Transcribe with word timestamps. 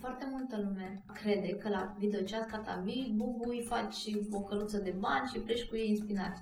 foarte 0.00 0.28
multă 0.30 0.56
lume 0.56 1.02
crede 1.12 1.56
că 1.56 1.68
la 1.68 1.94
videochat 1.98 2.50
ca 2.50 2.58
ta 2.58 2.82
vii, 2.84 3.14
bubui, 3.16 3.64
faci 3.68 3.96
o 4.30 4.40
căruță 4.40 4.78
de 4.78 4.94
bani 4.98 5.30
și 5.32 5.38
pleci 5.38 5.64
cu 5.68 5.76
ei 5.76 5.90
în 5.90 5.96
spinaci. 5.96 6.38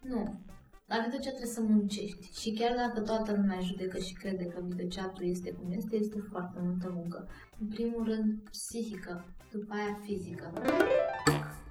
Nu. 0.00 0.40
La 0.86 0.96
videochat 0.96 1.34
trebuie 1.34 1.56
să 1.56 1.60
muncești 1.60 2.40
și 2.40 2.52
chiar 2.52 2.74
dacă 2.76 3.00
toată 3.00 3.32
lumea 3.32 3.60
judecă 3.60 3.98
și 3.98 4.12
crede 4.12 4.44
că 4.44 4.60
videochatul 4.68 5.24
este 5.24 5.50
cum 5.52 5.72
este, 5.72 5.96
este 5.96 6.18
foarte 6.30 6.58
multă 6.62 6.92
muncă. 6.94 7.28
În 7.60 7.66
primul 7.66 8.04
rând 8.04 8.50
psihică, 8.50 9.24
după 9.52 9.74
aia 9.74 9.98
fizică. 10.04 10.52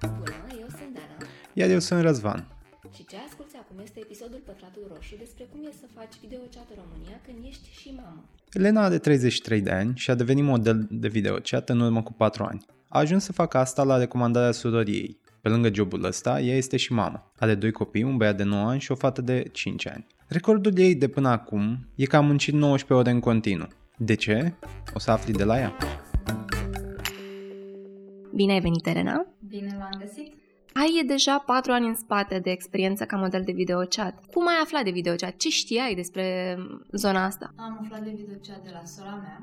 Bună, 0.00 0.52
eu 0.60 0.68
sunt 0.68 0.92
Dana. 0.94 1.16
Iar 1.52 1.68
eu 1.70 1.78
sunt 1.78 2.00
Răzvan. 2.00 2.48
Și 2.94 3.04
ce 3.04 3.16
asculti 3.26 3.47
acum 3.70 3.82
este 3.82 4.00
episodul 4.00 4.40
Pătratul 4.44 4.84
Roșu 4.94 5.14
despre 5.18 5.44
cum 5.50 5.60
e 5.68 5.72
să 5.80 5.86
faci 5.94 6.14
videochat 6.20 6.66
în 6.70 6.76
România 6.82 7.20
când 7.26 7.38
ești 7.48 7.68
și 7.80 7.92
mamă. 7.96 8.24
Elena 8.52 8.84
are 8.84 8.98
33 8.98 9.60
de 9.60 9.70
ani 9.70 9.92
și 9.96 10.10
a 10.10 10.14
devenit 10.14 10.44
model 10.44 10.86
de 10.90 11.08
videochat 11.08 11.68
în 11.68 11.80
urmă 11.80 12.02
cu 12.02 12.12
4 12.12 12.44
ani. 12.44 12.64
A 12.88 12.98
ajuns 12.98 13.24
să 13.24 13.32
facă 13.32 13.58
asta 13.58 13.82
la 13.82 13.96
recomandarea 13.98 14.50
surorii 14.50 14.94
ei. 14.94 15.18
Pe 15.40 15.48
lângă 15.48 15.74
jobul 15.74 16.04
ăsta, 16.04 16.40
ea 16.40 16.56
este 16.56 16.76
și 16.76 16.92
mamă. 16.92 17.32
Are 17.38 17.54
doi 17.54 17.72
copii, 17.72 18.02
un 18.02 18.16
băiat 18.16 18.36
de 18.36 18.42
9 18.42 18.68
ani 18.68 18.80
și 18.80 18.92
o 18.92 18.94
fată 18.94 19.20
de 19.22 19.42
5 19.52 19.86
ani. 19.86 20.06
Recordul 20.26 20.78
ei 20.78 20.94
de 20.94 21.08
până 21.08 21.28
acum 21.28 21.88
e 21.94 22.04
că 22.04 22.16
a 22.16 22.20
muncit 22.20 22.54
19 22.54 22.92
ore 23.06 23.10
în 23.14 23.20
continuu. 23.20 23.68
De 23.96 24.14
ce? 24.14 24.52
O 24.94 24.98
să 24.98 25.10
afli 25.10 25.32
de 25.32 25.44
la 25.44 25.58
ea. 25.58 25.76
Bine 28.34 28.52
ai 28.52 28.60
venit, 28.60 28.86
Elena! 28.86 29.26
Bine 29.48 29.76
v-am 29.78 30.00
găsit! 30.00 30.47
Ai 30.80 31.04
deja 31.06 31.38
patru 31.38 31.72
ani 31.72 31.86
în 31.86 31.94
spate 31.94 32.38
de 32.38 32.50
experiență 32.50 33.04
ca 33.04 33.16
model 33.16 33.42
de 33.44 33.52
videochat. 33.52 34.24
Cum 34.32 34.46
ai 34.46 34.58
aflat 34.62 34.84
de 34.84 34.90
videochat? 34.90 35.36
Ce 35.36 35.48
știai 35.48 35.94
despre 35.94 36.56
zona 36.92 37.24
asta? 37.24 37.52
Am 37.56 37.78
aflat 37.82 38.02
de 38.02 38.10
videochat 38.10 38.62
de 38.62 38.70
la 38.72 38.84
sora 38.84 39.14
mea, 39.14 39.38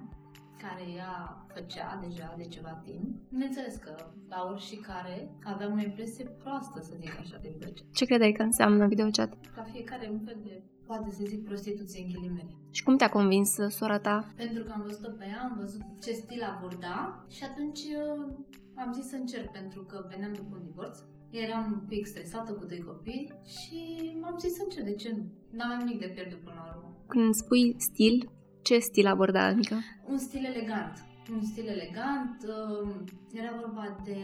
care 0.58 0.84
ea 0.96 1.46
făcea 1.54 2.00
deja 2.08 2.36
de 2.38 2.44
ceva 2.44 2.82
timp. 2.86 3.06
Bineînțeles 3.30 3.76
că 3.76 3.96
la 4.30 4.50
oricare 4.52 5.30
aveam 5.44 5.74
o 5.78 5.82
impresie 5.82 6.26
proastă, 6.26 6.82
să 6.82 6.94
zic 7.00 7.20
așa, 7.20 7.38
de 7.42 7.50
videochat. 7.54 7.86
Ce 7.94 8.06
credeai 8.06 8.32
că 8.32 8.42
înseamnă 8.42 8.88
videochat? 8.88 9.34
Ca 9.56 9.64
fiecare 9.72 10.10
un 10.12 10.20
fel 10.26 10.38
de, 10.44 10.64
poate 10.86 11.10
să 11.12 11.24
zic, 11.26 11.46
prostituție 11.46 12.04
în 12.04 12.12
ghilimele. 12.14 12.56
Și 12.72 12.84
cum 12.84 12.98
te-a 12.98 13.10
convins 13.10 13.58
uh, 13.58 13.70
sora 13.70 14.00
ta? 14.00 14.26
Pentru 14.36 14.64
că 14.64 14.72
am 14.76 14.82
văzut-o 14.86 15.10
pe 15.10 15.26
ea, 15.26 15.42
am 15.44 15.58
văzut 15.60 15.82
ce 16.04 16.12
stil 16.12 16.42
aborda 16.44 17.26
și 17.30 17.44
atunci 17.44 17.80
uh, 17.80 18.34
am 18.76 18.94
zis 18.94 19.08
să 19.08 19.16
încerc 19.16 19.52
pentru 19.52 19.82
că 19.84 20.06
veneam 20.10 20.34
după 20.34 20.56
un 20.56 20.64
divorț. 20.66 20.98
Eram 21.44 21.72
un 21.72 21.88
pic 21.88 22.06
stresată 22.06 22.52
cu 22.54 22.66
doi 22.66 22.82
copii 22.90 23.32
și 23.56 23.80
m-am 24.22 24.38
zis 24.38 24.54
să 24.54 24.62
încerc, 24.64 24.86
de 24.86 24.96
ce 24.96 25.10
nu? 25.16 25.24
N-aveam 25.52 25.80
nimic 25.80 26.00
de 26.00 26.08
pierdut 26.16 26.40
până 26.40 26.62
la 26.66 26.76
urmă. 26.76 26.90
Când 27.08 27.34
spui 27.34 27.76
stil, 27.78 28.30
ce 28.62 28.80
stil 28.80 29.08
aborda, 29.08 29.44
adică? 29.46 29.76
Un 30.08 30.18
stil 30.18 30.46
elegant. 30.46 30.96
Un 31.32 31.42
stil 31.42 31.68
elegant, 31.68 32.38
uh, 32.48 32.90
era 33.34 33.52
vorba 33.62 34.02
de 34.04 34.20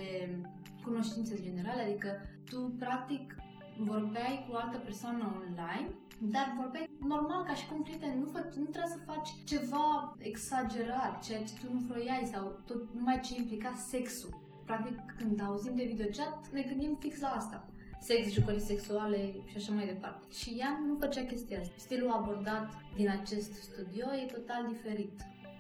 cunoștințe 0.84 1.42
generale, 1.42 1.82
adică 1.82 2.10
tu 2.50 2.76
practic 2.80 3.36
vorbeai 3.78 4.46
cu 4.48 4.54
o 4.54 4.58
altă 4.64 4.78
persoană 4.78 5.24
online, 5.40 5.88
dar 6.20 6.56
vorbeai 6.60 6.90
normal 7.00 7.44
ca 7.44 7.54
și 7.54 7.68
cum 7.68 7.82
prieten, 7.84 8.20
nu, 8.20 8.26
fă, 8.26 8.40
nu 8.56 8.70
trebuie 8.74 8.96
să 8.96 9.06
faci 9.12 9.30
ceva 9.46 10.16
exagerat, 10.18 11.24
ceea 11.24 11.44
ce 11.44 11.54
tu 11.60 11.74
nu 11.74 11.80
vroiai 11.80 12.30
sau 12.34 12.62
tot 12.66 12.94
numai 12.94 13.20
ce 13.20 13.36
implica 13.38 13.74
sexul. 13.90 14.41
Practic, 14.72 15.00
când 15.18 15.42
auzim 15.48 15.76
de 15.76 15.84
videochat, 15.84 16.50
ne 16.54 16.62
gândim 16.62 16.98
fix 17.00 17.20
la 17.20 17.28
asta. 17.28 17.68
Sex, 18.00 18.32
jucării 18.32 18.70
sexuale 18.72 19.20
și 19.50 19.58
așa 19.58 19.72
mai 19.74 19.86
departe. 19.86 20.24
Și 20.40 20.50
ea 20.60 20.80
nu 20.88 20.98
făcea 21.00 21.24
chestia 21.24 21.60
asta. 21.60 21.74
Stilul 21.78 22.10
abordat 22.10 22.68
din 22.96 23.10
acest 23.10 23.54
studio 23.54 24.06
e 24.22 24.34
total 24.38 24.62
diferit 24.74 25.16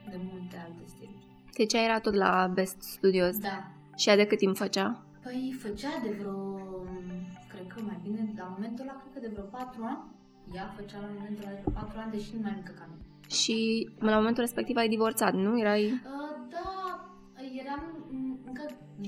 de 0.09 0.17
multe 0.31 0.55
alte 0.65 0.83
stiluri. 0.85 1.25
Deci 1.57 1.73
ea 1.73 1.83
era 1.83 1.99
tot 1.99 2.13
la 2.13 2.51
Best 2.53 2.81
Studios. 2.81 3.37
Da. 3.37 3.71
Și 3.95 4.09
ea 4.09 4.15
de 4.15 4.25
cât 4.25 4.37
timp 4.37 4.55
făcea? 4.55 5.03
Păi 5.23 5.55
făcea 5.59 5.93
de 6.03 6.11
vreo, 6.19 6.39
cred 7.51 7.67
că 7.73 7.81
mai 7.81 7.99
bine, 8.03 8.33
la 8.37 8.55
momentul 8.55 8.85
ăla, 8.85 9.01
cred 9.01 9.13
că 9.13 9.19
de 9.19 9.33
vreo 9.33 9.45
4 9.45 9.83
ani. 9.83 10.03
Ea 10.53 10.73
făcea 10.77 10.99
la 10.99 11.07
momentul 11.13 11.43
ăla 11.43 11.53
de 11.55 11.61
vreo 11.63 11.73
4 11.81 11.99
ani, 11.99 12.11
deși 12.11 12.35
nu 12.35 12.41
mai 12.41 12.53
mică 12.55 12.73
ca 12.79 12.85
mine. 12.89 13.05
Și 13.39 13.89
la 13.99 14.15
momentul 14.15 14.43
respectiv 14.43 14.75
ai 14.75 14.89
divorțat, 14.89 15.33
nu? 15.33 15.59
Erai... 15.59 15.83
Uh, 15.85 16.30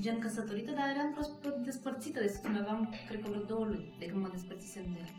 gen 0.00 0.18
căsătorită, 0.18 0.70
dar 0.70 0.86
eram 0.94 1.12
prost 1.12 1.32
despărțită 1.64 2.20
de 2.20 2.26
soțul 2.26 2.50
meu. 2.50 2.60
Aveam, 2.60 2.94
cred 3.08 3.22
că 3.22 3.28
vreo 3.30 3.42
două 3.42 3.64
luni 3.64 3.94
de 3.98 4.06
când 4.06 4.22
mă 4.22 4.28
despărțisem 4.32 4.82
de 4.92 4.98
el. 4.98 5.10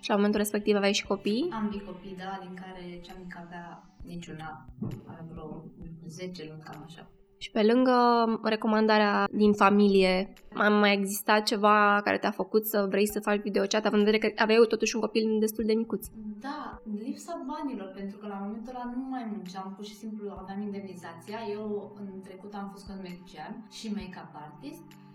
Și 0.00 0.08
la 0.10 0.14
momentul 0.16 0.40
respectiv 0.40 0.76
aveai 0.76 0.92
și 0.92 1.06
copii? 1.06 1.48
Ambii 1.52 1.84
copii, 1.84 2.16
da, 2.16 2.38
din 2.40 2.54
care 2.54 3.00
cea 3.00 3.14
mică 3.18 3.42
avea 3.44 3.66
niciuna, 4.04 4.66
avea 5.06 5.24
vreo 5.30 5.64
10 6.06 6.44
luni, 6.48 6.62
cam 6.62 6.82
așa. 6.86 7.10
Și 7.42 7.50
pe 7.50 7.62
lângă 7.62 7.96
recomandarea 8.42 9.28
din 9.42 9.52
familie, 9.52 10.32
a 10.54 10.68
mai 10.68 10.92
existat 10.92 11.42
ceva 11.42 12.00
care 12.04 12.18
te-a 12.18 12.30
făcut 12.30 12.64
să 12.66 12.86
vrei 12.88 13.08
să 13.08 13.20
faci 13.20 13.40
videochat, 13.40 13.84
având 13.84 14.02
în 14.02 14.10
vedere 14.10 14.32
că 14.32 14.42
aveai 14.42 14.64
totuși 14.68 14.94
un 14.94 15.00
copil 15.00 15.36
destul 15.40 15.64
de 15.64 15.72
micuț? 15.72 16.06
Da, 16.46 16.82
lipsa 17.04 17.44
banilor, 17.50 17.88
pentru 17.98 18.16
că 18.18 18.26
la 18.26 18.38
momentul 18.44 18.74
ăla 18.74 18.92
nu 18.94 19.02
mai 19.14 19.24
munceam, 19.32 19.72
pur 19.76 19.84
și 19.84 19.94
simplu 19.94 20.24
aveam 20.42 20.60
indemnizația. 20.60 21.38
Eu 21.56 21.92
în 22.00 22.20
trecut 22.26 22.52
am 22.54 22.68
fost 22.72 22.86
cosmetician 22.86 23.52
și 23.70 23.92
make-up 23.96 24.32
artist, 24.46 24.86
uh, 24.90 25.11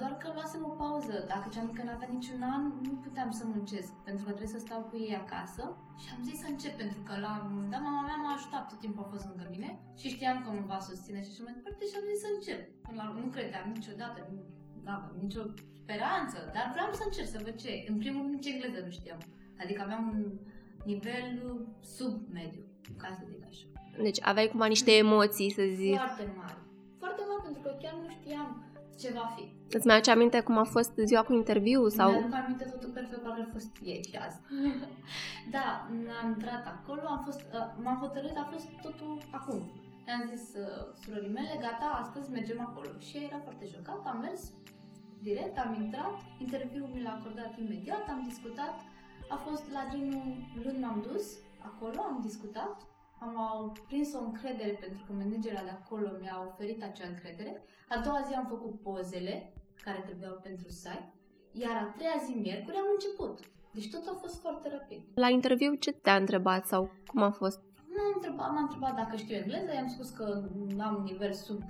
doar 0.00 0.12
că 0.20 0.26
luasem 0.36 0.62
o 0.70 0.72
pauză. 0.82 1.14
Dacă 1.32 1.46
cea 1.54 1.68
mică 1.68 1.82
n-avea 1.84 2.08
niciun 2.16 2.42
an, 2.54 2.62
nu 2.86 2.92
puteam 3.04 3.30
să 3.38 3.44
muncesc, 3.54 3.92
pentru 4.08 4.24
că 4.24 4.30
trebuie 4.36 4.56
să 4.56 4.64
stau 4.66 4.80
cu 4.88 4.94
ei 5.06 5.14
acasă. 5.24 5.62
Și 6.02 6.08
am 6.14 6.22
zis 6.28 6.38
să 6.42 6.46
încep, 6.50 6.74
pentru 6.82 7.00
că 7.06 7.14
la 7.26 7.32
da, 7.72 7.78
mama 7.86 8.02
mea 8.08 8.18
m-a 8.22 8.32
ajutat, 8.34 8.64
tot 8.68 8.80
timpul 8.84 9.04
a 9.04 9.12
fost 9.14 9.26
lângă 9.28 9.46
mine 9.54 9.70
și 10.00 10.12
știam 10.14 10.36
că 10.42 10.48
mă 10.50 10.62
va 10.72 10.78
susține 10.88 11.20
și 11.22 11.30
așa 11.32 11.42
mai 11.46 11.56
departe 11.58 11.82
și 11.90 11.98
am 11.98 12.06
zis 12.10 12.20
să 12.24 12.28
încep. 12.30 12.60
Până 12.86 12.96
la 12.98 13.04
urmă, 13.08 13.20
nu 13.24 13.34
credeam 13.36 13.66
niciodată, 13.78 14.18
nu 14.32 14.90
aveam 14.94 15.16
nicio 15.26 15.42
speranță, 15.80 16.38
dar 16.54 16.66
vreau 16.74 16.90
să 16.98 17.02
încerc 17.04 17.28
să 17.34 17.42
văd 17.44 17.54
ce 17.62 17.68
e. 17.76 17.90
În 17.92 17.98
primul 18.02 18.20
rând, 18.22 18.34
nici 18.34 18.50
engleză 18.52 18.80
nu 18.86 18.92
știam. 18.98 19.20
Adică 19.62 19.80
aveam 19.82 20.02
un 20.12 20.20
nivel 20.92 21.26
sub 21.96 22.14
mediu, 22.38 22.64
ca 23.02 23.08
să 23.16 23.22
zic 23.30 23.42
așa. 23.50 23.66
Deci 24.06 24.20
aveai 24.30 24.48
cumva 24.52 24.66
niște 24.66 24.92
emoții, 25.04 25.50
să 25.58 25.64
zic. 25.80 25.96
Foarte 26.04 26.26
mari. 26.40 26.60
Foarte 27.02 27.22
mari, 27.28 27.42
pentru 27.46 27.62
că 27.64 27.70
chiar 27.82 27.94
nu 28.02 28.08
știam 28.18 28.48
ce 29.00 29.12
va 29.12 29.26
fi. 29.36 29.44
Îți 29.76 29.86
mai 29.86 29.94
aduce 29.94 30.10
aminte 30.10 30.40
cum 30.40 30.56
a 30.58 30.64
fost 30.64 30.92
ziua 31.04 31.22
cu 31.22 31.32
interviu? 31.32 31.88
Sau... 31.88 32.10
Mi-aduc 32.10 32.34
aminte 32.34 32.64
totul 32.64 32.90
perfect, 32.90 33.22
parcă 33.22 33.44
a 33.48 33.52
fost 33.52 33.76
ieri 33.82 34.08
și 34.08 34.16
azi. 34.26 34.38
da, 35.54 35.66
am 36.22 36.28
intrat 36.28 36.64
acolo, 36.74 37.02
am 37.06 37.22
fost, 37.24 37.40
uh, 37.40 37.66
m-am 37.82 37.98
hotărât, 38.04 38.36
a 38.36 38.48
fost 38.52 38.68
totul 38.82 39.18
acum. 39.30 39.60
I-am 40.08 40.24
zis 40.32 40.44
uh, 40.54 40.94
surorii 41.00 41.36
mele, 41.38 41.54
gata, 41.60 41.88
astăzi 42.02 42.30
mergem 42.30 42.60
acolo. 42.68 42.90
Și 42.98 43.16
ea 43.16 43.22
era 43.22 43.38
foarte 43.46 43.66
șocată, 43.66 44.04
am 44.08 44.18
mers 44.20 44.42
direct, 45.22 45.58
am 45.58 45.72
intrat, 45.82 46.16
interviul 46.38 46.88
mi 46.94 47.02
l-a 47.02 47.18
acordat 47.18 47.52
imediat, 47.58 48.04
am 48.08 48.22
discutat, 48.28 48.76
a 49.28 49.36
fost 49.36 49.64
la 49.72 49.82
genul 49.90 50.22
luni 50.62 50.78
m-am 50.78 51.06
dus, 51.10 51.26
acolo 51.58 52.00
am 52.00 52.18
discutat, 52.22 52.76
am 53.18 53.34
prins 53.88 54.14
o 54.14 54.24
încredere 54.24 54.72
pentru 54.80 55.02
că 55.06 55.12
managerul 55.12 55.64
de 55.64 55.70
acolo 55.80 56.08
mi-a 56.20 56.46
oferit 56.50 56.82
acea 56.82 57.08
încredere. 57.08 57.62
A 57.88 57.98
doua 58.04 58.20
zi 58.26 58.34
am 58.34 58.46
făcut 58.46 58.80
pozele 58.80 59.51
care 59.84 60.00
trebuiau 60.06 60.36
pentru 60.42 60.68
site, 60.68 61.12
iar 61.52 61.76
a 61.76 61.92
treia 61.96 62.18
zi, 62.24 62.32
miercuri, 62.44 62.76
am 62.76 62.90
început. 62.96 63.34
Deci 63.76 63.90
tot 63.90 64.04
a 64.12 64.16
fost 64.20 64.36
foarte 64.40 64.68
rapid. 64.76 65.00
La 65.14 65.28
interviu 65.28 65.74
ce 65.74 65.90
te-a 65.92 66.16
întrebat 66.16 66.66
sau 66.66 66.82
cum 67.06 67.22
a 67.22 67.30
fost? 67.30 67.60
M-a 67.96 68.12
întrebat, 68.14 68.50
m-a 68.52 68.60
întrebat 68.66 68.94
dacă 68.96 69.16
știu 69.16 69.36
engleză, 69.36 69.70
i-am 69.72 69.88
spus 69.88 70.08
că 70.10 70.24
am 70.78 71.02
nivel 71.04 71.32
sub 71.32 71.60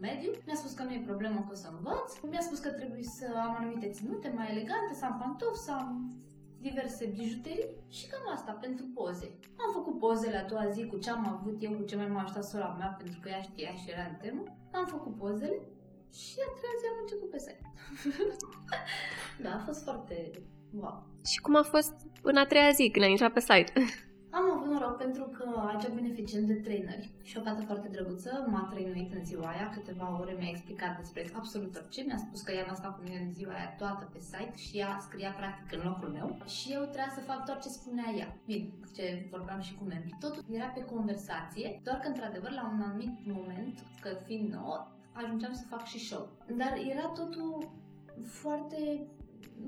mediu, 0.00 0.30
mi-a 0.46 0.54
spus 0.54 0.72
că 0.72 0.82
nu 0.82 0.92
e 0.92 1.10
problemă 1.10 1.38
că 1.40 1.52
o 1.52 1.54
să 1.62 1.68
învăț, 1.76 2.08
mi-a 2.30 2.40
spus 2.48 2.58
că 2.58 2.70
trebuie 2.70 3.02
să 3.02 3.26
am 3.44 3.54
anumite 3.58 3.88
ținute 3.90 4.32
mai 4.36 4.50
elegante, 4.50 4.92
să 4.94 5.04
am 5.04 5.18
pantofi, 5.18 5.64
să 5.66 5.72
am 5.72 5.88
diverse 6.68 7.04
bijuterii 7.18 7.70
și 7.88 8.08
cam 8.10 8.24
asta 8.34 8.52
pentru 8.52 8.84
poze. 8.94 9.28
Am 9.64 9.70
făcut 9.72 9.98
pozele 9.98 10.36
a 10.36 10.48
doua 10.52 10.68
zi 10.68 10.86
cu 10.86 10.96
ce 10.96 11.10
am 11.10 11.24
avut 11.34 11.56
eu, 11.62 11.72
cu 11.72 11.82
ce 11.82 11.96
mai 11.96 12.08
m-a 12.08 12.22
ajutat 12.22 12.44
sora 12.44 12.74
mea, 12.78 12.94
pentru 13.00 13.18
că 13.20 13.28
ea 13.28 13.40
știa 13.40 13.72
și 13.80 13.90
era 13.90 14.04
în 14.10 14.16
temă. 14.22 14.42
Am 14.72 14.86
făcut 14.86 15.14
pozele 15.16 15.58
și 16.20 16.36
a 16.46 16.50
treia 16.58 16.76
zi 16.80 16.86
am 16.92 16.98
început 17.04 17.30
pe 17.30 17.38
site. 17.38 17.66
da, 19.44 19.50
a 19.54 19.64
fost 19.66 19.82
foarte 19.82 20.30
wow. 20.80 21.06
Și 21.30 21.40
cum 21.40 21.56
a 21.56 21.62
fost 21.62 21.94
în 22.22 22.36
a 22.36 22.46
treia 22.46 22.70
zi 22.70 22.90
când 22.90 23.04
ai 23.04 23.10
intrat 23.10 23.32
pe 23.32 23.40
site? 23.40 23.72
Am 24.38 24.50
avut 24.50 24.70
noroc 24.72 24.96
pentru 24.96 25.24
că 25.36 25.44
aici 25.68 25.94
beneficiem 25.98 26.46
de 26.46 26.54
traineri 26.54 27.10
și 27.22 27.36
o 27.38 27.42
fată 27.42 27.62
foarte 27.62 27.88
drăguță 27.88 28.46
m-a 28.50 28.68
trăinuit 28.70 29.12
în 29.12 29.24
ziua 29.24 29.48
aia, 29.48 29.70
câteva 29.74 30.18
ore 30.20 30.34
mi-a 30.38 30.48
explicat 30.54 30.98
despre 30.98 31.30
absolut 31.32 31.76
orice, 31.76 32.02
mi-a 32.02 32.16
spus 32.16 32.40
că 32.42 32.52
ea 32.52 32.64
n-a 32.66 32.74
stat 32.74 32.94
cu 32.96 33.02
mine 33.02 33.18
în 33.26 33.32
ziua 33.32 33.52
aia 33.52 33.74
toată 33.78 34.08
pe 34.12 34.20
site 34.20 34.56
și 34.56 34.78
ea 34.78 34.98
scria 35.00 35.30
practic 35.30 35.72
în 35.76 35.82
locul 35.88 36.08
meu 36.08 36.28
și 36.46 36.72
eu 36.72 36.82
trebuia 36.82 37.12
să 37.14 37.20
fac 37.30 37.44
doar 37.44 37.58
ce 37.60 37.68
spunea 37.68 38.08
ea. 38.18 38.36
Bine, 38.46 38.68
ce 38.96 39.26
vorbeam 39.30 39.60
și 39.60 39.74
cu 39.74 39.84
membrii. 39.84 40.16
Totul 40.20 40.44
era 40.50 40.66
pe 40.66 40.84
conversație, 40.84 41.80
doar 41.84 41.98
că 41.98 42.08
într-adevăr 42.08 42.50
la 42.50 42.70
un 42.72 42.80
anumit 42.80 43.14
moment, 43.36 43.76
că 44.00 44.10
fiind 44.26 44.52
nou, 44.52 44.93
ajungeam 45.20 45.54
să 45.54 45.64
fac 45.68 45.84
și 45.84 45.98
show. 45.98 46.28
Dar 46.56 46.72
era 46.90 47.06
totul 47.06 47.70
foarte 48.22 49.06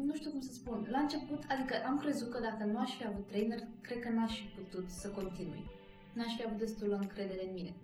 nu 0.04 0.14
știu 0.14 0.30
cum 0.30 0.40
să 0.40 0.52
spun, 0.52 0.86
la 0.90 0.98
început, 0.98 1.42
adică 1.48 1.74
am 1.86 1.98
crezut 1.98 2.30
că 2.30 2.40
dacă 2.40 2.64
nu 2.64 2.78
aș 2.78 2.96
fi 2.96 3.06
avut 3.06 3.26
trainer, 3.26 3.58
cred 3.80 4.00
că 4.00 4.08
n-aș 4.08 4.40
fi 4.40 4.46
putut 4.60 4.90
să 4.90 5.08
continui. 5.08 5.64
N-aș 6.12 6.36
fi 6.36 6.44
avut 6.46 6.58
destulă 6.58 6.96
încredere 6.96 7.46
în 7.46 7.52
mine. 7.54 7.74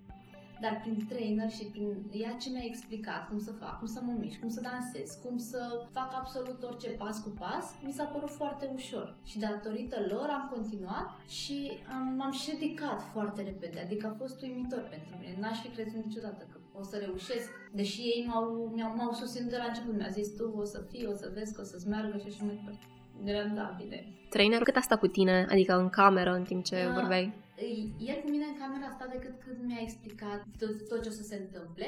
dar 0.62 0.81
prin 0.81 1.06
trainer 1.09 1.50
și 1.50 1.64
prin 1.64 1.91
ea 2.12 2.32
ce 2.32 2.50
mi-a 2.50 2.64
explicat 2.64 3.29
cum 3.29 3.38
să 3.38 3.53
fac, 3.53 3.79
cum 3.79 3.87
să 3.87 4.00
mă 4.03 4.12
mișc, 4.19 4.41
cum 4.41 4.49
să 4.49 4.61
dansez, 4.61 5.19
cum 5.25 5.38
să 5.38 5.87
fac 5.91 6.11
absolut 6.15 6.62
orice 6.62 6.88
pas 6.88 7.23
cu 7.23 7.29
pas, 7.29 7.65
mi 7.85 7.93
s-a 7.93 8.05
părut 8.05 8.31
foarte 8.31 8.70
ușor. 8.75 9.17
Și 9.25 9.38
datorită 9.38 9.97
lor 10.08 10.29
am 10.29 10.50
continuat 10.55 11.06
și 11.29 11.70
am, 11.93 12.15
m-am 12.17 12.32
și 12.32 12.50
ridicat 12.50 13.00
foarte 13.12 13.43
repede, 13.43 13.81
adică 13.81 14.06
a 14.06 14.19
fost 14.19 14.43
uimitor 14.43 14.82
pentru 14.91 15.12
mine. 15.20 15.37
N-aș 15.41 15.61
fi 15.61 15.69
crezut 15.69 16.05
niciodată 16.05 16.47
că 16.53 16.58
o 16.79 16.83
să 16.83 16.97
reușesc, 16.97 17.49
deși 17.73 18.01
ei 18.01 18.25
m-au, 18.29 18.73
m-au, 18.77 18.95
m-au 18.97 19.13
susținut 19.13 19.51
de 19.51 19.57
la 19.57 19.65
început, 19.65 19.95
mi-a 19.95 20.09
zis 20.09 20.37
tu 20.37 20.55
o 20.57 20.65
să 20.65 20.81
fii, 20.91 21.07
o 21.07 21.15
să 21.15 21.31
vezi 21.35 21.55
că 21.55 21.61
o 21.61 21.65
să-ți 21.65 21.89
meargă 21.89 22.17
și 22.19 22.27
așa 22.29 22.45
mai 22.45 22.55
departe. 22.55 22.87
Era 23.25 23.45
da, 23.59 23.75
bine. 23.83 23.99
Trainer, 24.31 24.63
cât 24.63 24.77
a 24.77 24.81
stat 24.81 24.99
cu 24.99 25.07
tine, 25.07 25.47
adică 25.51 25.73
în 25.77 25.89
cameră, 25.89 26.33
în 26.33 26.45
timp 26.45 26.65
ce 26.65 26.85
Da. 26.85 26.93
vorbeai? 27.01 27.27
El 28.11 28.19
cu 28.23 28.29
mine 28.35 28.47
în 28.53 28.59
camera 28.63 28.87
a 28.87 28.95
stat 28.97 29.11
decât 29.17 29.35
când 29.45 29.59
mi-a 29.69 29.83
explicat 29.87 30.41
tot, 30.61 30.89
tot 30.89 31.03
ce 31.03 31.09
o 31.09 31.19
să 31.21 31.23
se 31.31 31.37
întâmple, 31.45 31.87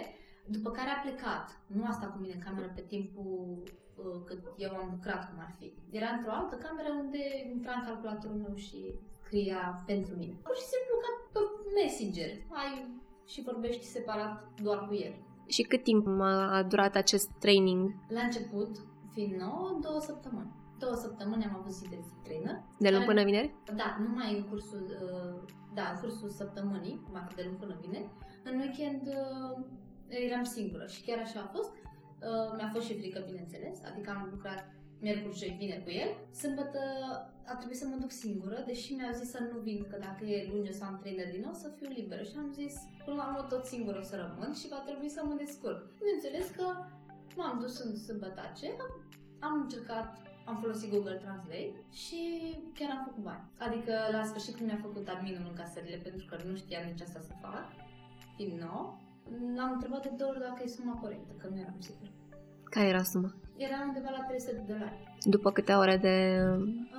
după 0.56 0.70
care 0.70 0.90
a 0.90 1.02
plecat. 1.04 1.46
Nu 1.66 1.82
a 1.86 1.92
stat 1.98 2.10
cu 2.12 2.18
mine 2.22 2.34
în 2.36 2.44
cameră 2.48 2.68
pe 2.74 2.84
timpul 2.94 3.62
uh, 4.02 4.18
cât 4.28 4.40
eu 4.64 4.70
am 4.82 4.88
lucrat, 4.94 5.22
cum 5.28 5.38
ar 5.46 5.52
fi. 5.58 5.66
Era 5.98 6.08
într-o 6.16 6.32
altă 6.38 6.54
cameră 6.66 6.90
unde 7.02 7.22
intra 7.54 7.72
în 7.76 7.84
calculatorul 7.88 8.42
meu 8.44 8.56
și 8.66 8.78
scria 9.22 9.62
pentru 9.90 10.12
mine. 10.20 10.34
Pur 10.48 10.56
și 10.60 10.70
simplu 10.74 10.94
ca 11.04 11.10
pe 11.32 11.40
Messenger. 11.78 12.30
Ai 12.62 12.72
și 13.26 13.42
vorbești 13.42 13.84
separat 13.84 14.48
doar 14.62 14.86
cu 14.88 14.94
el. 14.94 15.14
Și 15.46 15.62
cât 15.62 15.82
timp 15.82 16.06
a 16.20 16.62
durat 16.68 16.94
acest 16.96 17.30
training? 17.38 17.94
La 18.08 18.20
început, 18.20 18.76
fiind 19.12 19.40
nou, 19.40 19.78
două 19.82 20.00
săptămâni. 20.00 20.52
Două 20.78 20.94
săptămâni 20.94 21.44
am 21.44 21.56
avut 21.60 21.72
zi 21.72 21.88
de 21.88 21.98
zi 22.02 22.12
trainer. 22.22 22.62
De 22.78 22.90
luni 22.90 23.04
care- 23.04 23.12
până 23.14 23.24
vineri? 23.24 23.54
Da, 23.76 23.96
numai 24.06 24.36
în 24.36 24.42
cursul, 24.48 24.84
uh, 25.02 25.52
da, 25.74 25.82
în 25.92 26.00
cursul 26.00 26.28
săptămânii, 26.30 27.02
cum 27.04 27.14
ar 27.16 27.24
fi 27.28 27.34
de 27.34 27.42
luni 27.46 27.56
până 27.56 27.78
vineri. 27.80 28.10
În 28.44 28.58
weekend 28.58 29.02
uh, 29.06 29.64
eram 30.08 30.42
singură 30.42 30.86
și 30.86 31.02
chiar 31.04 31.18
așa 31.18 31.40
a 31.40 31.50
fost. 31.56 31.72
Uh, 31.72 32.56
Mi-a 32.56 32.70
fost 32.72 32.86
și 32.86 32.98
frică, 32.98 33.22
bineînțeles, 33.26 33.76
adică 33.90 34.10
am 34.10 34.28
lucrat 34.30 34.64
miercuri 35.04 35.38
și 35.40 35.56
vineri 35.60 35.84
cu 35.86 35.90
el. 36.02 36.10
Sâmbătă 36.42 36.80
a 37.52 37.54
trebuit 37.58 37.80
să 37.82 37.86
mă 37.86 37.96
duc 38.02 38.12
singură, 38.22 38.58
deși 38.66 38.88
mi-au 38.92 39.14
zis 39.20 39.28
să 39.34 39.40
nu 39.50 39.58
vin, 39.66 39.80
că 39.90 39.96
dacă 40.06 40.22
e 40.24 40.50
luni 40.52 40.70
o 40.72 40.74
să 40.78 40.84
am 40.84 40.98
trainer 41.02 41.28
din 41.34 41.42
nou, 41.46 41.54
să 41.62 41.68
fiu 41.76 41.88
liberă. 41.98 42.22
Și 42.22 42.34
am 42.42 42.50
zis, 42.60 42.74
până 43.04 43.16
la 43.16 43.26
urmă 43.28 43.42
tot 43.52 43.64
singur 43.72 43.94
o 43.96 44.04
să 44.10 44.14
rămân 44.22 44.52
și 44.60 44.72
va 44.74 44.80
trebui 44.86 45.08
să 45.16 45.20
mă 45.24 45.34
descurc. 45.44 45.80
Bineînțeles 46.00 46.46
că 46.58 46.66
m-am 47.36 47.56
dus 47.62 47.74
în 47.84 47.90
sâmbătace, 48.06 48.68
am 49.46 49.54
încercat 49.62 50.08
am 50.50 50.56
folosit 50.60 50.90
Google 50.90 51.20
Translate 51.24 51.74
și 52.02 52.20
chiar 52.74 52.90
am 52.90 53.02
făcut 53.08 53.22
bani. 53.22 53.44
Adică 53.66 53.92
la 54.12 54.24
sfârșit 54.24 54.54
când 54.56 54.68
mi-a 54.68 54.80
făcut 54.86 55.08
adminul 55.08 55.46
în 55.48 55.56
casările 55.60 55.96
pentru 55.96 56.24
că 56.28 56.34
nu 56.48 56.54
știam 56.56 56.84
nici 56.90 57.00
asta 57.06 57.20
să 57.28 57.32
fac, 57.40 57.66
fiind 58.36 58.60
nou, 58.60 59.00
l-am 59.56 59.72
întrebat 59.72 60.02
de 60.02 60.10
două 60.16 60.30
ori 60.30 60.40
dacă 60.40 60.60
e 60.62 60.76
suma 60.76 60.94
corectă, 61.02 61.32
că 61.38 61.46
nu 61.48 61.58
eram 61.58 61.80
sigur. 61.80 62.08
Care 62.74 62.88
era 62.88 63.02
suma? 63.02 63.34
Era 63.56 63.76
undeva 63.86 64.10
la 64.10 64.24
300 64.24 64.52
de 64.52 64.72
dolari. 64.72 64.98
După 65.22 65.50
câte 65.52 65.72
ore 65.72 65.96
de... 65.96 66.16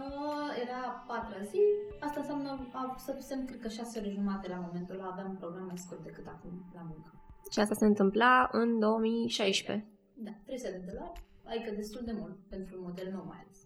Uh, 0.02 0.50
era 0.64 0.80
a 0.88 1.04
patra 1.08 1.42
zi, 1.52 1.62
asta 2.00 2.20
înseamnă, 2.20 2.68
a 2.72 2.96
stătusem 2.98 3.46
cred 3.46 3.60
că 3.60 3.68
6 3.68 4.00
ore 4.00 4.10
jumate 4.10 4.48
la 4.50 4.64
momentul 4.66 4.96
ăla, 4.96 5.10
aveam 5.12 5.30
un 5.30 5.36
program 5.36 5.66
mai 5.66 5.78
scurt 5.78 6.04
decât 6.04 6.28
acum 6.28 6.52
la 6.74 6.82
muncă. 6.82 7.12
Și 7.52 7.60
asta 7.60 7.76
se 7.76 7.86
întâmpla 7.86 8.50
în 8.52 8.80
2016. 8.80 9.88
Da, 10.14 10.32
300 10.46 10.72
de 10.72 10.92
dolari, 10.92 11.24
adică 11.46 11.72
destul 11.76 12.02
de 12.06 12.16
mult 12.20 12.38
pentru 12.50 12.76
un 12.78 12.84
model 12.88 13.10
nou 13.12 13.24
mai 13.28 13.40
ales. 13.44 13.58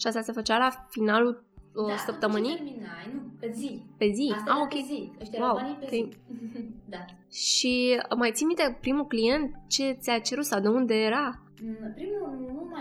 Și 0.00 0.06
asta 0.06 0.20
se 0.20 0.32
făcea 0.32 0.58
la 0.58 0.70
finalul 0.88 1.44
uh, 1.74 1.86
da, 1.88 1.96
săptămânii? 1.96 2.50
după 2.50 2.62
ce 2.64 2.70
terminai, 2.70 3.10
nu, 3.14 3.20
pe 3.40 3.50
zi. 3.50 3.86
Pe 3.98 4.10
zi? 4.10 4.32
Asta 4.34 4.50
ah, 4.50 4.56
era 4.56 4.62
ok. 4.62 4.68
pe 4.68 4.82
zi. 4.90 5.12
Ăștia 5.20 5.38
Wow, 5.40 5.56
erau 5.56 5.60
banii 5.60 5.76
pe 5.76 5.84
ok. 5.84 5.90
zi. 5.90 6.08
da. 6.94 7.04
Și 7.30 8.00
mai 8.16 8.30
ții 8.32 8.46
minte 8.46 8.78
primul 8.80 9.06
client 9.06 9.54
ce 9.68 9.92
ți-a 9.92 10.18
cerut 10.18 10.44
sau 10.44 10.60
de 10.60 10.68
unde 10.68 10.94
era? 10.94 11.42
Mm, 11.64 11.92
Primul 11.94 12.11
nu 12.11 12.11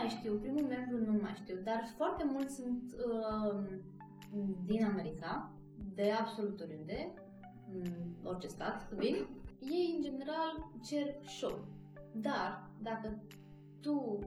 mai 0.01 0.09
știu, 0.09 0.33
primul 0.33 0.63
membru 0.63 1.11
nu 1.11 1.19
mai 1.21 1.33
știu, 1.35 1.55
dar 1.63 1.81
foarte 1.97 2.23
mulți 2.23 2.55
sunt 2.55 2.95
uh, 3.07 3.79
din 4.65 4.83
America, 4.83 5.51
de 5.95 6.11
absolut 6.11 6.61
oriunde, 6.61 7.13
mm, 7.73 8.15
orice 8.23 8.47
stat 8.47 8.91
vin. 8.93 9.27
Ei, 9.59 9.93
în 9.95 10.01
general, 10.01 10.69
cer 10.83 11.15
show. 11.25 11.65
Dar, 12.13 12.69
dacă 12.81 13.23
tu 13.81 14.19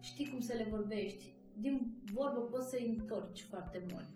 știi 0.00 0.28
cum 0.28 0.40
să 0.40 0.54
le 0.56 0.66
vorbești, 0.70 1.34
din 1.58 1.96
vorbă 2.12 2.40
poți 2.40 2.68
să-i 2.68 2.96
întorci 2.98 3.42
foarte 3.42 3.86
mult. 3.92 4.10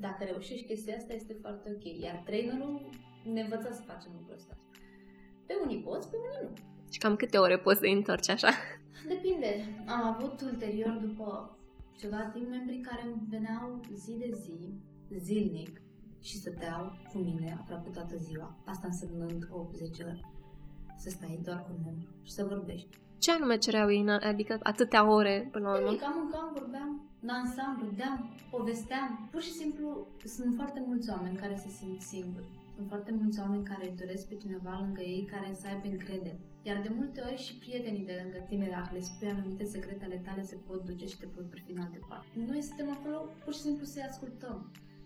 Dacă 0.00 0.24
reușești 0.24 0.66
chestia 0.66 0.96
asta, 0.96 1.12
este 1.12 1.36
foarte 1.40 1.70
ok. 1.74 2.00
Iar 2.00 2.22
trainerul 2.24 2.88
ne 3.32 3.40
învăța 3.40 3.70
să 3.72 3.82
facem 3.82 4.12
lucrul 4.16 4.34
ăsta. 4.34 4.56
Pe 5.46 5.54
unii 5.64 5.82
poți, 5.82 6.10
pe 6.10 6.16
unii 6.16 6.50
nu. 6.50 6.73
Și 6.94 7.00
cam 7.00 7.16
câte 7.16 7.38
ore 7.38 7.58
poți 7.58 7.78
să-i 7.78 7.92
întorci 7.92 8.28
așa? 8.28 8.48
Depinde. 9.08 9.50
Am 9.86 10.02
avut 10.12 10.40
ulterior, 10.40 10.92
după 11.06 11.56
ceva 12.00 12.20
timp, 12.34 12.48
membri 12.48 12.78
care 12.88 13.04
veneau 13.28 13.80
zi 13.92 14.12
de 14.18 14.30
zi, 14.42 14.58
zilnic, 15.18 15.80
și 16.22 16.36
stăteau 16.36 16.92
cu 17.12 17.18
mine 17.18 17.56
aproape 17.60 17.90
toată 17.90 18.16
ziua. 18.16 18.56
Asta 18.64 18.86
însemnând 18.86 19.48
80 19.50 19.98
ore. 19.98 20.20
Să 20.96 21.08
stai 21.10 21.40
doar 21.44 21.62
cu 21.62 21.70
un 21.76 21.80
membru 21.84 22.08
și 22.22 22.32
să 22.32 22.44
vorbești. 22.44 22.88
Ce 23.18 23.32
anume 23.32 23.56
cereau 23.58 23.90
ei, 23.90 24.00
în- 24.00 24.08
adică 24.08 24.58
atâtea 24.62 25.10
ore 25.10 25.48
până 25.52 25.64
la 25.68 25.74
urmă? 25.74 25.86
Nimic, 25.86 26.02
am 26.04 26.14
mâncam, 26.22 26.50
vorbeam, 26.58 26.90
dansam, 27.20 27.72
râdeam, 27.88 28.34
povesteam. 28.50 29.28
Pur 29.30 29.42
și 29.42 29.52
simplu, 29.52 30.06
sunt 30.24 30.54
foarte 30.54 30.82
mulți 30.86 31.10
oameni 31.10 31.36
care 31.36 31.56
se 31.64 31.68
simt 31.68 32.00
singuri. 32.00 32.48
Sunt 32.76 32.88
foarte 32.88 33.12
mulți 33.20 33.40
oameni 33.40 33.64
care 33.64 33.84
îi 33.88 33.96
doresc 34.02 34.28
pe 34.28 34.34
cineva 34.34 34.78
lângă 34.80 35.00
ei 35.00 35.24
care 35.32 35.54
să 35.60 35.66
aibă 35.66 35.86
încredere. 35.88 36.38
Iar 36.68 36.78
de 36.86 36.90
multe 36.98 37.20
ori 37.28 37.44
și 37.46 37.58
prietenii 37.62 38.08
de 38.10 38.20
lângă 38.20 38.38
tine, 38.48 38.68
dacă 38.76 38.90
le 38.92 39.00
spui 39.00 39.28
anumite 39.28 39.64
secrete 39.64 40.04
ale 40.04 40.20
tale, 40.26 40.42
se 40.42 40.56
pot 40.66 40.80
duce 40.84 41.06
și 41.06 41.18
te 41.18 41.26
pot 41.34 41.46
privi 41.50 41.72
în 41.72 41.80
altă 41.84 41.98
parte. 42.08 42.28
Noi 42.52 42.62
suntem 42.68 42.88
acolo 42.96 43.18
pur 43.44 43.52
și 43.54 43.64
simplu 43.66 43.84
să-i 43.84 44.08
ascultăm. 44.10 44.56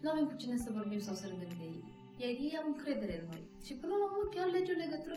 Nu 0.03 0.11
avem 0.11 0.27
cu 0.31 0.37
cine 0.43 0.57
să 0.65 0.77
vorbim 0.79 1.01
sau 1.07 1.15
să 1.15 1.27
râdem 1.27 1.53
de 1.61 1.65
ei. 1.75 1.85
Iar 2.21 2.31
ei 2.47 2.59
au 2.61 2.67
încredere 2.73 3.15
în 3.21 3.27
noi. 3.31 3.43
Și 3.67 3.73
până 3.81 3.95
la 4.01 4.05
urmă 4.09 4.25
chiar 4.35 4.49
legi 4.51 4.75
o 4.75 4.83
legătură 4.85 5.17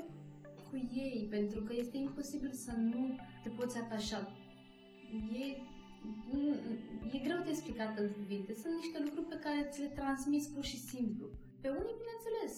cu 0.68 0.76
ei, 1.06 1.28
pentru 1.36 1.60
că 1.66 1.74
este 1.76 1.98
imposibil 1.98 2.52
să 2.66 2.72
nu 2.92 3.04
te 3.44 3.50
poți 3.58 3.78
atașa. 3.78 4.20
E, 5.44 5.46
e 7.16 7.26
greu 7.26 7.40
de 7.44 7.50
explicat 7.50 7.92
în 8.00 8.10
cuvinte. 8.18 8.52
Sunt 8.62 8.74
niște 8.82 8.98
lucruri 9.06 9.32
pe 9.34 9.42
care 9.46 9.70
ți 9.72 9.82
le 9.82 9.92
transmiți 10.00 10.52
pur 10.54 10.66
și 10.72 10.80
simplu. 10.92 11.26
Pe 11.62 11.70
unii, 11.80 12.00
bineînțeles, 12.02 12.54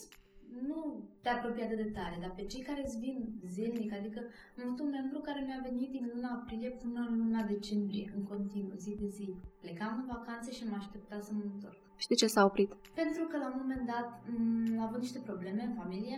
nu 0.69 1.03
te 1.21 1.29
apropii 1.29 1.63
atât 1.63 1.77
de 1.77 1.89
tare, 1.97 2.17
dar 2.21 2.31
pe 2.35 2.43
cei 2.45 2.61
care 2.61 2.81
îți 2.85 2.99
vin 2.99 3.17
zilnic, 3.47 3.93
adică 3.93 4.19
am 4.57 4.63
avut 4.65 4.79
un 4.79 4.89
membru 4.89 5.19
care 5.19 5.43
mi-a 5.45 5.61
venit 5.69 5.89
din 5.91 6.11
luna 6.13 6.29
aprilie 6.29 6.69
până 6.69 6.99
în 7.09 7.17
luna 7.17 7.41
decembrie, 7.43 8.13
în 8.15 8.23
continuu, 8.23 8.75
zi 8.77 8.95
de 9.01 9.07
zi. 9.07 9.35
Plecam 9.61 9.93
în 10.01 10.05
vacanțe 10.15 10.51
și 10.51 10.63
mă 10.69 10.75
aștepta 10.79 11.19
să 11.19 11.31
mă 11.33 11.41
întorc. 11.53 11.77
Și 12.01 12.07
de 12.07 12.13
ce 12.15 12.27
s-a 12.27 12.45
oprit? 12.45 12.69
Pentru 13.01 13.23
că 13.29 13.37
la 13.37 13.47
un 13.51 13.57
moment 13.61 13.85
dat 13.93 14.07
m- 14.29 14.79
a 14.79 14.83
avut 14.83 14.99
niște 14.99 15.19
probleme 15.19 15.63
în 15.63 15.73
familie, 15.73 16.17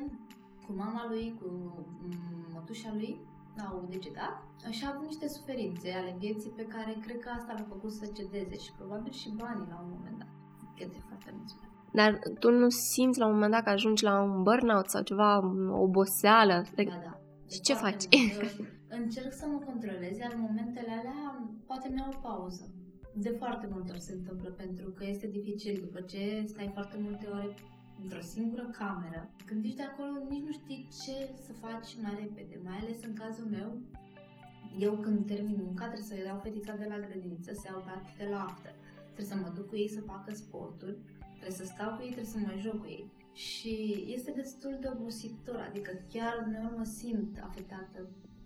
cu 0.65 0.71
mama 0.73 1.07
lui, 1.09 1.25
cu 1.39 1.47
m, 1.47 2.15
mătușa 2.53 2.91
lui, 2.93 3.19
au 3.69 3.85
decedat 3.89 4.43
și 4.69 4.85
a 4.85 4.91
avut 4.93 5.05
niște 5.05 5.27
suferințe 5.27 5.91
ale 5.91 6.15
vieții 6.19 6.49
pe 6.49 6.65
care 6.65 6.97
cred 7.01 7.19
că 7.19 7.29
asta 7.29 7.53
l-a 7.53 7.65
făcut 7.73 7.91
să 7.91 8.05
cedeze 8.05 8.57
și 8.57 8.71
probabil 8.77 9.11
și 9.11 9.29
banii 9.35 9.67
la 9.69 9.79
un 9.83 9.89
moment 9.95 10.17
dat. 10.17 10.27
Cred 10.75 10.91
că 10.91 10.99
foarte 11.07 11.33
mulți 11.37 11.55
bani. 11.59 11.73
Dar 11.95 12.19
tu 12.39 12.49
nu 12.51 12.69
simți 12.69 13.19
la 13.19 13.25
un 13.25 13.33
moment 13.33 13.51
dat 13.51 13.63
că 13.63 13.69
ajungi 13.69 14.03
la 14.03 14.21
un 14.21 14.43
burnout 14.43 14.87
sau 14.89 15.01
ceva, 15.09 15.29
o 15.77 15.81
oboseală? 15.81 16.53
Da, 16.53 16.69
Like, 16.75 16.99
da. 17.03 17.19
Și 17.51 17.57
De 17.57 17.63
ce 17.67 17.73
foarte 17.73 18.05
faci? 18.09 18.19
multe 18.21 18.37
ori 18.45 18.73
Încerc 19.01 19.33
să 19.33 19.45
mă 19.51 19.59
controlez, 19.69 20.17
iar 20.17 20.31
în 20.35 20.41
momentele 20.47 20.91
alea 20.99 21.21
poate 21.65 21.87
mi-au 21.93 22.11
o 22.15 22.19
pauză. 22.27 22.63
De 23.25 23.29
foarte 23.41 23.67
multe 23.71 23.91
ori 23.91 24.01
se 24.09 24.13
întâmplă, 24.13 24.49
pentru 24.49 24.87
că 24.97 25.03
este 25.07 25.27
dificil 25.27 25.75
după 25.85 25.99
ce 26.11 26.43
stai 26.51 26.69
foarte 26.73 26.97
multe 27.05 27.25
ore 27.37 27.49
într-o 28.03 28.21
singură 28.33 28.65
cameră. 28.79 29.21
Când 29.45 29.63
ești 29.63 29.77
de 29.77 29.83
acolo, 29.91 30.11
nici 30.29 30.45
nu 30.47 30.51
știi 30.59 30.87
ce 31.03 31.15
să 31.45 31.51
faci 31.65 31.89
mai 32.03 32.13
repede, 32.23 32.55
mai 32.67 32.77
ales 32.81 32.99
în 33.07 33.13
cazul 33.21 33.47
meu. 33.57 33.69
Eu 34.87 34.93
când 35.03 35.25
termin 35.31 35.57
munca 35.65 35.85
trebuie 35.91 36.11
să 36.11 36.15
iau 36.15 36.39
fetița 36.43 36.73
de 36.81 36.87
la 36.89 36.97
grădiniță, 37.05 37.51
să 37.53 37.65
iau 37.69 37.81
tati 37.87 38.17
de 38.21 38.27
la 38.33 38.39
after. 38.49 38.73
Trebuie 39.13 39.31
să 39.33 39.37
mă 39.43 39.49
duc 39.55 39.67
cu 39.69 39.75
ei 39.83 39.89
să 39.97 40.01
facă 40.11 40.29
sporturi, 40.33 40.97
trebuie 41.45 41.67
să 41.67 41.73
stau 41.73 41.89
cu 41.95 42.01
ei, 42.01 42.13
trebuie 42.15 42.35
să 42.35 42.39
mă 42.45 42.53
joc 42.65 42.77
cu 42.81 42.87
ei. 42.87 43.05
Și 43.33 43.73
este 44.15 44.31
destul 44.31 44.77
de 44.81 44.89
obositor, 44.95 45.59
adică 45.69 45.91
chiar 46.13 46.33
uneori 46.47 46.77
mă 46.77 46.83
simt 46.83 47.33
afectată 47.47 47.99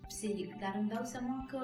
psihic, 0.06 0.58
dar 0.62 0.74
îmi 0.78 0.88
dau 0.88 1.04
seama 1.04 1.46
că 1.50 1.60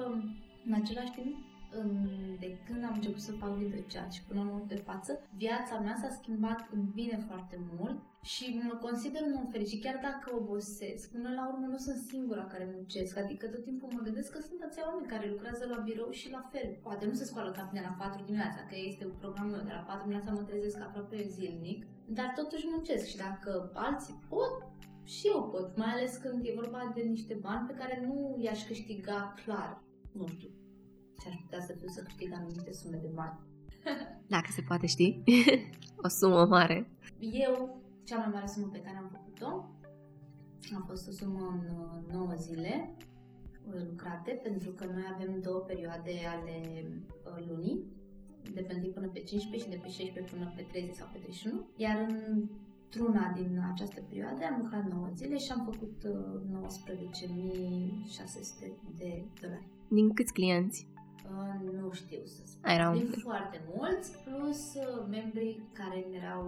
în 0.65 0.73
același 0.73 1.11
timp 1.11 1.35
în, 1.83 1.91
de 2.39 2.57
când 2.65 2.83
am 2.83 2.93
început 2.93 3.21
să 3.21 3.31
fac 3.31 3.51
videochat 3.63 4.11
și 4.11 4.23
până 4.23 4.39
în 4.39 4.45
momentul 4.45 4.75
de 4.75 4.83
față, 4.89 5.11
viața 5.43 5.79
mea 5.79 5.95
s-a 6.01 6.17
schimbat 6.19 6.59
în 6.75 6.81
bine 6.93 7.17
foarte 7.27 7.57
mult 7.77 7.97
și 8.31 8.45
mă 8.69 8.75
consider 8.87 9.21
un 9.29 9.39
om 9.41 9.47
fericit, 9.55 9.83
chiar 9.83 9.99
dacă 10.07 10.27
obosesc. 10.35 11.11
Până 11.11 11.29
la 11.37 11.43
urmă 11.51 11.65
nu 11.67 11.77
sunt 11.77 11.99
singura 12.11 12.45
care 12.45 12.71
muncesc, 12.75 13.17
adică 13.17 13.47
tot 13.47 13.63
timpul 13.63 13.89
mă 13.93 14.01
gândesc 14.07 14.31
că 14.31 14.39
sunt 14.41 14.61
ația 14.63 14.87
oameni 14.89 15.11
care 15.13 15.29
lucrează 15.29 15.63
la 15.73 15.79
birou 15.87 16.09
și 16.19 16.31
la 16.31 16.43
fel. 16.51 16.67
Poate 16.85 17.05
nu 17.05 17.13
se 17.13 17.25
scoală 17.29 17.51
ca 17.51 17.69
mine 17.71 17.85
la 17.89 18.05
4 18.05 18.23
dimineața, 18.25 18.61
că 18.69 18.75
este 18.89 19.05
un 19.05 19.15
program 19.21 19.49
meu, 19.49 19.63
de 19.69 19.75
la 19.79 19.85
4 19.87 20.01
dimineața 20.01 20.31
mă 20.31 20.41
trezesc 20.41 20.79
aproape 20.81 21.27
zilnic, 21.35 21.85
dar 22.17 22.33
totuși 22.35 22.69
muncesc 22.73 23.05
și 23.05 23.17
dacă 23.17 23.71
alții 23.73 24.19
pot, 24.29 24.55
și 25.03 25.27
eu 25.27 25.49
pot, 25.51 25.77
mai 25.77 25.91
ales 25.91 26.17
când 26.17 26.45
e 26.45 26.59
vorba 26.61 26.91
de 26.95 27.01
niște 27.01 27.33
bani 27.33 27.67
pe 27.67 27.73
care 27.73 28.05
nu 28.07 28.35
i-aș 28.39 28.65
câștiga 28.65 29.33
clar. 29.43 29.81
Nu 30.11 30.27
știu 30.27 30.56
ce 31.19 31.27
aș 31.27 31.35
putea 31.35 31.61
să 31.61 31.73
fiu 31.79 31.87
să 31.87 32.01
câștig 32.01 32.33
anumite 32.33 32.73
sume 32.73 32.97
de 32.97 33.09
bani. 33.13 33.39
Dacă 34.35 34.47
se 34.51 34.61
poate 34.61 34.85
ști. 34.85 35.23
o 36.05 36.07
sumă 36.07 36.45
mare. 36.45 36.91
Eu, 37.19 37.81
cea 38.03 38.17
mai 38.17 38.29
mare 38.33 38.47
sumă 38.47 38.67
pe 38.67 38.81
care 38.81 38.97
am 38.97 39.09
făcut-o 39.11 39.77
a 40.75 40.83
fost 40.87 41.07
o 41.07 41.11
sumă 41.11 41.61
în 42.09 42.15
9 42.15 42.33
zile 42.35 42.95
uh, 43.67 43.81
lucrate, 43.89 44.31
pentru 44.43 44.69
că 44.69 44.85
noi 44.85 45.05
avem 45.13 45.41
două 45.41 45.59
perioade 45.59 46.13
ale 46.35 46.57
uh, 47.25 47.47
lunii, 47.47 47.85
de 48.53 48.61
pe 48.61 48.81
1 48.83 48.91
până 48.93 49.07
pe 49.07 49.19
15 49.19 49.69
și 49.69 49.75
de 49.75 49.81
pe 49.83 49.89
16 49.89 50.33
până 50.33 50.53
pe 50.55 50.61
30 50.61 50.95
sau 50.95 51.07
pe 51.11 51.17
31, 51.17 51.67
iar 51.75 51.97
într-una 52.27 53.33
din 53.35 53.61
această 53.71 54.01
perioadă 54.09 54.41
am 54.45 54.59
lucrat 54.61 54.91
9 54.91 55.09
zile 55.15 55.37
și 55.37 55.51
am 55.51 55.69
făcut 55.71 55.95
19.600 56.05 56.07
uh, 58.63 58.75
de 58.97 59.23
dolari. 59.41 59.67
Din 59.87 60.13
câți 60.13 60.33
clienți? 60.33 60.87
Uh, 61.29 61.79
nu 61.79 61.91
știu 61.91 62.21
să 62.25 62.41
spun. 62.45 62.69
Erau... 62.69 62.93
Din 62.93 63.07
foarte 63.07 63.61
mulți, 63.75 64.11
plus 64.23 64.73
uh, 64.73 65.05
membrii 65.09 65.69
care 65.73 66.05
erau 66.11 66.45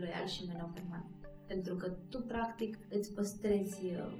loiali 0.00 0.28
și 0.28 0.46
mereu 0.46 0.70
permanent. 0.74 1.16
Pentru 1.46 1.74
că 1.74 1.88
tu, 2.08 2.20
practic, 2.20 2.78
îți 2.90 3.14
păstrezi 3.14 3.84
uh, 3.84 4.12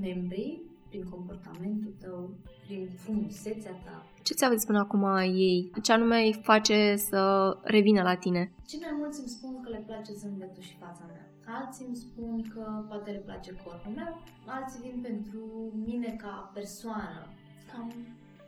membrii 0.00 0.70
prin 0.88 1.04
comportamentul 1.08 1.94
tău, 2.00 2.34
prin 2.66 2.88
frumusețea 3.02 3.72
ta. 3.84 4.06
Ce 4.22 4.34
ți-au 4.34 4.52
zis 4.52 4.64
până 4.64 4.78
acum 4.78 5.04
ei? 5.16 5.70
Ce 5.82 5.92
anume 5.92 6.18
îi 6.18 6.40
face 6.42 6.96
să 6.96 7.20
revină 7.62 8.02
la 8.02 8.14
tine? 8.14 8.52
Cei 8.66 8.80
mai 8.80 8.94
mulți 8.98 9.20
îmi 9.20 9.28
spun 9.28 9.62
că 9.62 9.68
le 9.68 9.82
place 9.86 10.12
zâmbetul 10.12 10.62
și 10.62 10.76
fața 10.76 11.04
mea. 11.06 11.24
Alții 11.58 11.86
îmi 11.86 11.96
spun 11.96 12.50
că 12.54 12.84
poate 12.88 13.10
le 13.10 13.18
place 13.18 13.50
corpul 13.64 13.92
meu, 13.92 14.22
alții 14.46 14.80
vin 14.80 15.00
pentru 15.02 15.72
mine 15.86 16.16
ca 16.22 16.50
persoană. 16.54 17.26
Cam 17.72 17.92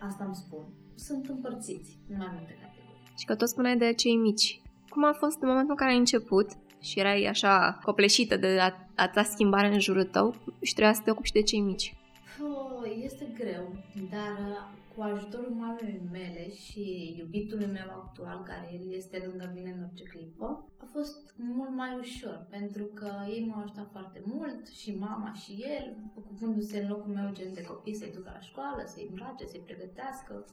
asta 0.06 0.24
îmi 0.24 0.34
spun. 0.34 0.64
Sunt 0.94 1.28
împărțiți 1.28 1.98
în 2.08 2.16
mai 2.16 2.30
multe 2.32 2.52
categorii. 2.52 3.12
Și 3.18 3.24
că 3.24 3.34
tot 3.34 3.48
spuneai 3.48 3.76
de 3.76 3.92
cei 3.92 4.16
mici. 4.16 4.60
Cum 4.88 5.04
a 5.04 5.12
fost 5.12 5.42
în 5.42 5.48
momentul 5.48 5.70
în 5.70 5.76
care 5.76 5.90
ai 5.90 5.98
început 5.98 6.50
și 6.80 6.98
erai 6.98 7.24
așa 7.24 7.78
copleșită 7.82 8.36
de 8.36 8.58
a, 8.60 8.72
a 8.96 9.08
ta 9.08 9.22
schimbare 9.22 9.72
în 9.72 9.80
jurul 9.80 10.04
tău 10.04 10.34
și 10.60 10.74
trebuia 10.74 10.94
să 10.94 11.00
te 11.04 11.10
ocupi 11.10 11.26
și 11.26 11.32
de 11.32 11.42
cei 11.42 11.60
mici? 11.60 11.96
Oh, 12.42 12.90
este 13.02 13.32
greu, 13.34 13.76
dar 14.10 14.68
cu 15.02 15.08
ajutorul 15.08 15.54
mamei 15.54 16.08
mele 16.10 16.50
și 16.50 17.14
iubitului 17.18 17.66
meu 17.66 17.88
actual, 17.90 18.42
care 18.42 18.70
el 18.72 18.92
este 18.92 19.24
lângă 19.26 19.52
mine 19.54 19.70
în 19.70 19.82
orice 19.82 20.04
clipă, 20.04 20.68
a 20.84 20.84
fost 20.84 21.34
mult 21.36 21.74
mai 21.74 21.98
ușor, 21.98 22.46
pentru 22.50 22.84
că 22.84 23.10
ei 23.28 23.46
m-au 23.46 23.62
ajutat 23.62 23.88
foarte 23.90 24.22
mult, 24.24 24.66
și 24.68 24.98
mama 24.98 25.32
și 25.32 25.52
el, 25.78 25.96
ocupându-se 26.14 26.78
în 26.78 26.88
locul 26.88 27.12
meu 27.12 27.32
gen 27.32 27.54
de 27.54 27.64
copii 27.64 27.94
să-i 27.94 28.12
ducă 28.16 28.30
la 28.34 28.40
școală, 28.40 28.82
să-i 28.86 29.06
îmbrace, 29.08 29.46
să-i 29.46 29.66
pregătească. 29.68 30.44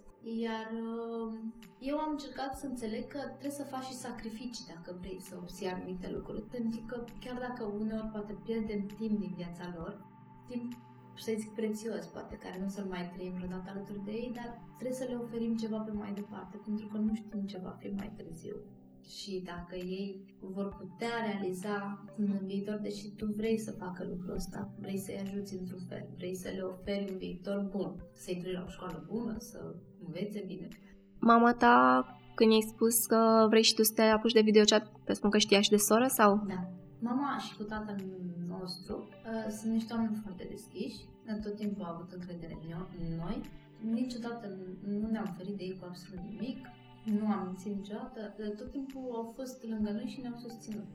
Iar 0.43 0.67
uh, 0.87 1.33
eu 1.79 1.97
am 1.97 2.11
încercat 2.11 2.57
să 2.57 2.65
înțeleg 2.65 3.07
că 3.07 3.19
trebuie 3.19 3.59
să 3.61 3.71
faci 3.73 3.83
și 3.83 4.01
sacrificii 4.05 4.71
dacă 4.73 4.97
vrei 4.99 5.19
să 5.21 5.33
obții 5.41 5.67
anumite 5.67 6.09
lucruri, 6.09 6.41
pentru 6.41 6.81
că 6.87 7.03
chiar 7.19 7.37
dacă 7.47 7.63
uneori 7.63 8.11
poate 8.13 8.33
pierdem 8.45 8.85
timp 8.85 9.19
din 9.19 9.33
viața 9.35 9.73
lor, 9.77 10.05
timp 10.47 10.73
să 11.21 11.31
zic 11.38 11.51
prețios, 11.53 12.05
poate, 12.05 12.35
care 12.43 12.57
nu 12.63 12.69
să-l 12.69 12.88
mai 12.89 13.11
trăim 13.13 13.33
vreodată 13.33 13.67
alături 13.69 14.05
de 14.05 14.11
ei, 14.11 14.31
dar 14.35 14.49
trebuie 14.77 14.97
să 15.01 15.05
le 15.09 15.15
oferim 15.15 15.55
ceva 15.55 15.77
pe 15.77 15.91
mai 15.91 16.11
departe, 16.13 16.57
pentru 16.65 16.88
că 16.88 16.97
nu 16.97 17.13
știm 17.13 17.41
ce 17.51 17.59
va 17.63 17.75
fi 17.79 17.88
mai 17.88 18.11
târziu. 18.17 18.55
Și 19.17 19.41
dacă 19.45 19.75
ei 19.75 20.35
vor 20.39 20.67
putea 20.79 21.13
realiza 21.29 22.05
în 22.17 22.39
viitor, 22.45 22.77
deși 22.81 23.09
tu 23.09 23.25
vrei 23.25 23.57
să 23.57 23.71
facă 23.71 24.07
lucrul 24.09 24.33
ăsta, 24.35 24.71
vrei 24.79 24.97
să-i 24.97 25.21
ajuți 25.25 25.55
într-un 25.59 25.79
fel, 25.89 26.07
vrei 26.17 26.35
să 26.35 26.49
le 26.55 26.61
oferi 26.61 27.11
un 27.11 27.17
viitor 27.17 27.69
bun, 27.71 27.95
să-i 28.13 28.41
duci 28.43 28.53
la 28.53 28.63
o 28.67 28.69
școală 28.69 29.05
bună, 29.07 29.35
să 29.38 29.75
învețe 30.05 30.43
bine. 30.47 30.67
Mama 31.19 31.53
ta, 31.53 32.05
când 32.35 32.51
i-ai 32.51 32.71
spus 32.73 33.05
că 33.05 33.45
vrei 33.49 33.63
și 33.63 33.73
tu 33.73 33.83
să 33.83 33.93
te 33.93 34.01
apuci 34.01 34.33
de 34.33 34.41
videochat, 34.41 34.91
te 35.05 35.13
spun 35.13 35.29
că 35.29 35.38
știa 35.38 35.61
și 35.61 35.69
de 35.69 35.77
soră 35.77 36.07
sau? 36.07 36.43
Da. 36.47 36.78
Mama 36.99 37.37
și 37.37 37.55
cu 37.57 37.63
tatăl 37.63 37.95
nostru 38.47 38.95
uh, 38.97 39.51
sunt 39.51 39.71
niște 39.73 39.93
oameni 39.93 40.19
foarte 40.23 40.47
deschiși, 40.49 41.05
tot 41.43 41.55
timpul 41.55 41.85
au 41.85 41.93
avut 41.93 42.11
încredere 42.11 42.57
în 42.99 43.15
noi, 43.15 43.41
niciodată 43.81 44.57
nu 44.85 45.07
ne-am 45.09 45.33
ferit 45.37 45.57
de 45.57 45.63
ei 45.63 45.77
cu 45.79 45.85
absolut 45.87 46.23
nimic, 46.29 46.57
nu 47.05 47.25
am 47.27 47.45
mințit 47.45 47.75
niciodată, 47.75 48.19
tot 48.57 48.71
timpul 48.71 49.11
au 49.13 49.33
fost 49.35 49.63
lângă 49.63 49.91
noi 49.91 50.05
și 50.13 50.21
ne-au 50.21 50.37
susținut. 50.37 50.87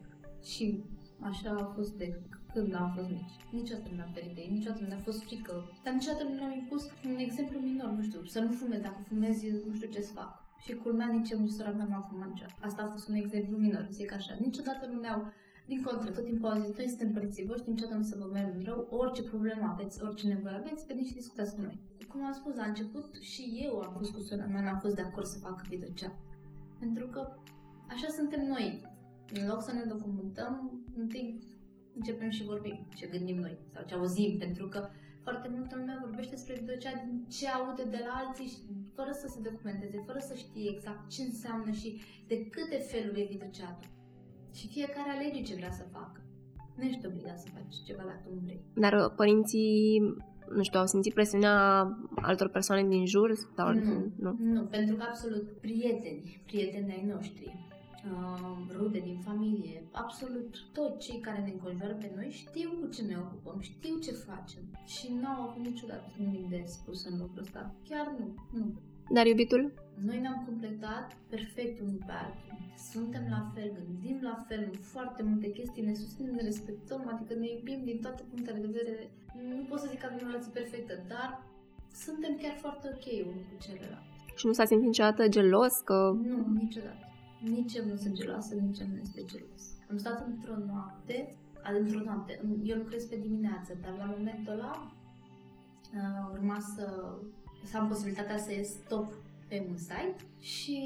Și 0.43 0.85
așa 1.21 1.51
a 1.51 1.73
fost 1.77 1.93
de 1.93 2.21
când 2.53 2.75
am 2.75 2.93
fost 2.97 3.09
mici. 3.09 3.37
Niciodată 3.51 3.89
nu 3.91 3.97
ne-am 3.97 4.11
ferit 4.15 4.35
de 4.35 4.41
ei, 4.41 4.51
niciodată 4.51 4.83
nu 4.83 4.89
ne-a 4.89 5.07
fost 5.09 5.23
frică, 5.23 5.55
dar 5.85 5.93
niciodată 5.95 6.25
nu 6.25 6.35
ne-am 6.35 6.53
impus 6.53 6.83
un 7.07 7.17
exemplu 7.17 7.59
minor, 7.59 7.91
nu 7.91 8.03
știu, 8.03 8.25
să 8.25 8.41
nu 8.41 8.51
fumez, 8.51 8.81
dacă 8.81 9.01
fumezi, 9.09 9.47
nu 9.69 9.75
știu 9.75 9.91
ce 9.91 10.01
să 10.01 10.13
fac. 10.13 10.43
Și 10.65 10.75
culmea 10.75 11.07
nici 11.07 11.31
eu, 11.31 11.41
nici 11.41 11.51
sora 11.51 11.71
mea 11.71 11.87
nu 11.89 11.95
am 11.95 12.07
fumat 12.11 12.29
niciodată. 12.29 12.59
Asta 12.61 12.83
a 12.83 12.91
fost 12.95 13.09
un 13.09 13.15
exemplu 13.15 13.57
minor, 13.57 13.87
zic 13.91 14.13
așa. 14.13 14.37
Niciodată 14.41 14.87
nu 14.87 15.01
ne-au 15.01 15.33
din 15.67 15.83
contră, 15.83 16.11
tot 16.11 16.25
timpul 16.25 16.49
au 16.49 16.61
zis, 16.61 16.77
noi 16.77 16.89
suntem 16.89 17.13
părinții 17.13 17.47
voștri, 17.47 17.71
niciodată 17.71 17.97
nu 17.97 18.03
să 18.03 18.17
vă 18.19 18.29
merg 18.33 18.63
rău, 18.63 18.87
orice 18.91 19.23
problemă 19.23 19.65
aveți, 19.73 20.03
orice 20.03 20.27
nevoie 20.27 20.55
aveți, 20.55 20.87
veniți 20.87 21.09
și 21.09 21.15
discutați 21.15 21.55
cu 21.55 21.61
noi. 21.61 21.81
Cum 22.09 22.25
am 22.25 22.33
spus 22.33 22.55
la 22.55 22.65
început, 22.65 23.15
și 23.21 23.61
eu 23.65 23.79
am 23.79 23.95
fost 23.97 24.13
cu 24.13 24.21
sora 24.21 24.47
mea, 24.47 24.63
n-am 24.63 24.79
fost 24.79 24.95
de 24.95 25.03
acord 25.03 25.27
să 25.27 25.39
fac 25.39 25.67
videochat. 25.69 26.15
Pentru 26.79 27.07
că 27.07 27.21
așa 27.89 28.09
suntem 28.09 28.47
noi. 28.47 28.93
În 29.33 29.47
loc 29.47 29.63
să 29.63 29.73
ne 29.73 29.85
documentăm, 29.85 30.83
întâi 30.97 31.39
începem 31.95 32.31
și 32.31 32.45
vorbim 32.45 32.87
ce 32.95 33.07
gândim 33.07 33.39
noi 33.39 33.59
sau 33.73 33.83
ce 33.87 33.95
auzim, 33.95 34.39
pentru 34.39 34.69
că 34.69 34.89
foarte 35.23 35.49
multă 35.49 35.77
lume 35.77 35.99
vorbește 36.01 36.35
despre 36.35 36.55
videochat 36.55 37.05
din 37.05 37.25
ce 37.29 37.49
aude 37.49 37.85
de 37.85 38.01
la 38.07 38.13
alții 38.23 38.51
fără 38.95 39.13
să 39.13 39.27
se 39.29 39.49
documenteze, 39.49 40.03
fără 40.07 40.19
să 40.19 40.35
știe 40.35 40.71
exact 40.71 41.09
ce 41.09 41.23
înseamnă 41.23 41.71
și 41.71 42.01
de 42.27 42.47
câte 42.47 42.77
feluri 42.77 43.21
e 43.21 43.27
videochatul. 43.31 43.94
Și 44.55 44.69
fiecare 44.69 45.11
alege 45.11 45.43
ce 45.43 45.55
vrea 45.55 45.71
să 45.71 45.85
facă. 45.93 46.21
Nu 46.77 46.85
ești 46.85 47.07
obligat 47.07 47.39
să 47.39 47.49
faci 47.55 47.75
ceva 47.87 48.03
dacă 48.03 48.27
nu 48.35 48.41
vrei. 48.45 48.61
Dar 48.75 48.93
uh, 48.93 49.13
părinții, 49.17 50.01
nu 50.57 50.63
știu, 50.63 50.79
au 50.81 50.87
simțit 50.87 51.15
presiunea 51.15 51.57
altor 52.15 52.49
persoane 52.49 52.89
din 52.89 53.07
jur? 53.07 53.35
Sau 53.57 53.73
nu, 53.73 54.13
nu, 54.17 54.37
nu, 54.39 54.63
pentru 54.63 54.97
că 54.97 55.03
absolut 55.09 55.47
prieteni, 55.61 56.43
prieteni 56.47 56.93
ai 56.93 57.13
noștri, 57.15 57.55
uh, 58.13 58.77
rude 58.77 58.99
din 58.99 59.19
familie, 59.25 59.83
absolut 59.93 60.57
toți 60.73 61.07
cei 61.07 61.21
care 61.21 61.41
ne 61.41 61.51
înconjoară 61.51 61.95
pe 61.95 62.13
noi 62.15 62.29
știu 62.31 62.71
cu 62.81 62.87
ce 62.89 63.03
ne 63.03 63.17
ocupăm, 63.19 63.61
știu 63.61 63.99
ce 63.99 64.13
facem 64.13 64.63
și 64.85 65.13
nu 65.21 65.27
au 65.27 65.49
avut 65.49 65.65
niciodată 65.65 66.05
nimic 66.17 66.49
de 66.49 66.63
spus 66.67 67.05
în 67.05 67.19
lucrul 67.19 67.43
ăsta. 67.43 67.75
Chiar 67.89 68.15
nu, 68.19 68.35
nu. 68.59 68.73
Dar 69.11 69.27
iubitul? 69.27 69.73
Noi 70.07 70.21
ne-am 70.21 70.43
completat 70.47 71.17
perfect 71.29 71.81
unul 71.81 72.03
pe 72.07 72.13
altul. 72.13 72.53
Suntem 72.93 73.25
la 73.31 73.51
fel, 73.55 73.73
gândim 73.79 74.19
la 74.23 74.45
fel, 74.49 74.61
în 74.73 74.79
foarte 74.93 75.23
multe 75.23 75.51
chestii, 75.51 75.85
ne 75.85 75.95
susținem, 75.95 76.35
ne 76.35 76.43
respectăm, 76.43 77.03
adică 77.13 77.35
ne 77.35 77.49
iubim 77.51 77.81
din 77.85 78.01
toate 78.01 78.23
punctele 78.31 78.59
de 78.59 78.67
vedere. 78.67 79.11
Nu 79.59 79.65
pot 79.69 79.79
să 79.81 79.87
zic 79.91 79.99
că 80.01 80.07
avem 80.07 80.27
o 80.27 80.31
relație 80.31 80.53
perfectă, 80.61 80.95
dar 81.09 81.43
suntem 81.93 82.37
chiar 82.43 82.57
foarte 82.65 82.87
ok 82.95 83.07
unul 83.27 83.45
cu 83.49 83.57
celălalt. 83.65 84.07
Și 84.37 84.47
nu 84.47 84.53
s-a 84.53 84.65
simțit 84.65 84.87
niciodată 84.87 85.29
gelos? 85.29 85.75
Că... 85.85 85.99
Nu, 86.31 86.39
niciodată. 86.63 87.05
Nici 87.41 87.75
eu 87.75 87.85
nu 87.85 87.97
sunt 87.97 88.15
geloasă, 88.15 88.55
nici 88.55 88.79
eu 88.79 88.87
nu 88.87 88.99
este 89.07 89.25
gelos. 89.25 89.63
Am 89.91 89.97
stat 89.97 90.27
într-o 90.27 90.57
noapte, 90.67 91.37
într-o 91.81 92.01
noapte, 92.05 92.41
eu 92.63 92.77
lucrez 92.77 93.05
pe 93.05 93.17
dimineață, 93.17 93.79
dar 93.83 93.95
la 93.99 94.15
momentul 94.17 94.53
ăla 94.53 94.93
uh, 95.99 96.33
urma 96.33 96.59
să 96.75 97.15
să 97.65 97.77
am 97.77 97.89
posibilitatea 97.89 98.39
să 98.39 98.53
ies 98.53 98.71
top 98.89 99.13
pe 99.49 99.67
un 99.71 99.77
site 99.77 100.17
și 100.41 100.79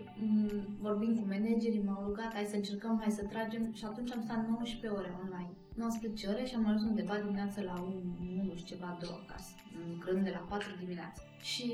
m- 0.00 0.20
mm, 0.20 0.76
vorbim 0.80 1.16
cu 1.16 1.24
managerii, 1.28 1.82
m-au 1.86 2.04
rugat, 2.06 2.32
hai 2.32 2.44
să 2.44 2.56
încercăm, 2.56 2.98
hai 3.00 3.10
să 3.10 3.24
tragem 3.24 3.72
și 3.72 3.84
atunci 3.84 4.12
am 4.12 4.22
stat 4.22 4.48
19 4.48 4.88
ore 4.98 5.10
online. 5.22 5.52
19 5.74 6.28
ore 6.28 6.44
și 6.44 6.54
am 6.54 6.66
ajuns 6.66 6.82
undeva 6.82 7.16
dimineața 7.18 7.62
la 7.62 7.74
1 7.80 8.54
și 8.54 8.64
ceva, 8.64 8.98
2 9.00 9.26
acasă, 9.26 9.52
lucrând 9.92 10.24
de 10.24 10.30
la 10.30 10.46
4 10.48 10.68
dimineața. 10.78 11.22
Și 11.42 11.66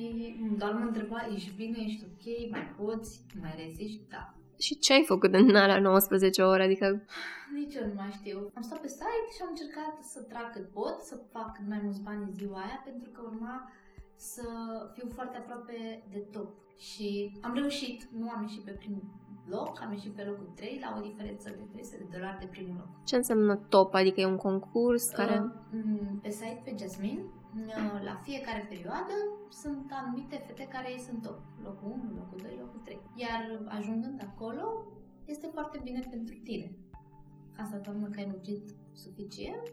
doar 0.59 0.73
mă 0.73 0.85
întreba, 0.85 1.29
ești 1.35 1.53
bine, 1.57 1.79
ești 1.87 2.05
ok, 2.05 2.51
mai 2.51 2.67
poți, 2.77 3.21
mai 3.41 3.55
reziști? 3.65 4.01
Da. 4.09 4.35
Și 4.59 4.79
ce 4.79 4.93
ai 4.93 5.05
făcut 5.07 5.35
în 5.35 5.57
alea 5.57 5.81
19 5.81 6.43
ore? 6.43 6.63
Adică... 6.63 7.03
Nici 7.55 7.75
eu 7.75 7.87
nu 7.87 7.93
mai 7.97 8.11
știu. 8.19 8.51
Am 8.55 8.63
stat 8.63 8.81
pe 8.81 8.89
site 8.89 9.29
și 9.35 9.43
am 9.43 9.49
încercat 9.51 9.95
să 10.13 10.21
trag 10.21 10.53
cât 10.53 10.67
pot, 10.71 10.97
să 11.01 11.21
fac 11.33 11.61
mai 11.69 11.81
mulți 11.83 12.03
bani 12.03 12.23
în 12.23 12.33
ziua 12.33 12.59
aia, 12.59 12.81
pentru 12.85 13.11
că 13.11 13.21
urma 13.25 13.71
să 14.19 14.47
fiu 14.95 15.09
foarte 15.15 15.37
aproape 15.37 16.03
de 16.11 16.19
top. 16.19 16.49
Și 16.77 17.39
am 17.41 17.55
reușit, 17.55 18.05
nu 18.05 18.29
am 18.31 18.43
ieșit 18.43 18.65
pe 18.65 18.71
primul 18.71 19.03
loc, 19.49 19.81
am 19.83 19.93
ieșit 19.93 20.13
pe 20.13 20.23
locul 20.23 20.51
3 20.55 20.79
la 20.85 20.95
o 20.99 21.01
diferență 21.09 21.49
de 21.51 21.65
300 21.73 21.97
de 21.97 22.17
dolari 22.17 22.39
de 22.39 22.47
primul 22.47 22.77
loc. 22.77 23.05
Ce 23.05 23.17
înseamnă 23.17 23.57
top? 23.57 23.95
Adică 23.95 24.21
e 24.21 24.27
un 24.27 24.37
concurs 24.37 25.09
care... 25.09 25.43
Uh, 25.75 26.09
pe 26.23 26.31
site, 26.31 26.61
pe 26.65 26.75
Jasmine, 26.79 27.21
uh, 27.21 28.01
la 28.05 28.15
fiecare 28.23 28.67
perioadă 28.69 29.17
sunt 29.49 29.87
anumite 29.91 30.37
fete 30.47 30.67
care 30.75 30.91
ei 30.91 30.99
sunt 30.99 31.23
top. 31.23 31.41
Locul 31.63 31.91
1, 31.91 32.15
locul 32.17 32.39
2, 32.43 32.57
locul 32.61 32.81
3. 32.85 33.01
Iar 33.15 33.61
ajungând 33.69 34.29
acolo, 34.31 34.85
este 35.25 35.47
foarte 35.53 35.81
bine 35.83 36.01
pentru 36.11 36.35
tine. 36.35 36.77
Asta 37.57 37.77
înseamnă 37.77 38.09
că 38.09 38.19
ai 38.21 38.29
muncit 38.31 38.75
suficient 38.93 39.71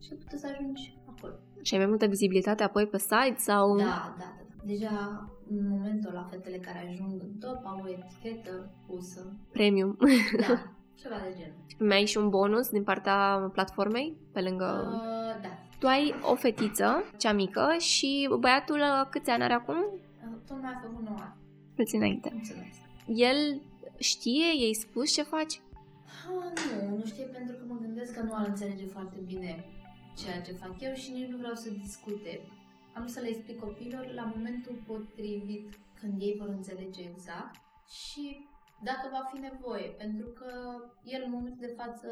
și 0.00 0.14
puteți 0.14 0.40
să 0.42 0.46
ajungi 0.46 0.98
acolo. 1.06 1.34
Și 1.62 1.74
ai 1.74 1.80
mai 1.80 1.88
multă 1.88 2.06
vizibilitate 2.06 2.62
apoi 2.62 2.86
pe 2.86 2.98
site 2.98 3.34
sau... 3.36 3.76
Da, 3.76 3.84
da, 3.84 4.14
da. 4.18 4.36
Deja 4.64 5.28
în 5.50 5.68
momentul 5.68 6.12
la 6.12 6.26
fetele 6.30 6.56
care 6.56 6.88
ajung 6.90 7.20
în 7.22 7.38
top 7.40 7.60
au 7.64 7.80
o 7.84 7.88
etichetă 7.88 8.70
pusă. 8.86 9.32
Premium. 9.52 9.98
Da, 10.40 10.72
ceva 11.02 11.14
de 11.24 11.34
genul. 11.36 11.88
mai 11.88 11.96
ai 11.96 12.06
și 12.06 12.16
un 12.16 12.28
bonus 12.28 12.68
din 12.68 12.82
partea 12.82 13.50
platformei 13.52 14.16
pe 14.32 14.40
lângă... 14.40 14.90
Uh, 14.94 15.42
da. 15.42 15.48
Tu 15.78 15.86
ai 15.86 16.14
o 16.22 16.34
fetiță, 16.34 17.04
cea 17.16 17.32
mică, 17.32 17.74
și 17.78 18.28
băiatul 18.38 18.78
uh, 18.78 19.06
câți 19.10 19.30
ani 19.30 19.42
are 19.42 19.52
acum? 19.52 19.76
Uh, 19.76 20.36
Tocmai 20.46 20.72
a 20.74 20.80
făcut 20.82 21.04
9 21.04 21.16
ani. 21.20 21.34
Puțin 21.74 21.98
înainte. 22.00 22.30
Mulțumesc. 22.32 22.78
El 23.06 23.60
știe, 23.98 24.46
i-ai 24.60 24.72
spus 24.72 25.12
ce 25.12 25.22
faci? 25.22 25.60
Ah, 26.06 26.88
nu, 26.88 26.96
nu 26.96 27.04
știe 27.04 27.24
pentru 27.24 27.56
că 27.56 27.64
mă 27.68 27.78
gândesc 27.80 28.14
că 28.14 28.22
nu 28.22 28.34
ar 28.34 28.46
înțelege 28.46 28.86
foarte 28.86 29.18
bine 29.26 29.64
ceea 30.20 30.40
ce 30.40 30.52
fac 30.52 30.74
eu 30.80 30.94
și 30.94 31.10
nici 31.12 31.30
nu 31.32 31.36
vreau 31.36 31.54
să 31.54 31.70
discute. 31.70 32.32
Am 32.94 33.06
să 33.06 33.20
le 33.20 33.28
explic 33.28 33.58
copilor 33.58 34.12
la 34.14 34.32
momentul 34.34 34.76
potrivit 34.86 35.68
când 36.00 36.20
ei 36.20 36.36
vor 36.38 36.48
înțelege 36.48 37.02
exact 37.02 37.54
și 37.88 38.24
dacă 38.88 39.06
va 39.10 39.22
fi 39.32 39.38
nevoie, 39.40 39.88
pentru 40.02 40.28
că 40.38 40.50
el 41.04 41.22
în 41.24 41.30
momentul 41.30 41.66
de 41.66 41.74
față 41.80 42.08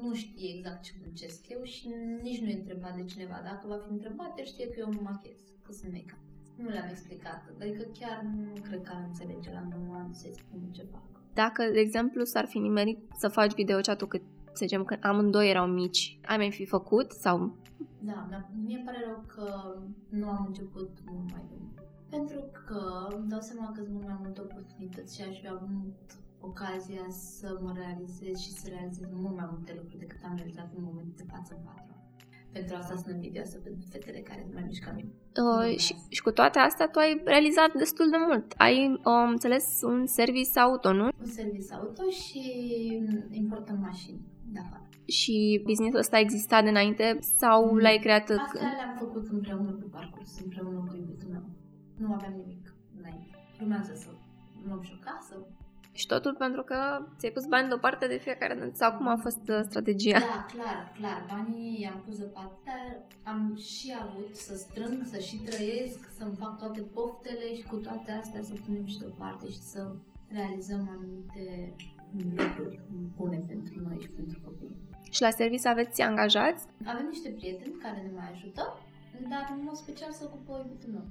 nu 0.00 0.14
știe 0.14 0.54
exact 0.54 0.82
ce 0.82 0.92
muncesc 1.04 1.48
eu 1.48 1.62
și 1.62 1.88
nici 2.22 2.40
nu 2.40 2.48
e 2.48 2.60
întrebat 2.60 2.94
de 2.96 3.04
cineva. 3.04 3.40
Dacă 3.44 3.64
va 3.66 3.78
fi 3.84 3.90
întrebat, 3.90 4.38
el 4.38 4.44
știe 4.44 4.68
că 4.68 4.78
eu 4.78 4.90
mă 4.92 5.00
machez, 5.02 5.38
că 5.62 5.72
sunt 5.72 5.92
make 5.92 6.16
Nu 6.56 6.68
le-am 6.68 6.88
explicat, 6.88 7.42
adică 7.60 7.82
chiar 7.98 8.22
nu 8.22 8.52
cred 8.62 8.82
că 8.82 8.92
ar 8.94 9.04
înțelege 9.06 9.50
la 9.52 9.62
9 9.86 9.94
ani 9.94 10.14
să-i 10.14 10.38
spun 10.40 10.60
ce 10.72 10.82
fac. 10.82 11.02
Dacă, 11.34 11.70
de 11.72 11.80
exemplu, 11.80 12.24
s-ar 12.24 12.46
fi 12.46 12.58
nimerit 12.58 12.98
să 13.16 13.28
faci 13.28 13.54
videochat-ul 13.54 14.08
cât, 14.08 14.22
să 14.56 14.64
zicem, 14.64 14.84
când 14.84 15.00
amândoi 15.04 15.50
erau 15.50 15.66
mici, 15.66 16.18
ai 16.24 16.36
mai 16.36 16.50
fi 16.50 16.64
făcut 16.66 17.10
sau... 17.12 17.56
Da, 17.98 18.26
dar 18.30 18.50
mie 18.64 18.82
pare 18.84 18.98
rău 19.06 19.24
că 19.34 19.46
nu 20.08 20.28
am 20.28 20.44
început 20.46 20.90
mult 21.04 21.30
mai 21.30 21.44
bine. 21.50 21.68
Pentru 22.10 22.40
că 22.66 22.80
îmi 23.16 23.28
dau 23.28 23.40
seama 23.40 23.72
că 23.72 23.80
sunt 23.82 23.94
mult 23.94 24.06
mai 24.06 24.18
multe 24.22 24.40
oportunități 24.40 25.14
și 25.16 25.22
aș 25.22 25.40
fi 25.40 25.48
avut 25.48 26.00
ocazia 26.40 27.06
să 27.08 27.58
mă 27.62 27.72
realizez 27.82 28.36
și 28.44 28.52
să 28.60 28.66
realizez 28.68 29.08
mult 29.12 29.36
mai 29.36 29.48
multe 29.50 29.72
lucruri 29.76 29.98
decât 29.98 30.20
am 30.24 30.36
realizat 30.36 30.68
în 30.76 30.82
momentul 30.82 31.14
de 31.16 31.30
față 31.32 31.54
în 31.56 31.62
patru 31.64 31.92
ani. 31.94 32.02
Pentru 32.52 32.76
asta 32.76 32.94
sunt 32.94 33.14
învidioasă 33.14 33.56
pentru 33.58 33.84
fetele 33.90 34.20
care 34.20 34.40
sunt 34.42 34.54
mai 34.54 34.64
mici 34.66 34.84
ca 34.84 34.92
mine. 34.96 35.10
Uh, 35.44 35.76
și, 35.84 35.94
și 36.08 36.22
cu 36.22 36.30
toate 36.30 36.58
astea, 36.58 36.88
tu 36.88 36.98
ai 36.98 37.22
realizat 37.24 37.72
destul 37.84 38.08
de 38.10 38.16
mult. 38.28 38.46
Ai, 38.56 38.76
um, 39.04 39.28
înțeles, 39.28 39.80
un 39.82 40.06
service 40.06 40.58
auto, 40.60 40.92
nu? 40.92 41.08
Un 41.20 41.32
service 41.40 41.74
auto 41.74 42.02
și 42.10 42.42
importăm 43.30 43.78
mașini 43.80 44.20
de 44.52 44.58
afară. 44.58 44.88
Și 45.06 45.60
businessul 45.64 45.98
ăsta 45.98 46.18
exista 46.18 46.62
de 46.62 46.68
înainte 46.68 47.18
sau 47.20 47.70
Mm. 47.72 47.78
l-ai 47.78 47.98
creat... 47.98 48.30
Astea 48.30 48.60
le-am 48.76 48.96
făcut 48.98 49.28
împreună 49.28 49.70
pe 49.70 49.86
parcurs, 49.90 50.40
împreună 50.44 50.84
cu 50.88 50.96
iubitul 50.96 51.28
meu. 51.30 51.44
Nu 51.96 52.12
aveam 52.12 52.32
nimic 52.32 52.74
înainte. 52.98 53.36
Urmează 53.60 53.92
să 53.94 54.08
luăm 54.66 54.82
și 54.82 54.92
o 54.96 54.98
casă, 55.10 55.46
Și 55.92 56.06
totul 56.06 56.34
pentru 56.34 56.62
că 56.62 56.78
ți-ai 57.18 57.32
pus 57.32 57.46
bani 57.46 57.68
deoparte 57.68 58.06
de 58.06 58.16
fiecare 58.16 58.54
dată. 58.54 58.70
Sau 58.74 58.96
cum 58.96 59.06
a 59.08 59.16
fost 59.16 59.48
uh, 59.48 59.60
strategia? 59.68 60.18
Da, 60.18 60.46
clar, 60.54 60.92
clar. 60.98 61.18
Banii 61.32 61.80
i-am 61.80 62.02
pus 62.06 62.18
deoparte, 62.18 62.60
dar 62.66 62.84
am 63.34 63.56
și 63.56 63.94
avut 64.04 64.36
să 64.36 64.54
strâng, 64.54 64.98
să 65.12 65.18
și 65.18 65.36
trăiesc, 65.36 65.98
să-mi 66.18 66.36
fac 66.42 66.58
toate 66.58 66.80
poftele 66.80 67.54
și 67.56 67.62
cu 67.62 67.76
toate 67.76 68.10
astea 68.12 68.42
să 68.42 68.52
punem 68.64 68.86
și 68.86 68.98
deoparte 68.98 69.46
și 69.46 69.60
să 69.72 69.80
realizăm 70.28 70.88
anumite 70.96 71.74
lucruri 72.36 72.80
bune 73.16 73.44
pentru 73.46 73.74
noi 73.86 73.98
și 74.00 74.08
pentru 74.08 74.40
copii. 74.44 74.76
Și 75.10 75.22
la 75.22 75.30
service 75.30 75.68
aveți 75.68 76.02
angajați? 76.02 76.66
Avem 76.84 77.06
niște 77.06 77.28
prieteni 77.28 77.74
care 77.82 78.00
ne 78.00 78.10
mai 78.14 78.30
ajută, 78.32 78.62
dar 79.30 79.44
în 79.56 79.60
mod 79.64 79.74
special 79.74 80.10
se 80.12 80.24
ocupă 80.24 80.52
iubitul 80.64 80.90
meu. 80.92 81.06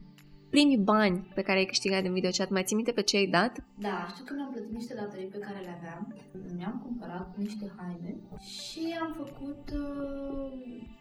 Primii 0.50 0.78
bani 0.78 1.18
pe 1.36 1.42
care 1.42 1.58
ai 1.58 1.66
câștigat 1.66 2.02
din 2.02 2.14
videochat, 2.14 2.50
mai 2.50 2.64
ții 2.64 2.76
minte 2.76 2.92
pe 2.92 3.02
ce 3.02 3.18
ai 3.18 3.28
dat? 3.28 3.54
Da, 3.80 4.08
știu 4.12 4.24
că 4.26 4.34
mi-am 4.34 4.52
plătit 4.52 4.72
niște 4.72 4.94
datorii 4.94 5.34
pe 5.36 5.38
care 5.38 5.60
le 5.60 5.74
aveam, 5.78 6.16
mi-am 6.56 6.80
cumpărat 6.86 7.38
niște 7.38 7.72
haine 7.78 8.16
și 8.40 8.98
am 9.02 9.12
făcut 9.22 9.64
uh, 9.84 10.52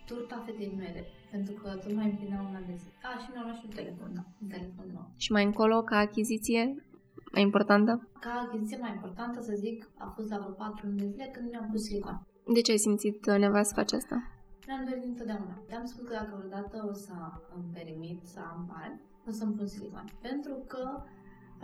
turta 0.07 0.43
fetei 0.47 0.75
mele, 0.77 1.05
pentru 1.31 1.55
că 1.55 1.69
tocmai 1.83 2.05
împlinea 2.11 2.47
un 2.49 2.55
an 2.55 2.67
de 2.67 2.75
zi. 2.83 2.89
A, 3.03 3.19
și 3.23 3.29
mi-am 3.33 3.45
luat 3.45 3.57
și 3.57 3.65
un 3.69 3.75
telefon, 3.75 4.11
da, 4.15 4.25
un 4.43 4.49
telefon 4.49 4.87
nou. 4.93 5.11
Și 5.17 5.33
mai 5.33 5.45
încolo, 5.45 5.83
ca 5.83 5.97
achiziție 5.97 6.63
mai 7.33 7.43
importantă? 7.43 8.09
Ca 8.21 8.47
achiziție 8.47 8.79
mai 8.81 8.93
importantă, 8.95 9.41
să 9.41 9.53
zic, 9.65 9.89
a 9.99 10.13
fost 10.17 10.29
la 10.31 10.39
vreo 10.39 10.53
4 10.53 10.87
luni 10.87 10.99
de 10.99 11.07
zile 11.07 11.29
când 11.33 11.51
mi-am 11.51 11.69
pus 11.71 11.83
silicon. 11.83 12.27
De 12.55 12.61
ce 12.61 12.71
ai 12.71 12.77
simțit 12.87 13.27
uh, 13.27 13.39
nevoia 13.39 13.63
să 13.63 13.75
faci 13.75 13.93
asta? 13.93 14.17
Mi-am 14.67 14.85
dorit 14.89 15.05
întotdeauna. 15.05 15.63
Te-am 15.69 15.85
spus 15.85 16.07
că 16.09 16.13
dacă 16.13 16.35
vreodată 16.39 16.87
o 16.91 16.93
să 16.93 17.13
îmi 17.55 17.71
permit 17.73 18.21
să 18.33 18.41
am 18.53 18.61
bani, 18.73 19.01
o 19.29 19.31
să-mi 19.31 19.55
pun 19.55 19.67
silicon. 19.67 20.05
Pentru 20.21 20.55
că 20.67 21.03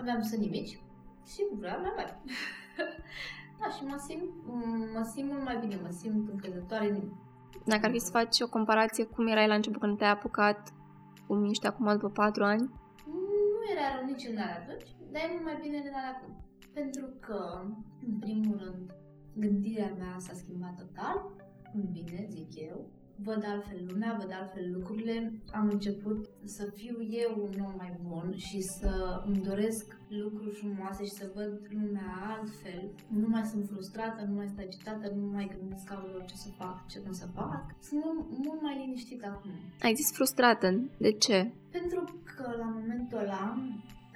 aveam 0.00 0.20
sânii 0.22 0.48
mici 0.48 0.80
și 1.30 1.40
vreau 1.60 1.80
la 1.80 1.92
bani. 1.96 2.14
da, 3.60 3.68
și 3.76 3.84
mă 3.84 3.96
simt, 4.06 4.30
mă 4.94 5.02
simt 5.12 5.30
mult 5.30 5.44
mai 5.44 5.58
bine, 5.60 5.78
mă 5.82 5.90
simt 5.90 6.28
încrezătoare 6.28 6.86
în 6.88 6.92
mine. 6.92 7.12
Dacă 7.64 7.86
ar 7.86 7.92
fi 7.92 7.98
să 7.98 8.10
faci 8.10 8.40
o 8.40 8.48
comparație 8.48 9.04
cum 9.04 9.26
erai 9.26 9.46
la 9.46 9.54
început 9.54 9.80
când 9.80 9.98
te-ai 9.98 10.10
apucat, 10.10 10.72
cum 11.26 11.44
ești 11.44 11.66
acum 11.66 11.86
după 11.92 12.08
4 12.08 12.44
ani, 12.44 12.70
Nu 13.06 13.60
era 13.72 13.94
rău 13.94 14.04
nici 14.06 14.26
în 14.30 14.36
alea 14.36 14.58
atunci, 14.62 14.88
dar 15.12 15.22
e 15.22 15.32
mult 15.32 15.44
mai 15.44 15.58
bine 15.62 15.76
în 15.76 15.94
alea 15.98 16.14
acum. 16.16 16.32
Pentru 16.72 17.06
că, 17.20 17.40
în 18.06 18.18
primul 18.18 18.56
rând, 18.64 18.94
gândirea 19.34 19.92
mea 19.98 20.16
s-a 20.18 20.34
schimbat 20.34 20.74
total, 20.76 21.16
în 21.74 21.84
bine, 21.92 22.26
zic 22.30 22.60
eu. 22.68 22.90
Văd 23.24 23.44
altfel 23.46 23.80
lumea, 23.88 24.16
văd 24.20 24.32
altfel 24.32 24.72
lucrurile. 24.72 25.32
Am 25.52 25.68
început 25.68 26.30
să 26.44 26.64
fiu 26.74 26.96
eu 27.24 27.30
un 27.46 27.64
om 27.66 27.74
mai 27.76 27.92
bun 28.02 28.34
și 28.36 28.60
să 28.60 29.22
îmi 29.26 29.42
doresc 29.50 29.96
lucruri 30.08 30.54
frumoase 30.54 31.04
și 31.04 31.10
să 31.10 31.30
văd 31.34 31.52
lumea 31.70 32.10
altfel. 32.36 32.90
Nu 33.08 33.28
mai 33.28 33.44
sunt 33.44 33.68
frustrată, 33.68 34.24
nu 34.28 34.34
mai 34.34 34.46
sunt 34.46 34.58
agitată, 34.58 35.12
nu 35.14 35.26
mai 35.26 35.50
gândesc 35.58 35.90
aoleu 35.92 36.24
ce 36.28 36.34
să 36.34 36.48
fac, 36.48 36.86
ce 36.88 36.98
nu 37.06 37.12
să 37.12 37.26
fac. 37.34 37.64
Sunt 37.80 38.04
mult, 38.04 38.26
mult 38.46 38.62
mai 38.62 38.76
liniștită 38.84 39.26
acum. 39.26 39.50
ai 39.82 39.94
zis 39.94 40.12
frustrată. 40.12 40.68
De 40.98 41.12
ce? 41.12 41.52
Pentru 41.70 42.20
că 42.36 42.54
la 42.58 42.64
momentul 42.78 43.18
ăla 43.18 43.32
a, 43.32 43.58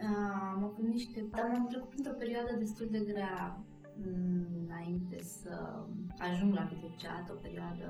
am 0.07 0.65
avut 0.65 0.87
niște... 0.87 1.29
Am 1.31 1.67
trecut 1.69 1.89
printr-o 1.89 2.21
perioadă 2.23 2.53
destul 2.59 2.89
de 2.91 2.99
grea 2.99 3.65
m, 3.97 4.67
înainte 4.67 5.19
să 5.23 5.85
ajung 6.19 6.55
la 6.55 6.69
videochat, 6.73 7.31
o 7.31 7.43
perioadă 7.43 7.87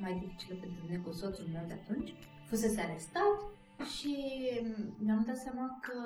mai 0.00 0.18
dificilă 0.20 0.58
pentru 0.60 0.80
mine 0.84 0.98
cu 0.98 1.10
soțul 1.12 1.46
meu 1.52 1.64
de 1.66 1.72
atunci. 1.72 2.14
Fusese 2.48 2.80
arestat 2.80 3.36
și 3.94 4.14
mi-am 5.04 5.22
dat 5.26 5.36
seama 5.36 5.78
că 5.80 5.98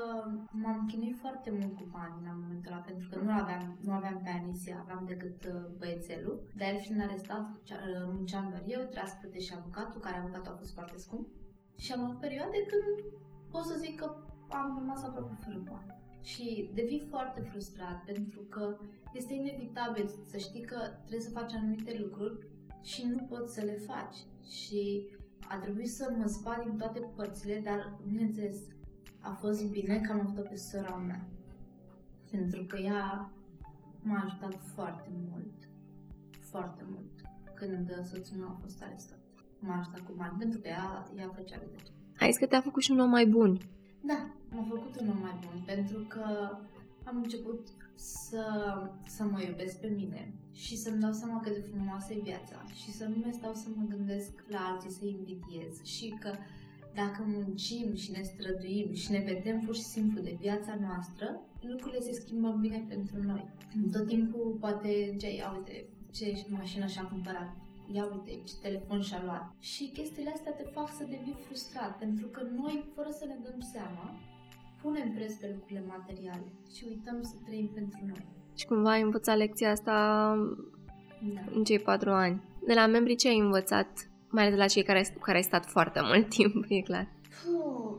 m-am 0.51 0.87
chinuit 0.91 1.17
foarte 1.19 1.51
mult 1.51 1.75
cu 1.77 1.87
bani 1.91 2.25
la 2.27 2.39
momentul 2.41 2.73
ăla, 2.73 2.81
pentru 2.81 3.09
că 3.11 3.17
nu 3.21 3.31
aveam, 3.31 3.79
nu 3.81 3.93
aveam 3.93 4.21
pe 4.25 4.31
Anisia, 4.31 4.77
aveam 4.83 5.05
decât 5.07 5.45
uh, 5.45 5.53
băiețelul. 5.79 6.37
Dar 6.59 6.69
el 6.73 6.81
fiind 6.81 7.01
arestat, 7.01 7.45
cea- 7.63 7.85
uh, 7.89 8.05
munceam 8.15 8.47
doar 8.49 8.65
eu, 8.67 8.81
trebuia 8.81 9.07
să 9.07 9.17
plătesc 9.21 9.47
și 9.47 9.55
avocatul, 9.57 10.01
care 10.01 10.17
avocatul 10.17 10.53
a 10.53 10.61
fost 10.63 10.73
foarte 10.73 10.99
scump. 10.99 11.27
Și 11.77 11.93
am 11.93 12.05
avut 12.05 12.19
perioade 12.21 12.59
când 12.71 13.13
pot 13.53 13.65
să 13.65 13.77
zic 13.85 13.95
că 14.01 14.07
am 14.49 14.77
rămas 14.79 15.03
aproape 15.03 15.35
fără 15.45 15.63
bani. 15.71 16.03
Și 16.23 16.71
devii 16.75 17.07
foarte 17.11 17.41
frustrat 17.41 18.05
pentru 18.05 18.41
că 18.41 18.77
este 19.13 19.35
inevitabil 19.35 20.11
să 20.31 20.39
știi 20.39 20.65
că 20.65 20.79
trebuie 20.99 21.21
să 21.21 21.31
faci 21.39 21.53
anumite 21.53 21.99
lucruri 21.99 22.47
și 22.83 23.07
nu 23.07 23.19
poți 23.19 23.55
să 23.55 23.61
le 23.61 23.77
faci. 23.87 24.17
Și 24.51 25.07
a 25.49 25.57
trebuit 25.57 25.91
să 25.91 26.15
mă 26.19 26.27
spart 26.27 26.65
din 26.65 26.77
toate 26.77 27.01
părțile, 27.17 27.61
dar, 27.65 27.99
bineînțeles, 28.09 28.57
a 29.21 29.31
fost 29.31 29.71
bine 29.71 30.01
că 30.01 30.13
am 30.13 30.21
avut 30.21 30.49
pe 30.49 30.57
sora 30.57 30.97
mea. 30.97 31.29
Pentru 32.31 32.65
că 32.65 32.77
ea 32.79 33.33
m-a 34.03 34.23
ajutat 34.25 34.55
foarte 34.75 35.11
mult, 35.31 35.69
foarte 36.41 36.85
mult, 36.91 37.11
când 37.55 38.05
soțul 38.05 38.37
meu 38.37 38.49
a 38.49 38.59
fost 38.63 38.83
arestat. 38.83 39.19
M-a 39.59 39.79
ajutat 39.79 40.01
cu 40.01 40.13
bani, 40.17 40.39
pentru 40.39 40.59
că 40.59 40.69
ea, 40.69 41.09
ea 41.17 41.33
făcea 41.35 41.59
video. 41.59 41.93
Ai 42.19 42.31
zis 42.31 42.39
că 42.39 42.47
te-a 42.47 42.61
făcut 42.61 42.83
și 42.83 42.91
un 42.91 42.99
om 42.99 43.11
mai 43.11 43.27
bun. 43.27 43.59
Da, 44.07 44.31
m-a 44.51 44.67
făcut 44.69 45.01
un 45.01 45.09
om 45.09 45.19
mai 45.21 45.39
bun 45.45 45.63
pentru 45.67 45.99
că 46.09 46.25
am 47.05 47.17
început 47.17 47.69
să, 47.95 48.45
să 49.07 49.23
mă 49.25 49.43
iubesc 49.43 49.81
pe 49.81 49.87
mine 49.87 50.33
și 50.53 50.77
să-mi 50.77 51.01
dau 51.01 51.13
seama 51.13 51.41
cât 51.41 51.53
de 51.53 51.69
frumoasă 51.71 52.13
e 52.13 52.21
viața 52.23 52.65
și 52.75 52.91
să 52.93 53.05
nu 53.05 53.17
mai 53.23 53.33
stau 53.33 53.55
să 53.55 53.69
mă 53.77 53.85
gândesc 53.89 54.33
la 54.49 54.59
alții, 54.71 54.91
să 54.91 55.05
invidiez 55.05 55.83
și 55.83 56.15
că 56.21 56.31
dacă 56.95 57.25
muncim 57.27 57.95
și 57.95 58.11
ne 58.11 58.23
străduim 58.23 58.93
și 58.93 59.11
ne 59.11 59.23
vedem 59.27 59.61
pur 59.61 59.75
și 59.75 59.83
simplu 59.83 60.21
de 60.23 60.37
viața 60.41 60.79
noastră, 60.81 61.41
lucrurile 61.61 62.01
se 62.01 62.13
schimbă 62.13 62.59
bine 62.61 62.85
pentru 62.89 63.23
noi. 63.23 63.45
Tot 63.93 64.07
timpul 64.07 64.57
poate 64.61 65.17
ce 65.19 65.35
ia 65.35 65.53
uite, 65.57 65.87
ce 66.11 66.47
mașină 66.49 66.87
și-a 66.87 67.03
cumpărat, 67.03 67.57
ia 67.93 68.05
uite 68.13 68.41
ce 68.45 68.55
telefon 68.63 69.01
și-a 69.01 69.23
luat. 69.25 69.53
Și 69.59 69.91
chestiile 69.93 70.31
astea 70.35 70.53
te 70.53 70.63
fac 70.63 70.89
să 70.93 71.05
devii 71.05 71.37
frustrat, 71.47 71.99
pentru 71.99 72.27
că 72.27 72.41
noi, 72.57 72.85
fără 72.95 73.09
să 73.19 73.25
ne 73.27 73.37
dăm 73.45 73.61
seama, 73.73 74.15
punem 74.83 75.13
preț 75.15 75.33
pe 75.35 75.51
lucrurile 75.55 75.85
materiale 75.89 76.45
și 76.75 76.85
uităm 76.89 77.23
să 77.23 77.35
trăim 77.45 77.69
pentru 77.75 77.99
noi. 78.07 78.27
Și 78.55 78.67
cumva 78.67 78.91
ai 78.91 79.03
învățat 79.03 79.37
lecția 79.37 79.71
asta 79.71 79.95
Da. 81.35 81.41
în 81.55 81.65
cei 81.65 81.79
4 81.79 82.11
ani. 82.11 82.43
De 82.67 82.75
la 82.75 82.87
membrii 82.87 83.17
ce 83.17 83.29
ai 83.29 83.39
învățat, 83.39 84.11
mai 84.31 84.43
ales 84.43 84.55
de 84.55 84.61
la 84.61 84.67
cei 84.69 84.83
care, 84.83 85.15
care 85.21 85.37
ai 85.37 85.43
stat 85.43 85.65
foarte 85.67 86.01
mult 86.03 86.29
timp, 86.37 86.65
e 86.69 86.81
clar? 86.81 87.09
Puh, 87.45 87.97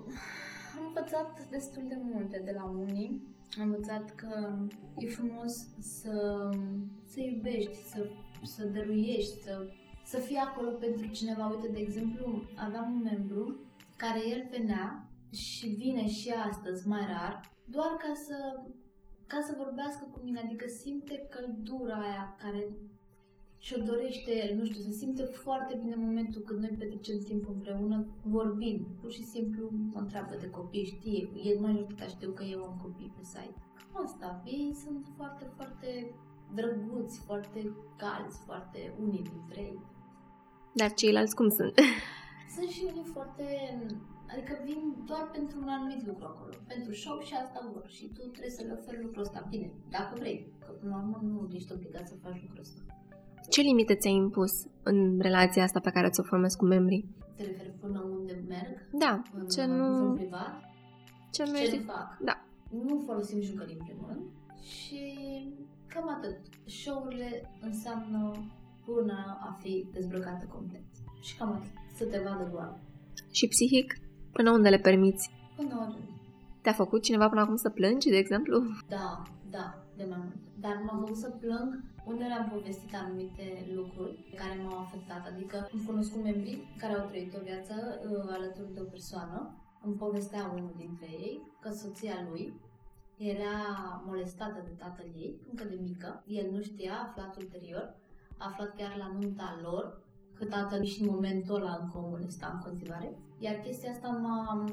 am 0.77 0.85
învățat 0.87 1.47
destul 1.49 1.83
de 1.87 1.97
multe 2.13 2.41
de 2.45 2.51
la 2.55 2.63
unii. 2.63 3.21
Am 3.59 3.63
învățat 3.63 4.15
că 4.15 4.57
e 4.97 5.07
frumos 5.07 5.53
să, 5.79 6.49
să 7.05 7.19
iubești, 7.19 7.75
să, 7.75 8.07
să 8.45 8.65
dăruiești, 8.65 9.41
să, 9.43 9.67
să 10.05 10.17
fii 10.17 10.35
acolo 10.37 10.69
pentru 10.69 11.07
cineva. 11.07 11.47
Uite, 11.47 11.67
de 11.67 11.79
exemplu, 11.79 12.43
aveam 12.55 12.91
un 12.91 13.01
membru 13.01 13.59
care 13.95 14.29
el 14.29 14.47
venea 14.49 15.09
și 15.31 15.67
vine 15.67 16.07
și 16.07 16.29
astăzi, 16.49 16.87
mai 16.87 17.05
rar, 17.07 17.51
doar 17.65 17.91
ca 17.97 18.13
să, 18.25 18.37
ca 19.27 19.39
să 19.47 19.61
vorbească 19.63 20.07
cu 20.11 20.19
mine, 20.23 20.39
adică 20.39 20.65
simte 20.67 21.27
căldura 21.29 21.95
aia 21.95 22.35
care 22.41 22.75
și-o 23.57 23.83
dorește 23.83 24.31
el, 24.43 24.57
nu 24.57 24.65
știu, 24.65 24.81
se 24.81 24.91
simte 24.91 25.23
foarte 25.23 25.79
bine 25.81 25.93
în 25.93 26.05
momentul 26.05 26.41
când 26.41 26.59
noi 26.59 26.75
petrecem 26.79 27.19
timp 27.19 27.47
împreună 27.47 28.07
vorbind. 28.23 28.85
Pur 29.01 29.11
și 29.11 29.23
simplu 29.23 29.69
mă 29.93 29.99
întreabă 29.99 30.35
de 30.39 30.49
copii, 30.49 30.85
știe, 30.85 31.29
el 31.43 31.59
majoritatea 31.59 32.07
știu 32.07 32.31
că 32.31 32.43
eu 32.43 32.63
am 32.63 32.79
copii 32.81 33.13
pe 33.17 33.23
site. 33.23 33.55
Cam 33.77 34.03
asta, 34.03 34.43
ei 34.45 34.75
sunt 34.83 35.07
foarte, 35.15 35.51
foarte 35.55 36.15
drăguți, 36.53 37.19
foarte 37.25 37.71
calzi, 37.97 38.39
foarte 38.45 38.93
unii 38.99 39.23
dintre 39.31 39.61
ei. 39.61 39.79
Dar 40.73 40.93
ceilalți 40.93 41.35
cum 41.35 41.49
sunt? 41.49 41.73
Sunt 42.55 42.69
și 42.69 42.83
unii 42.87 43.09
foarte 43.13 43.43
Adică 44.31 44.53
vin 44.63 44.81
doar 45.05 45.29
pentru 45.31 45.55
un 45.61 45.67
anumit 45.67 46.05
lucru 46.05 46.25
acolo, 46.25 46.53
pentru 46.67 46.93
show 46.93 47.19
și 47.19 47.33
asta 47.43 47.69
vor. 47.73 47.85
Și 47.87 48.05
tu 48.15 48.21
trebuie 48.21 48.51
să 48.57 48.63
le 48.63 48.77
oferi 48.79 49.01
lucrul 49.01 49.21
ăsta. 49.21 49.47
Bine, 49.49 49.71
dacă 49.89 50.13
vrei, 50.19 50.51
că 50.59 50.71
până 50.71 50.91
la 50.95 51.01
urmă 51.01 51.19
nu 51.23 51.49
ești 51.53 51.71
obligat 51.73 52.07
să 52.07 52.15
faci 52.21 52.41
lucrul 52.41 52.59
ăsta. 52.59 52.81
Ce 53.49 53.61
limite 53.61 53.95
ți-ai 53.95 54.13
impus 54.13 54.51
în 54.83 55.19
relația 55.19 55.63
asta 55.63 55.79
pe 55.79 55.89
care 55.89 56.09
ți-o 56.09 56.23
formezi 56.23 56.57
cu 56.57 56.65
membrii? 56.65 57.05
Te 57.35 57.43
referi 57.43 57.73
până 57.79 57.99
unde 57.99 58.43
merg? 58.47 58.87
Da, 58.91 59.21
în, 59.33 59.47
ce 59.47 59.65
nu... 59.65 60.09
În 60.09 60.13
privat? 60.13 60.63
Ce 61.31 61.43
nu 61.43 61.55
ce 61.55 61.61
ești... 61.61 61.77
fac? 61.77 62.17
Da. 62.21 62.45
Nu 62.85 63.03
folosim 63.05 63.41
jucării 63.41 63.77
în 63.79 63.85
primul 63.85 64.05
rând 64.07 64.25
și 64.61 64.99
cam 65.95 66.09
atât. 66.09 66.37
Show-urile 66.65 67.29
înseamnă 67.61 68.31
până 68.85 69.17
a 69.47 69.57
fi 69.61 69.87
dezbrăcată 69.93 70.45
complet. 70.53 70.83
Și 71.21 71.37
cam 71.37 71.51
atât. 71.51 71.73
Să 71.97 72.05
te 72.05 72.19
vadă 72.25 72.49
doar. 72.51 72.79
Și 73.31 73.47
psihic? 73.47 73.93
Până 74.31 74.51
unde 74.51 74.69
le 74.69 74.77
permiți? 74.77 75.31
Până 75.55 75.75
oriunde. 75.81 76.13
Te-a 76.61 76.73
făcut 76.73 77.01
cineva 77.03 77.29
până 77.29 77.41
acum 77.41 77.55
să 77.55 77.69
plângi, 77.69 78.09
de 78.09 78.17
exemplu? 78.17 78.55
Da, 78.87 79.21
da, 79.49 79.65
de 79.97 80.05
mai 80.09 80.19
mult. 80.23 80.39
Dar 80.59 80.75
m-am 80.85 80.99
făcut 80.99 81.17
să 81.17 81.29
plâng 81.29 81.83
unde 82.05 82.23
am 82.23 82.49
povestit 82.53 82.95
anumite 82.95 83.45
lucruri 83.75 84.15
care 84.35 84.55
m-au 84.63 84.79
afectat. 84.79 85.23
Adică 85.31 85.57
am 85.73 85.83
cunoscut 85.85 86.23
membrii 86.23 86.75
care 86.77 86.93
au 86.93 87.07
trăit 87.07 87.33
o 87.33 87.43
viață 87.49 87.73
uh, 87.75 88.35
alături 88.37 88.73
de 88.73 88.81
o 88.85 88.91
persoană. 88.95 89.37
Îmi 89.85 89.95
povestea 89.95 90.51
unul 90.55 90.73
dintre 90.77 91.09
ei 91.27 91.41
că 91.61 91.69
soția 91.69 92.27
lui 92.29 92.53
era 93.17 93.57
molestată 94.05 94.61
de 94.63 94.73
tatăl 94.77 95.05
ei 95.15 95.39
încă 95.49 95.63
de 95.63 95.79
mică. 95.81 96.23
El 96.27 96.51
nu 96.51 96.61
știa, 96.61 96.93
a 96.93 97.03
aflat 97.07 97.37
ulterior, 97.37 97.95
a 98.37 98.45
aflat 98.45 98.75
chiar 98.75 98.95
la 98.97 99.11
nunta 99.19 99.59
lor 99.61 100.03
că 100.33 100.45
tatăl 100.45 100.83
și 100.83 101.01
în 101.01 101.09
momentul 101.11 101.55
ăla 101.55 101.79
în 101.81 101.87
comun 101.89 102.25
sta 102.29 102.51
în 102.53 102.59
continuare. 102.59 103.17
Iar 103.39 103.55
chestia 103.55 103.91
asta 103.91 104.07
m-a, 104.07 104.65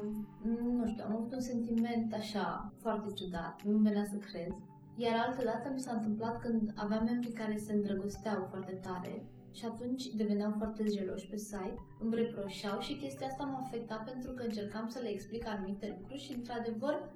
nu 0.43 0.85
știu, 0.87 1.03
am 1.05 1.15
avut 1.15 1.33
un 1.33 1.39
sentiment 1.39 2.13
așa 2.13 2.73
foarte 2.77 3.11
ciudat, 3.13 3.61
nu 3.63 3.77
venea 3.77 4.05
să 4.05 4.15
cred. 4.15 4.55
Iar 4.95 5.15
altă 5.25 5.43
dată 5.43 5.71
mi 5.73 5.79
s-a 5.79 5.91
întâmplat 5.93 6.39
când 6.41 6.73
aveam 6.75 7.03
membri 7.03 7.31
care 7.31 7.57
se 7.57 7.73
îndrăgosteau 7.73 8.47
foarte 8.49 8.71
tare 8.71 9.25
și 9.51 9.65
atunci 9.65 10.05
deveneau 10.07 10.53
foarte 10.57 10.83
geloși 10.83 11.27
pe 11.27 11.37
site, 11.37 11.75
îmi 11.99 12.15
reproșeau 12.15 12.79
și 12.79 12.97
chestia 12.97 13.27
asta 13.27 13.43
m-a 13.43 13.61
afectat 13.65 14.03
pentru 14.03 14.31
că 14.31 14.43
încercam 14.43 14.87
să 14.87 14.99
le 14.99 15.09
explic 15.09 15.47
anumite 15.47 15.95
lucruri 15.97 16.21
și 16.21 16.33
într-adevăr 16.33 17.09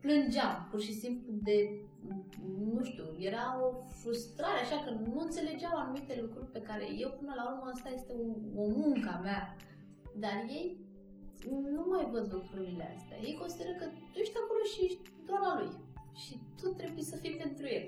plângeam, 0.00 0.68
pur 0.70 0.80
și 0.80 0.94
simplu 1.02 1.32
de, 1.48 1.56
nu 2.74 2.82
știu, 2.84 3.06
era 3.18 3.44
o 3.64 3.68
frustrare 4.00 4.60
așa 4.60 4.78
că 4.84 4.90
nu 4.90 5.20
înțelegeau 5.20 5.74
anumite 5.76 6.18
lucruri 6.20 6.50
pe 6.56 6.62
care 6.68 6.84
eu 7.04 7.10
până 7.18 7.32
la 7.36 7.44
urmă 7.50 7.70
asta 7.72 7.88
este 7.98 8.12
o, 8.12 8.24
o 8.62 8.66
munca 8.68 9.20
mea. 9.22 9.56
Dar 10.22 10.36
ei 10.48 10.66
nu 11.76 11.84
mai 11.92 12.04
văd 12.12 12.32
lucrurile 12.32 12.94
astea. 12.96 13.16
Ei 13.28 13.36
consideră 13.42 13.72
că 13.78 13.84
tu 14.12 14.18
ești 14.18 14.40
acolo 14.42 14.62
și 14.72 14.84
ești 14.84 15.02
doar 15.26 15.42
a 15.50 15.58
lui. 15.60 15.72
Și 16.22 16.32
tu 16.60 16.68
trebuie 16.80 17.04
să 17.04 17.16
fii 17.16 17.40
pentru 17.44 17.66
el. 17.66 17.86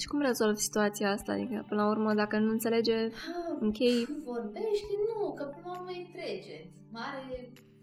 Și 0.00 0.06
cum 0.06 0.20
rezolvi 0.20 0.60
situația 0.68 1.10
asta? 1.10 1.32
Adică, 1.32 1.64
până 1.68 1.82
la 1.82 1.88
urmă, 1.88 2.14
dacă 2.14 2.38
nu 2.38 2.50
înțelege, 2.50 2.96
închei... 3.60 4.08
Vorbești? 4.24 4.92
Nu, 5.08 5.34
că 5.34 5.44
până 5.44 5.64
la 5.66 5.78
urmă 5.78 5.90
îi 5.90 6.10
trece. 6.12 6.56
Mare 6.90 7.20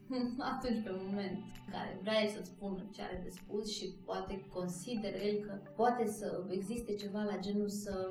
atunci 0.53 0.83
pe 0.83 0.91
moment 1.05 1.37
în 1.65 1.71
care 1.71 1.99
vrea 2.01 2.21
el 2.23 2.29
să-ți 2.29 2.49
spună 2.49 2.81
ce 2.93 3.01
are 3.01 3.21
de 3.23 3.29
spus 3.29 3.65
și 3.77 3.85
poate 4.05 4.45
consideră 4.53 5.17
el 5.29 5.37
că 5.45 5.53
poate 5.75 6.05
să 6.07 6.43
existe 6.49 6.93
ceva 6.93 7.21
la 7.23 7.37
genul 7.39 7.69
să... 7.69 8.09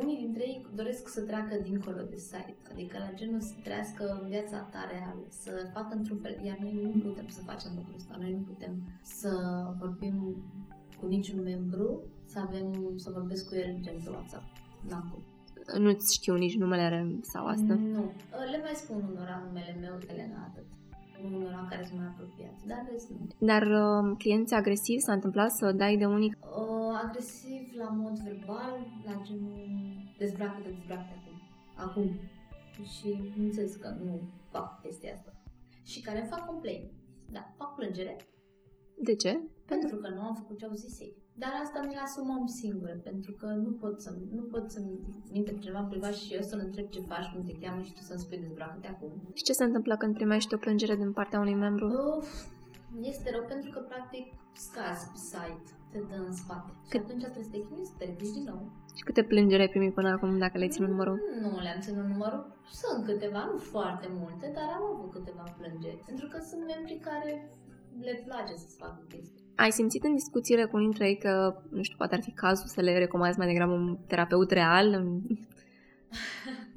Unii 0.00 0.16
dintre 0.16 0.42
ei 0.42 0.66
doresc 0.74 1.08
să 1.08 1.20
treacă 1.22 1.54
dincolo 1.62 2.02
de 2.10 2.16
site, 2.16 2.56
adică 2.72 2.98
la 2.98 3.12
genul 3.14 3.40
să 3.40 3.54
trăiască 3.62 4.18
în 4.20 4.28
viața 4.28 4.58
ta 4.58 4.88
reală, 4.90 5.26
să 5.28 5.70
facă 5.72 5.94
într-un 5.94 6.18
fel, 6.18 6.44
iar 6.44 6.58
noi 6.58 6.72
nu 6.82 7.00
putem 7.08 7.28
să 7.28 7.40
facem 7.42 7.70
lucrul 7.76 7.94
ăsta, 7.94 8.16
noi 8.20 8.32
nu 8.32 8.42
putem 8.52 8.72
să 9.02 9.30
vorbim 9.78 10.44
cu 11.00 11.06
niciun 11.06 11.42
membru, 11.42 12.02
să 12.24 12.38
avem, 12.38 12.92
să 12.96 13.10
vorbesc 13.10 13.48
cu 13.48 13.54
el 13.54 13.76
gen 13.80 14.00
pe 14.04 14.10
WhatsApp. 14.10 14.44
N-am 14.88 15.08
cum. 15.12 15.22
Nu-ți 15.82 16.14
știu 16.14 16.34
nici 16.34 16.56
numele 16.56 17.18
sau 17.22 17.46
asta? 17.46 17.74
Nu. 17.74 18.12
Le 18.50 18.58
mai 18.62 18.74
spun 18.74 19.08
unora 19.10 19.42
numele 19.46 19.76
meu, 19.80 19.98
Elena, 20.08 20.50
atât 20.50 20.64
unora 21.24 21.66
care 21.70 21.84
sunt 21.84 21.98
mai 21.98 22.08
apropiați, 22.08 22.66
dar 22.66 22.86
rest 22.90 23.10
nu. 23.10 23.16
Dar 23.38 23.62
uh, 23.62 24.16
clienții 24.18 24.56
agresivi 24.56 25.00
s-a 25.00 25.12
întâmplat 25.12 25.50
să 25.50 25.72
dai 25.72 25.96
de 25.96 26.06
unic? 26.06 26.36
Uh, 26.40 27.00
agresiv 27.04 27.62
la 27.74 27.88
mod 27.88 28.18
verbal, 28.18 28.74
la 29.04 29.22
genul 29.24 29.68
dezbracă 30.18 30.60
de 30.62 30.70
dezbracă 30.70 31.12
acum. 31.18 31.36
Acum. 31.76 32.20
Și 32.94 33.32
înțeles 33.38 33.74
că 33.74 33.88
nu 34.04 34.20
fac 34.50 34.82
chestia 34.82 35.12
asta. 35.14 35.32
Și 35.84 36.00
care 36.00 36.26
fac 36.30 36.46
complain. 36.46 36.90
Da, 37.30 37.54
fac 37.56 37.74
plângere. 37.74 38.16
De 38.98 39.14
ce? 39.14 39.40
Pentru 39.66 39.96
că 39.96 40.08
nu 40.08 40.20
am 40.20 40.34
făcut 40.34 40.58
ce 40.58 40.64
au 40.64 40.72
zis 40.72 41.00
ei. 41.00 41.16
Dar 41.42 41.52
asta 41.64 41.78
mi-l 41.86 42.00
asumăm 42.04 42.46
singură, 42.46 42.94
pentru 43.08 43.32
că 43.40 43.46
nu 43.46 43.70
pot 43.82 44.00
să 44.00 44.10
nu 44.38 44.42
pot 44.42 44.70
să 44.70 44.78
minte 45.32 45.52
cineva 45.60 45.80
în 45.80 45.88
privat 45.88 46.14
și 46.14 46.34
eu 46.34 46.42
să-l 46.50 46.62
întreb 46.64 46.86
ce 46.88 47.00
faci, 47.00 47.30
cum 47.32 47.42
te 47.44 47.54
cheamă 47.60 47.82
și 47.82 47.92
tu 47.92 48.02
să-mi 48.02 48.24
spui 48.24 48.38
dezbracă 48.38 48.78
de 48.80 48.88
acum. 48.94 49.12
Și 49.34 49.42
ce 49.42 49.52
se 49.52 49.64
întâmplă 49.64 49.96
când 49.96 50.14
primești 50.14 50.54
o 50.54 50.62
plângere 50.64 50.96
din 50.96 51.12
partea 51.12 51.40
unui 51.40 51.54
membru? 51.54 51.86
Uf, 51.86 52.28
este 53.00 53.30
rău 53.30 53.44
pentru 53.52 53.70
că 53.70 53.80
practic 53.80 54.24
scazi 54.52 55.04
pe 55.12 55.18
site, 55.30 55.70
te 55.92 55.98
dă 56.10 56.16
în 56.28 56.32
spate. 56.42 56.70
Cât? 56.88 57.00
Și 57.00 57.04
atunci 57.04 57.22
trebuie 57.22 57.44
să 57.48 57.50
te 57.54 57.60
chinui 57.66 57.90
să 57.90 57.94
te 57.98 58.04
ridici 58.04 58.36
din 58.36 58.44
nou. 58.50 58.60
Și 58.96 59.02
câte 59.08 59.22
plângeri 59.30 59.64
ai 59.64 59.74
primit 59.74 59.94
până 59.94 60.08
acum 60.08 60.38
dacă 60.44 60.56
le-ai 60.58 60.74
ținut 60.74 60.90
numărul? 60.90 61.18
Nu 61.42 61.50
le-am 61.64 61.80
ținut 61.86 62.06
numărul. 62.14 62.42
Sunt 62.80 63.00
câteva, 63.04 63.40
nu 63.52 63.58
foarte 63.58 64.08
multe, 64.20 64.46
dar 64.56 64.68
am 64.76 64.84
avut 64.92 65.10
câteva 65.16 65.44
plângeri. 65.58 66.02
Pentru 66.10 66.26
că 66.32 66.38
sunt 66.50 66.62
membri 66.72 66.96
care 67.08 67.32
le 68.06 68.22
place 68.26 68.54
să-ți 68.54 68.76
facă 68.82 69.00
chestii. 69.08 69.45
Ai 69.56 69.70
simțit 69.70 70.04
în 70.04 70.14
discuțiile 70.14 70.64
cu 70.64 70.76
unii 70.76 70.88
dintre 70.88 71.08
ei 71.08 71.18
că, 71.18 71.62
nu 71.70 71.82
știu, 71.82 71.96
poate 71.96 72.14
ar 72.14 72.22
fi 72.22 72.30
cazul 72.30 72.66
să 72.66 72.80
le 72.80 72.98
recomanzi 72.98 73.38
mai 73.38 73.46
degrabă 73.46 73.72
un 73.72 73.98
terapeut 74.06 74.50
real? 74.50 74.88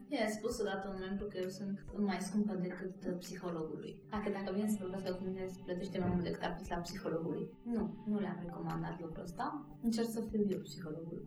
I-a 0.08 0.30
spus 0.38 0.60
odată 0.60 0.86
un 0.94 1.00
membru 1.08 1.26
că 1.26 1.38
eu 1.44 1.50
sunt 1.50 1.80
mai 1.98 2.18
scumpă 2.20 2.54
decât 2.62 3.20
psihologului. 3.20 3.96
Dacă 4.10 4.30
dacă 4.38 4.52
vine 4.56 4.68
să 4.70 4.78
vorbească 4.82 5.12
cu 5.12 5.24
mine, 5.28 5.46
se 5.48 5.60
plătește 5.65 6.00
mai 6.00 6.10
mult 6.12 6.24
decât 6.24 6.42
ar 6.44 6.58
la 6.70 6.76
psihologului. 6.76 7.50
Nu, 7.63 7.82
nu 8.10 8.20
le-am 8.20 8.39
recomandat 8.46 9.02
lucrul 9.02 9.24
ăsta. 9.24 9.65
Încerc 9.84 10.08
să 10.10 10.22
fiu 10.30 10.46
eu 10.50 10.60
psihologul. 10.60 11.22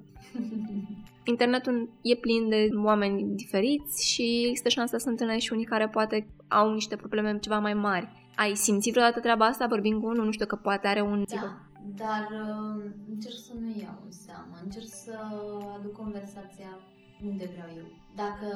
Internetul 1.33 1.91
e 2.03 2.15
plin 2.15 2.49
de 2.49 2.69
oameni 2.85 3.35
diferiți 3.35 4.07
și 4.13 4.45
există 4.47 4.69
șansa 4.69 4.99
să 4.99 5.09
întâlnești 5.09 5.47
și 5.47 5.53
unii 5.53 5.73
care 5.73 5.89
poate 5.89 6.27
au 6.49 6.73
niște 6.73 6.97
probleme 6.97 7.39
ceva 7.39 7.59
mai 7.59 7.75
mari 7.75 8.22
ai 8.37 8.55
simțit 8.55 8.93
vreodată 8.93 9.21
treaba 9.21 9.47
asta 9.47 9.67
vorbind 9.67 10.01
cu 10.01 10.07
unul? 10.07 10.25
Nu 10.25 10.31
știu 10.31 10.47
că 10.47 10.57
poate 10.57 10.87
are 10.87 11.01
un... 11.01 11.25
Da, 11.29 11.59
dar 12.05 12.29
uh, 12.45 12.91
încerc 13.09 13.35
să 13.35 13.53
nu 13.61 13.69
iau 13.81 13.99
în 14.05 14.11
seamă. 14.11 14.55
Încerc 14.65 14.87
să 14.87 15.15
aduc 15.79 15.93
conversația 15.93 16.79
unde 17.25 17.51
vreau 17.53 17.69
eu. 17.77 17.87
Dacă 18.15 18.49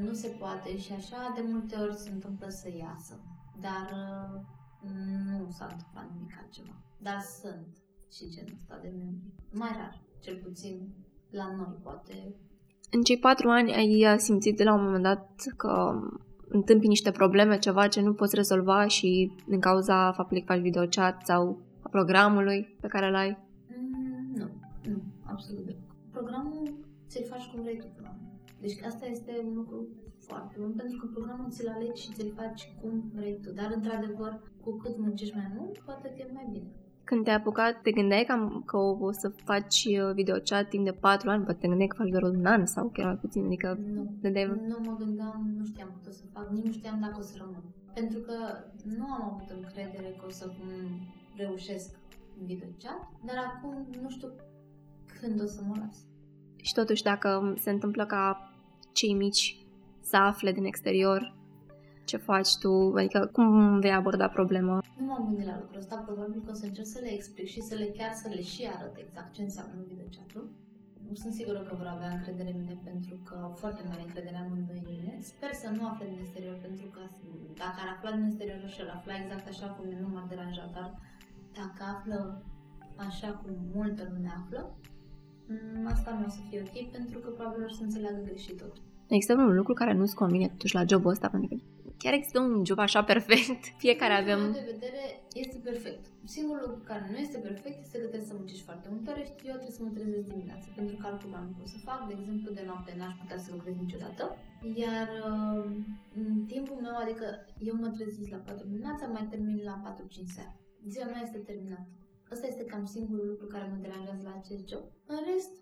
nu 0.00 0.12
se 0.12 0.28
poate 0.28 0.78
și 0.78 0.92
așa, 0.92 1.32
de 1.34 1.42
multe 1.52 1.76
ori 1.76 1.96
se 1.96 2.10
întâmplă 2.10 2.48
să 2.48 2.68
iasă. 2.78 3.14
Dar 3.60 3.86
uh, 4.04 4.40
nu 5.26 5.50
s-a 5.50 5.68
întâmplat 5.70 6.06
nimic 6.14 6.34
altceva. 6.40 6.76
Dar 6.98 7.20
sunt 7.40 7.72
și 8.12 8.30
genul 8.34 8.56
ăsta 8.60 8.78
de 8.82 8.88
membri. 8.88 9.32
Mai 9.52 9.72
rar, 9.78 10.02
cel 10.20 10.36
puțin 10.36 10.94
la 11.30 11.54
noi, 11.56 11.76
poate. 11.82 12.34
În 12.90 13.02
cei 13.02 13.18
patru 13.18 13.48
ani 13.48 13.74
ai 13.74 14.18
simțit 14.18 14.56
de 14.56 14.64
la 14.64 14.74
un 14.74 14.84
moment 14.84 15.02
dat 15.02 15.30
că 15.56 16.00
întâmpi 16.52 16.86
niște 16.86 17.10
probleme, 17.10 17.58
ceva 17.58 17.86
ce 17.88 18.00
nu 18.00 18.12
poți 18.12 18.34
rezolva 18.34 18.86
și 18.86 19.32
din 19.46 19.60
cauza 19.60 20.12
faptului 20.12 20.42
că 20.42 20.52
faci 20.52 20.62
videochat 20.62 21.26
sau 21.26 21.58
a 21.80 21.88
programului 21.88 22.76
pe 22.80 22.86
care 22.86 23.06
îl 23.06 23.14
ai? 23.14 23.38
Mm, 23.68 24.32
nu, 24.34 24.48
nu, 24.90 25.02
absolut. 25.22 25.76
Programul 26.10 26.74
ți-l 27.08 27.26
faci 27.26 27.46
cum 27.50 27.62
vrei 27.62 27.78
tu. 27.78 27.86
Deci 28.60 28.82
asta 28.90 29.06
este 29.06 29.32
un 29.44 29.54
lucru 29.54 29.88
foarte 30.18 30.54
mult, 30.58 30.76
pentru 30.76 30.96
că 30.98 31.06
programul 31.06 31.50
ți-l 31.50 31.68
alegi 31.68 32.02
și 32.02 32.12
ți-l 32.12 32.32
faci 32.36 32.62
cum 32.80 33.10
vrei 33.14 33.38
tu. 33.42 33.50
Dar, 33.52 33.72
într-adevăr, 33.74 34.40
cu 34.60 34.76
cât 34.76 34.98
muncești 34.98 35.36
mai 35.36 35.52
mult, 35.56 35.78
poate 35.78 36.08
că 36.08 36.18
e 36.18 36.30
mai 36.32 36.48
bine. 36.52 36.70
Când 37.04 37.24
te-ai 37.24 37.36
apucat, 37.36 37.80
te 37.82 37.90
gândeai 37.90 38.24
cam 38.24 38.62
că 38.66 38.76
o, 38.76 38.96
o 39.00 39.12
să 39.12 39.28
faci 39.28 39.84
uh, 39.84 40.14
videochat 40.14 40.68
timp 40.68 40.84
de 40.84 40.92
4 40.92 41.30
ani, 41.30 41.44
poate 41.44 41.58
te 41.60 41.66
gândeai 41.66 41.88
că 41.88 41.96
faci 41.96 42.08
doar 42.10 42.22
un 42.22 42.46
an 42.46 42.66
sau 42.66 42.88
chiar 42.88 43.06
mai 43.06 43.14
puțin, 43.16 43.44
adică 43.44 43.78
Nu, 43.94 44.14
dădeai... 44.20 44.46
nu 44.46 44.78
mă 44.84 44.96
gândeam, 44.98 45.54
nu 45.58 45.64
știam 45.64 45.88
cât 45.96 46.08
o 46.08 46.14
să 46.14 46.22
fac, 46.32 46.50
nici 46.50 46.64
nu 46.64 46.72
știam 46.72 47.00
dacă 47.00 47.16
o 47.18 47.22
să 47.22 47.34
rămân. 47.38 47.62
Pentru 47.94 48.18
că 48.18 48.34
nu 48.96 49.04
am 49.04 49.22
avut 49.34 49.50
încredere 49.50 50.14
că 50.18 50.24
o 50.26 50.30
să 50.30 50.50
m- 50.50 51.36
reușesc 51.36 51.94
în 52.40 52.46
videochat, 52.46 53.08
dar 53.24 53.36
acum 53.36 53.86
nu 54.02 54.10
știu 54.10 54.28
când 55.20 55.42
o 55.42 55.46
să 55.46 55.60
mă 55.68 55.74
las. 55.78 55.96
Și 56.56 56.72
totuși, 56.74 57.02
dacă 57.02 57.54
se 57.58 57.70
întâmplă 57.70 58.06
ca 58.06 58.52
cei 58.92 59.14
mici 59.14 59.56
să 60.00 60.16
afle 60.16 60.52
din 60.52 60.64
exterior 60.64 61.34
ce 62.04 62.16
faci 62.16 62.56
tu, 62.60 62.92
adică 62.96 63.28
cum 63.32 63.80
vei 63.80 63.92
aborda 63.92 64.28
problema? 64.28 64.81
Nu 65.02 65.08
m-am 65.08 65.26
gândit 65.28 65.48
la 65.52 65.60
lucrul 65.60 65.82
ăsta, 65.84 65.96
probabil 66.08 66.38
că 66.44 66.50
o 66.54 66.60
să 66.60 66.66
încerc 66.66 66.88
să 66.94 67.00
le 67.04 67.12
explic 67.18 67.48
și 67.54 67.60
să 67.68 67.74
le 67.80 67.88
chiar 67.98 68.12
să 68.22 68.26
le 68.34 68.42
și 68.52 68.62
arăt 68.74 68.94
exact 69.04 69.30
ce 69.36 69.42
înseamnă 69.42 69.78
videochat-ul. 69.90 70.44
Nu 71.08 71.14
sunt 71.22 71.32
sigură 71.38 71.60
că 71.68 71.72
vor 71.80 71.88
avea 71.94 72.10
încredere 72.16 72.50
în 72.52 72.60
mine 72.62 72.76
pentru 72.90 73.14
că 73.26 73.34
au 73.46 73.52
foarte 73.62 73.82
mare 73.88 74.02
încredere 74.04 74.38
amândoi 74.40 74.82
în 74.82 74.88
mine. 74.94 75.12
Sper 75.32 75.52
să 75.62 75.68
nu 75.76 75.82
afle 75.90 76.06
din 76.10 76.20
exterior 76.24 76.56
pentru 76.66 76.86
că 76.94 77.02
dacă 77.62 77.78
ar 77.82 77.88
afla 77.94 78.10
din 78.16 78.24
exterior 78.28 78.60
și 78.74 78.80
ar 78.84 78.90
afla 78.96 79.14
exact 79.22 79.46
așa 79.52 79.68
cum 79.74 79.84
nu 80.02 80.08
m-ar 80.12 80.26
deranja, 80.32 80.66
dar 80.76 80.88
dacă 81.58 81.80
află 81.94 82.18
așa 83.06 83.30
cum 83.38 83.50
multă 83.78 84.02
lume 84.12 84.30
află, 84.40 84.60
mm, 85.50 85.86
asta 85.94 86.10
nu 86.18 86.24
o 86.28 86.30
să 86.36 86.40
fie 86.48 86.60
ok 86.66 86.76
pentru 86.96 87.16
că 87.22 87.28
probabil 87.38 87.64
o 87.68 87.72
să 87.78 87.82
înțeleagă 87.82 88.20
greșit 88.28 88.56
tot. 88.62 88.74
Există 89.14 89.34
un 89.34 89.54
lucru 89.60 89.72
care 89.80 89.92
nu-ți 89.92 90.20
convine 90.22 90.46
totuși 90.48 90.74
la 90.78 90.88
jobul 90.90 91.14
ăsta, 91.14 91.28
pentru 91.28 91.48
că 91.48 91.54
chiar 92.02 92.14
există 92.14 92.38
un 92.40 92.64
job 92.68 92.78
așa 92.86 93.02
perfect. 93.12 93.62
Fiecare 93.84 94.14
Din 94.14 94.22
avem... 94.22 94.38
punctul 94.40 94.60
meu 94.60 94.68
de 94.70 94.76
vedere, 94.76 95.02
este 95.44 95.58
perfect. 95.68 96.02
Singurul 96.36 96.62
lucru 96.66 96.80
care 96.90 97.04
nu 97.12 97.18
este 97.26 97.38
perfect 97.48 97.78
este 97.84 97.96
că 98.02 98.06
trebuie 98.12 98.30
să 98.30 98.38
muncești 98.40 98.68
foarte 98.68 98.88
multe 98.92 99.08
ore 99.12 99.22
și 99.28 99.32
eu 99.50 99.56
trebuie 99.60 99.78
să 99.78 99.82
mă 99.86 99.92
trezesc 99.96 100.26
dimineața, 100.34 100.66
pentru 100.78 100.94
că 100.98 101.04
altceva 101.06 101.38
nu 101.46 101.52
pot 101.58 101.68
să 101.74 101.78
fac. 101.88 102.00
De 102.10 102.14
exemplu, 102.18 102.48
de 102.58 102.64
noapte 102.70 102.92
n-aș 102.98 103.14
putea 103.22 103.38
să 103.44 103.48
lucrez 103.56 103.74
niciodată. 103.84 104.22
Iar 104.84 105.08
uh, 105.30 105.64
în 106.20 106.28
timpul 106.52 106.78
meu, 106.86 106.96
adică 107.04 107.26
eu 107.68 107.74
mă 107.82 107.88
trezesc 107.96 108.28
la 108.36 108.40
4 108.48 108.66
dimineața, 108.72 109.04
mai 109.16 109.26
termin 109.32 109.58
la 109.70 109.76
4-5 109.84 110.34
seara. 110.34 110.54
Ziua 110.92 111.06
mea 111.12 111.22
este 111.26 111.40
terminată. 111.50 111.90
Ăsta 112.32 112.46
este 112.46 112.64
cam 112.72 112.84
singurul 112.96 113.26
lucru 113.32 113.46
care 113.54 113.66
mă 113.70 113.78
deranjează 113.84 114.22
la 114.28 114.34
acest 114.40 114.62
job. 114.70 114.84
În 115.14 115.20
rest, 115.28 115.52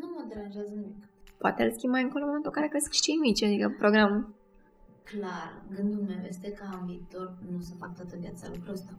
nu 0.00 0.06
mă 0.14 0.22
deranjează 0.32 0.72
nimic. 0.80 1.00
Poate 1.42 1.60
îl 1.62 1.72
schimbi 1.76 1.94
mai 1.96 2.04
încolo 2.06 2.22
în 2.24 2.30
momentul 2.30 2.52
în 2.52 2.58
care 2.58 2.72
cresc 2.72 2.90
și 2.96 3.04
cei 3.06 3.22
mici, 3.26 3.42
adică 3.42 3.66
programul. 3.82 4.22
Clar, 5.04 5.62
gândul 5.74 6.02
meu 6.02 6.22
este 6.32 6.52
ca 6.52 6.78
în 6.80 6.86
viitor 6.86 7.38
nu 7.50 7.60
să 7.60 7.74
fac 7.74 7.94
toată 7.96 8.16
viața 8.16 8.48
lucrul 8.54 8.72
ăsta. 8.72 8.92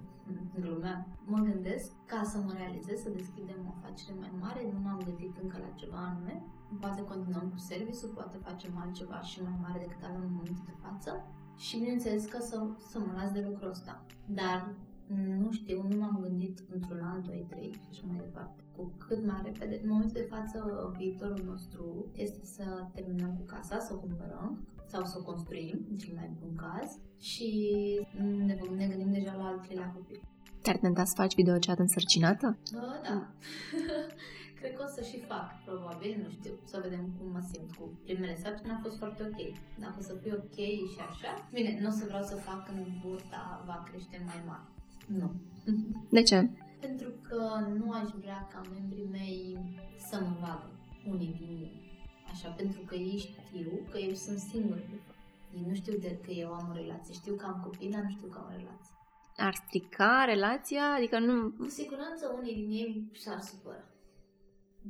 Glumea. 0.59 1.07
Mă 1.25 1.39
gândesc 1.49 1.91
ca 2.05 2.23
să 2.23 2.37
mă 2.37 2.53
realizez, 2.61 3.01
să 3.01 3.09
deschidem 3.09 3.59
o 3.65 3.73
afacere 3.77 4.17
mai 4.19 4.31
mare, 4.39 4.71
nu 4.73 4.79
m-am 4.79 5.01
gândit 5.05 5.37
încă 5.41 5.57
la 5.65 5.75
ceva 5.79 5.97
anume. 5.97 6.43
Poate 6.79 7.01
continuăm 7.03 7.49
cu 7.49 7.57
serviciul, 7.57 8.09
poate 8.09 8.37
facem 8.37 8.77
altceva 8.77 9.21
și 9.21 9.43
mai 9.43 9.57
mare 9.61 9.79
decât 9.79 10.03
avem 10.03 10.21
în 10.21 10.37
momentul 10.39 10.65
de 10.65 10.81
față. 10.85 11.11
Și 11.55 11.77
bineînțeles 11.77 12.25
că 12.25 12.39
să, 12.41 12.67
să 12.89 12.99
mă 12.99 13.11
las 13.15 13.31
de 13.31 13.45
lucrul 13.47 13.69
ăsta. 13.69 14.05
Dar 14.25 14.75
nu 15.43 15.51
știu, 15.51 15.87
nu 15.89 15.97
m-am 15.99 16.19
gândit 16.21 16.59
într-un 16.73 17.01
an, 17.03 17.23
2, 17.25 17.45
3 17.49 17.71
și 17.71 17.87
așa 17.89 18.03
mai 18.07 18.17
departe. 18.17 18.61
Cu 18.75 18.91
cât 19.07 19.25
mai 19.25 19.41
repede. 19.43 19.79
În 19.83 19.89
momentul 19.89 20.21
de 20.21 20.27
față, 20.35 20.57
viitorul 20.97 21.43
nostru 21.45 22.05
este 22.15 22.45
să 22.45 22.87
terminăm 22.93 23.35
cu 23.35 23.43
casa, 23.43 23.79
să 23.79 23.93
o 23.93 23.97
cumpărăm 23.97 24.67
sau 24.93 25.05
să 25.05 25.15
o 25.19 25.23
construim, 25.31 25.85
în 25.91 25.97
cel 25.97 26.13
mai 26.15 26.29
bun 26.39 26.55
caz, 26.55 26.89
și 27.19 27.47
ne, 28.47 28.55
ne 28.75 28.87
gândim 28.87 29.11
deja 29.11 29.33
la 29.35 29.45
al 29.45 29.59
treilea 29.65 29.93
copil. 29.95 30.19
Te-ar 30.61 30.77
tenta 30.77 31.03
să 31.03 31.13
faci 31.15 31.35
videochat 31.35 31.79
însărcinată? 31.79 32.57
Uh, 32.73 32.97
da. 33.07 33.17
Cred 34.59 34.75
că 34.75 34.83
o 34.87 34.91
să 34.95 35.01
și 35.09 35.17
fac, 35.31 35.47
probabil, 35.65 36.13
nu 36.23 36.29
știu, 36.29 36.53
să 36.71 36.79
vedem 36.83 37.05
cum 37.17 37.27
mă 37.31 37.41
simt 37.51 37.69
cu 37.77 37.83
primele 38.03 38.35
sarcini, 38.41 38.71
a 38.71 38.79
fost 38.81 38.97
foarte 38.97 39.21
ok. 39.29 39.39
Dacă 39.79 39.95
o 39.99 40.01
să 40.01 40.13
fie 40.21 40.33
ok 40.33 40.57
și 40.93 40.99
așa, 41.09 41.31
bine, 41.53 41.79
nu 41.81 41.87
o 41.87 41.91
să 41.99 42.03
vreau 42.07 42.23
să 42.23 42.35
fac 42.35 42.65
când 42.65 42.85
burta 43.01 43.63
va 43.65 43.83
crește 43.87 44.21
mai 44.25 44.41
mare. 44.47 44.67
Nu. 45.19 45.31
De 46.09 46.21
ce? 46.21 46.49
Pentru 46.79 47.09
că 47.27 47.41
nu 47.79 47.91
aș 47.91 48.09
vrea 48.21 48.47
ca 48.53 48.61
membrii 48.73 49.09
mei 49.11 49.57
să 50.09 50.15
mă 50.21 50.33
vadă, 50.41 50.69
unii 51.11 51.35
din 51.39 51.49
ei. 51.49 51.82
Așa, 52.33 52.49
pentru 52.61 52.81
că 52.87 52.95
ei 52.95 53.17
știu 53.17 53.71
că 53.91 53.97
eu 53.97 54.13
sunt 54.13 54.39
singură 54.39 54.83
de 54.91 54.97
fapt. 55.05 55.19
Ei 55.55 55.65
nu 55.67 55.73
știu 55.73 55.95
de 56.05 56.11
că 56.25 56.31
eu 56.31 56.49
am 56.59 56.67
o 56.71 56.75
relație. 56.81 57.13
Știu 57.13 57.33
că 57.35 57.45
am 57.45 57.59
copii, 57.63 57.91
dar 57.91 58.01
nu 58.01 58.09
știu 58.09 58.27
că 58.27 58.37
am 58.37 58.47
o 58.51 58.55
relație. 58.57 58.93
Ar 59.37 59.53
strica 59.53 60.23
relația? 60.33 60.85
Adică 60.97 61.19
nu... 61.19 61.49
Cu 61.49 61.67
siguranță 61.67 62.23
unii 62.39 62.53
din 62.53 62.69
ei 62.81 63.11
s-ar 63.23 63.39
supăra. 63.39 63.85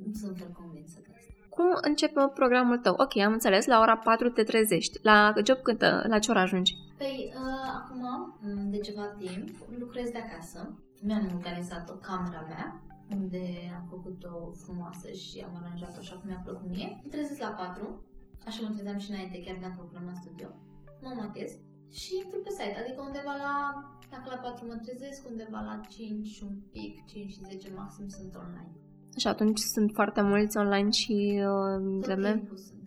Nu 0.06 0.13
sunt 0.13 0.38
fel 0.38 0.51
convinsă 0.60 0.99
de 1.06 1.13
asta. 1.17 1.32
Cum 1.49 1.69
începe 1.82 2.21
programul 2.34 2.77
tău? 2.77 2.93
Ok, 2.97 3.17
am 3.17 3.32
înțeles, 3.32 3.65
la 3.65 3.79
ora 3.79 3.97
4 3.97 4.29
te 4.29 4.43
trezești. 4.43 4.99
La 5.01 5.34
job 5.45 5.60
cât, 5.62 5.82
la 5.82 6.19
ce 6.19 6.32
oră 6.32 6.39
ajungi? 6.39 6.73
Păi, 6.97 7.34
uh, 7.36 7.69
acum, 7.79 8.03
m, 8.41 8.69
de 8.69 8.77
ceva 8.77 9.06
timp, 9.06 9.49
lucrez 9.79 10.10
de 10.10 10.17
acasă. 10.17 10.60
Mi-am 11.01 11.32
organizat 11.36 11.89
o 11.89 11.93
camera 11.93 12.45
mea, 12.47 12.82
unde 13.21 13.43
am 13.78 13.86
făcut-o 13.93 14.34
frumoasă 14.63 15.08
și 15.23 15.38
am 15.47 15.54
aranjat-o 15.60 15.99
așa 16.04 16.15
cum 16.17 16.28
mi-a 16.30 16.41
plăcut 16.47 16.69
mie. 16.76 16.89
Mă 17.04 17.10
trezesc 17.10 17.39
la 17.47 17.52
4, 17.63 18.04
așa 18.47 18.60
mă 18.63 18.69
trezeam 18.76 18.97
și 19.04 19.12
înainte, 19.12 19.43
chiar 19.45 19.58
dacă 19.65 19.78
lucrăm 19.80 20.06
la 20.12 20.15
studio. 20.21 20.49
Mă 21.04 21.12
machez 21.21 21.52
și 21.99 22.12
intru 22.23 22.39
pe 22.45 22.49
site, 22.58 22.78
adică 22.82 22.99
undeva 23.10 23.34
la, 23.45 23.54
dacă 24.13 24.28
la 24.36 24.39
4 24.47 24.65
mă 24.69 24.76
trezesc, 24.86 25.19
undeva 25.32 25.60
la 25.69 25.76
5 25.89 26.28
și 26.36 26.43
un 26.49 26.56
pic, 26.71 27.06
5 27.06 27.32
și 27.32 27.39
10 27.52 27.71
maxim 27.80 28.08
sunt 28.17 28.34
online. 28.43 28.71
Și 29.21 29.28
atunci 29.28 29.60
sunt 29.60 29.89
foarte 29.93 30.21
mulți 30.21 30.58
online 30.58 30.89
și 30.89 31.15
uh, 31.52 31.78
Tot 32.02 32.06
vreme. 32.06 32.32
timpul 32.38 32.58
sunt. 32.58 32.86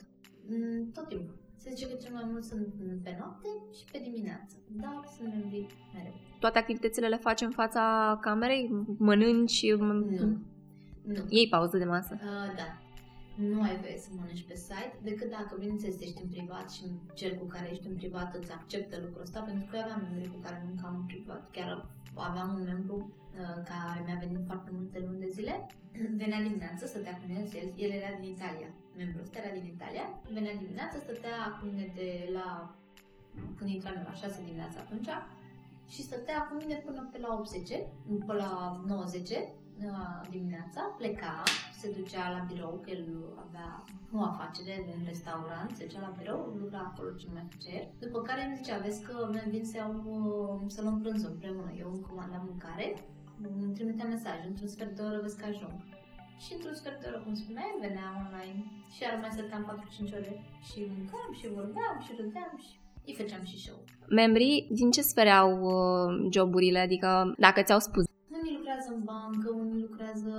Mm, 0.48 0.90
Tot 0.96 1.08
timpul. 1.08 1.36
Se 1.68 1.74
zice 1.74 1.88
că 1.90 1.96
cel 2.02 2.12
mai 2.14 2.26
mult 2.30 2.44
sunt 2.44 2.66
pe 3.02 3.16
noapte 3.18 3.48
și 3.76 3.84
pe 3.92 3.98
dimineață, 4.08 4.54
dar 4.82 5.00
sunt 5.16 5.28
membri 5.34 5.66
mereu. 5.94 6.14
Toate 6.40 6.58
activitățile 6.58 7.08
le 7.08 7.16
faci 7.16 7.40
în 7.40 7.50
fața 7.50 7.84
camerei? 8.20 8.64
Mănânci? 9.08 9.60
m- 9.74 10.08
Nu. 10.20 10.26
Nu. 11.12 11.22
Iei 11.28 11.48
pauză 11.48 11.76
de 11.78 11.84
masă. 11.84 12.12
Uh, 12.14 12.50
da. 12.60 12.68
Nu 13.50 13.58
ai 13.62 13.76
voie 13.82 13.98
să 14.04 14.08
mănânci 14.18 14.44
pe 14.50 14.54
site, 14.54 14.98
decât 15.08 15.30
dacă, 15.30 15.52
bineînțeles, 15.58 16.00
ești 16.00 16.22
în 16.22 16.28
privat 16.34 16.66
și 16.70 16.84
cel 17.14 17.32
cu 17.40 17.44
care 17.54 17.66
ești 17.70 17.86
în 17.90 17.94
privat 18.00 18.34
îți 18.34 18.52
acceptă 18.58 18.94
lucrul 19.04 19.22
ăsta, 19.26 19.40
pentru 19.40 19.64
că 19.68 19.76
eu 19.76 19.82
aveam 19.82 20.00
membri 20.06 20.28
cu 20.34 20.38
care 20.46 20.62
mâncam 20.66 20.94
în 21.00 21.06
privat. 21.12 21.42
Chiar 21.56 21.70
aveam 22.30 22.48
un 22.58 22.62
membru 22.72 22.96
uh, 22.96 23.56
care 23.70 24.00
mi-a 24.06 24.18
venit 24.24 24.42
foarte 24.50 24.70
multe 24.76 24.98
luni 25.04 25.22
de 25.24 25.28
zile. 25.36 25.54
Venea 26.22 26.40
dimineața, 26.48 26.86
stătea 26.86 27.14
cu 27.18 27.24
mine, 27.28 27.42
el, 27.60 27.68
el 27.84 27.90
era 28.00 28.10
din 28.20 28.30
Italia. 28.36 28.70
Membrul 28.96 29.22
ăsta 29.26 29.38
era 29.38 29.52
din 29.58 29.66
Italia. 29.74 30.04
Venea 30.36 30.54
dimineața, 30.62 30.96
stătea 30.98 31.38
cu 31.58 31.62
mine 31.68 31.86
de 31.94 32.08
la... 32.36 32.74
când 33.56 33.70
intram 33.70 33.96
eu 33.96 34.08
la 34.10 34.14
6 34.14 34.42
dimineața 34.44 34.78
atunci, 34.80 35.10
și 35.88 36.02
stătea 36.02 36.38
cu 36.48 36.54
mine 36.60 36.76
până 36.86 37.08
pe 37.12 37.18
la 37.18 37.30
80, 37.34 37.68
până 38.26 38.38
la 38.44 38.82
90 38.86 39.30
dimineața, 40.30 40.80
pleca, 40.98 41.42
se 41.78 41.90
ducea 41.98 42.30
la 42.30 42.46
birou, 42.52 42.80
că 42.82 42.90
el 42.90 43.04
avea 43.46 43.84
o 44.12 44.22
afacere 44.22 44.74
în 44.96 45.04
restaurant, 45.06 45.70
se 45.76 45.86
ducea 45.86 46.00
la 46.00 46.14
birou, 46.18 46.56
lucra 46.60 46.78
acolo 46.78 47.10
ce 47.10 47.26
mai 47.32 47.46
făcea 47.50 47.76
el. 47.76 47.88
După 47.98 48.18
care 48.22 48.44
îmi 48.44 48.56
zicea, 48.56 48.78
vezi 48.78 49.02
că 49.02 49.28
mi 49.32 49.50
vin 49.50 49.64
să 49.64 49.76
iau, 49.76 49.92
uh, 50.04 50.70
să 50.74 50.82
luăm 50.82 51.00
prânzul 51.00 51.30
împreună, 51.30 51.72
eu 51.78 51.90
îmi 51.92 52.06
comandam 52.08 52.44
mâncare, 52.48 52.86
îmi 53.42 53.74
trimitea 53.74 54.06
mesaj, 54.06 54.38
într-un 54.46 54.68
sfert 54.68 54.96
de 54.96 55.02
oră 55.02 55.18
vezi 55.22 55.38
că 55.38 55.44
ajung. 55.44 55.76
Și 56.42 56.50
într-un 56.56 56.74
sfert 56.80 57.00
de 57.00 57.06
oră, 57.10 57.18
cum 57.24 57.34
spuneai, 57.34 57.78
venea 57.80 58.08
online 58.22 58.60
și 58.94 59.02
iar 59.02 59.18
mai 59.20 59.30
stăteam 59.36 59.62
4-5 60.08 60.12
ore 60.18 60.32
și 60.68 60.78
mâncam 60.94 61.30
și 61.38 61.54
vorbeam 61.58 61.96
și 62.04 62.12
râdeam 62.20 62.52
și 62.64 62.74
îi 63.06 63.18
făceam 63.20 63.44
și 63.50 63.58
show. 63.64 63.78
Membrii 64.08 64.66
din 64.70 64.90
ce 64.90 65.02
sfere 65.02 65.30
au 65.30 65.52
uh, 65.62 66.28
joburile? 66.34 66.78
Adică 66.78 67.34
dacă 67.38 67.62
ți-au 67.62 67.78
spus 67.78 68.04
Unii 68.40 68.56
lucrează 68.56 68.88
în 68.94 69.02
bancă, 69.04 69.48
unii 69.50 69.86
lucrează, 69.88 70.32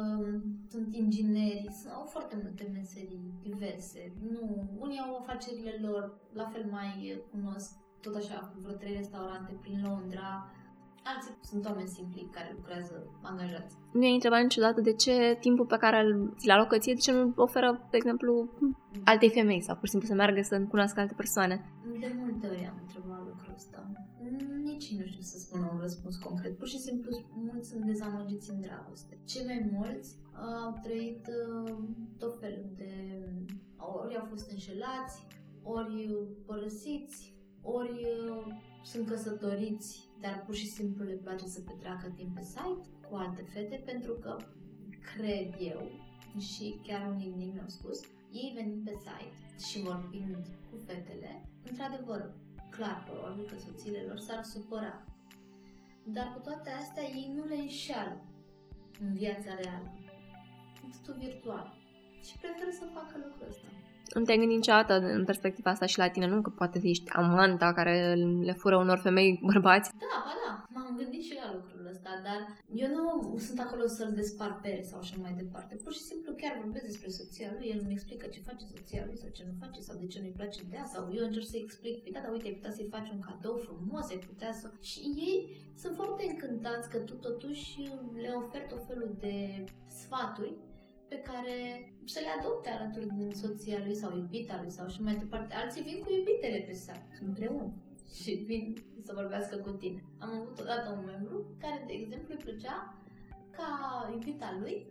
sunt 0.72 0.96
ingineri, 0.96 1.68
sunt, 1.82 1.94
au 1.94 2.06
foarte 2.06 2.36
multe 2.44 2.70
meserii 2.74 3.34
diverse. 3.42 4.14
Nu, 4.32 4.70
unii 4.80 5.00
au 5.06 5.16
afacerile 5.16 5.80
lor, 5.82 6.02
la 6.34 6.46
fel 6.54 6.66
mai 6.72 7.22
cunosc, 7.32 7.72
tot 8.02 8.16
așa, 8.16 8.54
vreo 8.62 8.76
trei 8.76 8.96
restaurante 8.96 9.58
prin 9.62 9.82
Londra. 9.88 10.52
Alții 11.14 11.38
sunt 11.42 11.66
oameni 11.66 11.88
simpli 11.88 12.30
care 12.32 12.54
lucrează 12.56 12.94
angajați. 13.22 13.76
nu 13.94 14.04
i-ai 14.04 14.14
întrebat 14.14 14.42
niciodată 14.42 14.82
de 14.82 14.94
ce 14.94 15.38
timpul 15.40 15.66
pe 15.66 15.78
care 15.78 15.98
îl- 16.04 16.34
ți-l 16.38 16.52
alocă 16.52 16.78
ție, 16.78 16.94
de 16.94 17.00
ce 17.00 17.12
nu 17.12 17.34
oferă, 17.36 17.88
de 17.92 17.98
exemplu, 17.98 18.50
altei 19.04 19.30
femei 19.30 19.62
sau 19.62 19.76
pur 19.76 19.86
și 19.86 19.92
simplu 19.92 20.08
să 20.10 20.16
meargă 20.16 20.42
să 20.42 20.62
cunoască 20.70 21.00
alte 21.00 21.14
persoane. 21.14 21.56
De 22.00 22.16
multe 22.22 22.48
ori 22.48 22.68
am 22.72 22.78
întrebat 22.82 23.20
lucrul 23.28 23.54
ăsta. 23.56 23.92
Nici 24.64 24.96
nu 24.98 25.06
știu 25.06 25.22
să 25.22 25.38
spun 25.38 25.62
un 25.74 25.80
răspuns 25.80 26.16
concret. 26.18 26.58
Pur 26.58 26.68
și 26.68 26.80
simplu, 26.80 27.12
mulți 27.34 27.70
sunt 27.70 27.84
dezamăgiți 27.86 28.52
în 28.52 28.62
dragoste. 28.62 29.20
Cei 29.26 29.46
mai 29.46 29.70
mulți 29.72 30.16
au 30.66 30.80
trăit 30.84 31.28
uh, 31.28 31.78
tot 32.18 32.40
felul 32.40 32.70
de... 32.76 32.92
Ori 33.78 34.18
au 34.18 34.26
fost 34.30 34.52
înșelați, 34.52 35.26
ori 35.64 36.16
părăsiți, 36.46 37.36
ori 37.62 38.06
uh, 38.30 38.54
sunt 38.84 39.08
căsătoriți, 39.10 40.07
dar 40.22 40.44
pur 40.46 40.56
și 40.56 40.68
simplu 40.68 41.04
le 41.04 41.14
place 41.14 41.46
să 41.46 41.62
petreacă 41.62 42.08
timp 42.16 42.36
pe 42.36 42.44
site 42.44 42.90
cu 43.10 43.16
alte 43.16 43.42
fete, 43.42 43.76
pentru 43.86 44.14
că 44.14 44.38
cred 45.16 45.56
eu, 45.60 45.92
și 46.40 46.80
chiar 46.84 47.12
unii 47.12 47.32
din 47.32 47.40
ei 47.40 47.52
mi-au 47.54 47.68
spus, 47.68 48.02
ei 48.32 48.52
venind 48.56 48.84
pe 48.84 48.94
site 49.06 49.36
și 49.68 49.82
vorbind 49.82 50.46
cu 50.70 50.78
fetele, 50.86 51.50
într-adevăr, 51.70 52.34
clar, 52.70 53.04
probabil 53.10 53.46
că 53.46 53.58
soțiile 53.58 54.02
lor 54.02 54.18
s-ar 54.18 54.44
supăra. 54.44 55.06
Dar 56.04 56.34
cu 56.34 56.40
toate 56.40 56.70
astea, 56.70 57.04
ei 57.04 57.32
nu 57.36 57.46
le 57.46 57.56
înșeală 57.56 58.26
în 59.00 59.14
viața 59.14 59.56
reală. 59.62 59.98
În 60.84 60.90
totul 60.92 61.20
virtual. 61.20 61.68
Și 62.24 62.38
preferă 62.38 62.72
să 62.72 62.86
facă 62.94 63.14
lucrul 63.18 63.48
ăsta. 63.50 63.68
Nu 64.14 64.24
te-ai 64.24 64.38
gândit 64.38 64.58
niciodată 64.58 64.94
în 65.18 65.24
perspectiva 65.26 65.70
asta 65.72 65.86
și 65.86 65.98
la 65.98 66.10
tine, 66.10 66.28
nu? 66.28 66.42
Că 66.42 66.50
poate 66.50 66.80
ești 66.84 67.10
amanta 67.10 67.74
care 67.74 68.14
le 68.48 68.54
fură 68.62 68.78
unor 68.78 68.98
femei 68.98 69.40
bărbați. 69.52 69.90
Da, 70.04 70.18
ba 70.28 70.34
da, 70.44 70.52
m-am 70.74 70.96
gândit 70.98 71.24
și 71.24 71.34
la 71.42 71.54
lucrul 71.58 71.88
ăsta, 71.94 72.12
dar 72.28 72.40
eu 72.82 72.90
nu 72.98 73.06
sunt 73.48 73.60
acolo 73.60 73.88
să-l 73.88 74.12
despar 74.16 74.60
pe 74.62 74.70
el 74.78 74.84
sau 74.84 75.00
așa 75.00 75.16
mai 75.22 75.34
departe. 75.42 75.76
Pur 75.84 75.94
și 75.94 76.08
simplu 76.10 76.32
chiar 76.42 76.54
vorbesc 76.64 76.86
despre 76.86 77.10
soția 77.10 77.50
lui, 77.58 77.68
el 77.74 77.80
îmi 77.84 77.96
explică 77.98 78.26
ce 78.28 78.48
face 78.50 78.64
soția 78.76 79.04
lui 79.08 79.18
sau 79.22 79.30
ce 79.30 79.44
nu 79.48 79.54
face 79.64 79.80
sau 79.82 79.96
de 80.02 80.08
ce 80.08 80.20
nu-i 80.20 80.40
place 80.40 80.62
de 80.70 80.76
ea 80.76 80.88
sau 80.94 81.04
eu 81.18 81.24
încerc 81.26 81.48
să-i 81.48 81.66
explic, 81.66 81.96
păi 82.04 82.12
da, 82.12 82.20
dar 82.24 82.32
uite, 82.32 82.48
ai 82.48 82.58
putea 82.60 82.72
să-i 82.78 82.94
faci 82.96 83.10
un 83.16 83.22
cadou 83.28 83.56
frumos, 83.66 84.06
ai 84.10 84.22
putea 84.30 84.52
să... 84.62 84.68
Și 84.92 85.00
ei 85.28 85.38
sunt 85.82 85.96
foarte 85.96 86.24
încântați 86.32 86.90
că 86.90 86.98
tu 86.98 87.14
totuși 87.14 87.68
le 88.24 88.32
oferi 88.42 88.68
tot 88.68 88.84
felul 88.88 89.12
de 89.20 89.36
sfaturi 89.88 90.54
pe 91.08 91.20
care 91.30 91.56
să 92.06 92.20
le 92.20 92.32
adopte 92.40 92.70
alături 92.70 93.08
din 93.08 93.32
soția 93.36 93.80
lui 93.86 93.96
sau 93.96 94.18
iubita 94.18 94.60
lui 94.62 94.72
sau 94.72 94.88
și 94.88 95.02
mai 95.02 95.16
departe. 95.16 95.54
Alții 95.54 95.82
vin 95.82 96.00
cu 96.04 96.12
iubitele 96.12 96.60
pe 96.68 96.74
sat, 96.74 97.06
împreună 97.22 97.74
și 98.22 98.32
vin 98.32 98.84
să 99.04 99.12
vorbească 99.16 99.56
cu 99.56 99.70
tine. 99.70 100.04
Am 100.18 100.30
avut 100.30 100.60
odată 100.60 100.90
un 100.98 101.06
membru 101.06 101.46
care, 101.60 101.84
de 101.88 101.94
exemplu, 101.94 102.34
îi 102.34 102.44
plăcea 102.44 102.96
ca 103.52 103.70
iubita 104.12 104.58
lui 104.60 104.86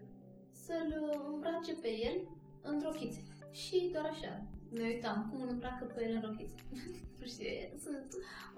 să-l 0.51 0.91
îmbrace 1.33 1.73
pe 1.75 1.89
el 1.89 2.17
în 2.63 2.81
rochițe. 2.85 3.23
Și 3.51 3.91
doar 3.93 4.05
așa, 4.05 4.43
ne 4.69 4.83
uitam 4.83 5.29
cum 5.31 5.41
îl 5.43 5.49
îmbracă 5.49 5.85
pe 5.85 6.09
el 6.09 6.15
în 6.15 6.21
rochițe. 6.21 6.55
și 7.33 7.47
sunt, 7.85 8.09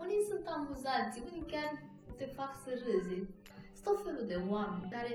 unii 0.02 0.26
sunt 0.28 0.46
amuzați, 0.46 1.22
unii 1.30 1.50
chiar 1.52 1.70
te 2.16 2.24
fac 2.24 2.52
să 2.64 2.70
râzi. 2.84 3.22
Sunt 3.72 3.84
tot 3.84 4.04
felul 4.04 4.26
de 4.26 4.38
oameni 4.48 4.90
care 4.90 5.12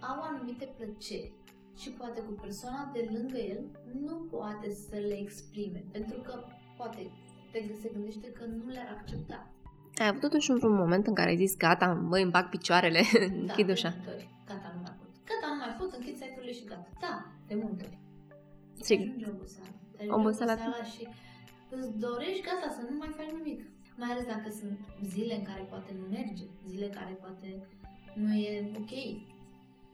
au 0.00 0.18
anumite 0.22 0.74
plăceri 0.76 1.32
și 1.76 1.90
poate 1.90 2.20
cu 2.20 2.32
persoana 2.32 2.90
de 2.92 3.08
lângă 3.12 3.38
el 3.38 3.64
nu 4.06 4.16
poate 4.30 4.70
să 4.70 4.96
le 4.96 5.18
exprime, 5.18 5.84
pentru 5.92 6.20
că 6.20 6.44
poate 6.76 7.10
te 7.52 7.74
se 7.80 7.88
gândește 7.92 8.32
că 8.32 8.44
nu 8.44 8.66
le-ar 8.70 8.96
accepta. 8.98 9.50
Ai 9.98 10.08
avut 10.08 10.20
totuși 10.20 10.50
un 10.50 10.58
moment 10.62 11.06
în 11.06 11.14
care 11.14 11.28
ai 11.28 11.36
zis, 11.36 11.56
gata, 11.56 11.86
măi, 11.92 12.22
îmi 12.22 12.30
bag 12.30 12.48
picioarele, 12.48 13.00
da, 13.12 13.24
închid 13.40 13.68
ușa. 13.70 13.94
Gata, 14.46 14.72
nu 14.74 14.80
mai 14.82 14.94
pot. 15.00 15.10
Gata, 15.30 15.46
nu 15.52 15.58
mai 15.64 15.74
pot, 15.78 15.92
închid 15.92 16.14
site-urile 16.16 16.52
și 16.52 16.64
gata. 16.64 16.88
Da, 17.00 17.14
de 17.46 17.54
multe 17.54 17.84
ori. 17.88 17.98
Sigur. 18.80 19.06
Ajunge 19.06 19.26
oboseala. 19.30 19.70
Oboseala. 20.16 20.54
și 20.94 21.08
îți 21.70 21.98
dorești, 21.98 22.42
gata, 22.48 22.68
să 22.76 22.82
nu 22.90 22.96
mai 22.96 23.12
faci 23.16 23.32
nimic. 23.38 23.60
Mai 24.00 24.10
ales 24.10 24.26
dacă 24.34 24.48
sunt 24.60 24.78
zile 25.12 25.34
în 25.34 25.44
care 25.50 25.62
poate 25.72 25.90
nu 26.00 26.06
merge, 26.16 26.44
zile 26.66 26.88
care 26.98 27.12
poate 27.24 27.48
nu 28.14 28.34
e 28.34 28.70
ok, 28.80 28.92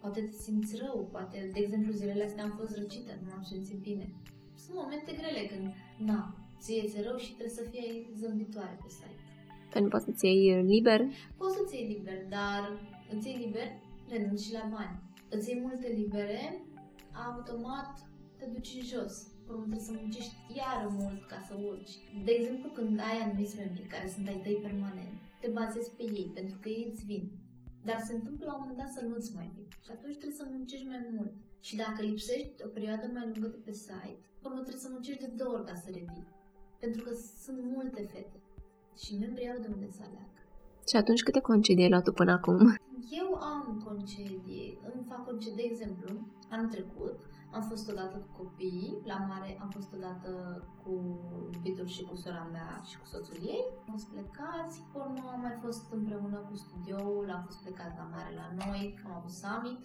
poate 0.02 0.20
te 0.20 0.36
simți 0.44 0.76
rău, 0.82 1.08
poate, 1.14 1.50
de 1.54 1.60
exemplu, 1.64 1.92
zilele 1.92 2.24
astea 2.24 2.44
am 2.44 2.54
fost 2.60 2.76
răcită, 2.76 3.12
nu 3.24 3.30
am 3.32 3.42
simțit 3.42 3.80
bine. 3.88 4.06
Sunt 4.62 4.76
momente 4.76 5.12
grele 5.20 5.42
când, 5.50 5.66
na, 6.08 6.20
ție 6.60 6.88
ți 6.90 7.02
rău 7.06 7.16
și 7.16 7.34
trebuie 7.36 7.58
să 7.60 7.64
fie 7.70 7.86
zâmbitoare 8.20 8.76
pe 8.82 8.88
site. 8.88 9.22
Pentru 9.72 9.90
poți 9.90 10.04
să-ți 10.04 10.26
iei 10.26 10.62
liber? 10.74 11.00
Poți 11.36 11.56
să-ți 11.56 11.74
iei 11.76 11.88
liber, 11.94 12.18
dar 12.36 12.62
îți 13.12 13.28
iei 13.28 13.42
liber, 13.44 13.68
renunți 14.12 14.46
și 14.46 14.52
la 14.58 14.64
bani. 14.74 14.96
Îți 15.34 15.48
iei 15.50 15.60
multe 15.66 15.88
libere, 16.00 16.42
automat 17.28 17.92
te 18.38 18.44
duci 18.54 18.74
în 18.78 18.84
jos. 18.92 19.14
Până 19.46 19.58
trebuie 19.58 19.88
să 19.88 19.92
muncești 20.00 20.34
iar 20.60 20.78
mult 21.00 21.22
ca 21.30 21.38
să 21.48 21.54
urci. 21.70 21.94
De 22.26 22.32
exemplu, 22.38 22.68
când 22.76 22.94
ai 23.08 23.18
anumiți 23.24 23.58
membri 23.62 23.92
care 23.94 24.06
sunt 24.14 24.26
ai 24.28 24.40
tăi 24.44 24.58
permanent, 24.66 25.16
te 25.40 25.48
bazezi 25.58 25.90
pe 25.98 26.04
ei, 26.18 26.28
pentru 26.38 26.56
că 26.60 26.68
ei 26.68 26.88
îți 26.90 27.04
vin. 27.10 27.24
Dar 27.88 27.98
se 28.06 28.12
întâmplă 28.14 28.44
la 28.46 28.54
un 28.54 28.60
moment 28.60 28.78
dat 28.82 28.90
să 28.96 29.00
nu-ți 29.04 29.34
mai 29.38 29.50
vin. 29.54 29.68
Și 29.84 29.90
atunci 29.90 30.16
trebuie 30.20 30.40
să 30.40 30.46
muncești 30.50 30.86
mai 30.86 31.02
mult. 31.16 31.32
Și 31.60 31.76
dacă 31.76 32.02
lipsești 32.02 32.64
o 32.66 32.68
perioadă 32.76 33.06
mai 33.12 33.24
lungă 33.30 33.48
de 33.48 33.60
pe 33.64 33.72
site, 33.72 34.18
până 34.42 34.60
trebuie 34.60 34.86
să 34.86 34.88
muncești 34.92 35.24
de 35.24 35.30
două 35.40 35.52
ori 35.56 35.66
ca 35.70 35.74
să 35.74 35.88
revii. 35.90 36.28
Pentru 36.82 37.02
că 37.04 37.10
sunt 37.44 37.58
multe 37.76 38.02
fete. 38.12 38.38
Și 39.02 39.18
membrii 39.18 39.50
au 39.50 39.60
de 39.60 39.68
unde 39.74 39.88
să 39.96 40.02
aleagă. 40.02 40.40
Și 40.88 40.96
atunci 40.96 41.22
câte 41.22 41.40
concedii 41.40 41.84
ai 41.84 41.90
luat 41.90 42.04
tu 42.04 42.12
până 42.12 42.32
acum? 42.32 42.58
Eu 43.20 43.28
am 43.34 43.82
concedii. 43.86 44.78
Îmi 44.94 45.04
fac 45.08 45.24
concedii, 45.24 45.56
de 45.56 45.68
exemplu, 45.70 46.08
anul 46.50 46.68
trecut 46.68 47.18
am 47.52 47.62
fost 47.62 47.88
odată 47.90 48.16
cu 48.16 48.42
copiii, 48.42 48.98
la 49.04 49.16
mare 49.28 49.58
am 49.60 49.70
fost 49.70 49.92
odată 49.92 50.30
cu 50.82 50.92
iubitul 51.52 51.86
și 51.86 52.02
cu 52.02 52.16
sora 52.16 52.48
mea 52.52 52.82
și 52.88 52.98
cu 52.98 53.06
soțul 53.06 53.36
ei. 53.42 53.64
Am 53.78 53.92
fost 53.92 54.08
plecați, 54.08 54.82
urmă 54.94 55.30
am 55.32 55.40
mai 55.40 55.56
fost 55.60 55.92
împreună 55.92 56.36
cu 56.36 56.54
studioul, 56.56 57.30
am 57.30 57.42
fost 57.44 57.62
plecați 57.62 57.96
la 57.96 58.08
mare 58.14 58.34
la 58.34 58.64
noi, 58.64 58.98
am 59.04 59.12
avut 59.12 59.30
summit, 59.30 59.80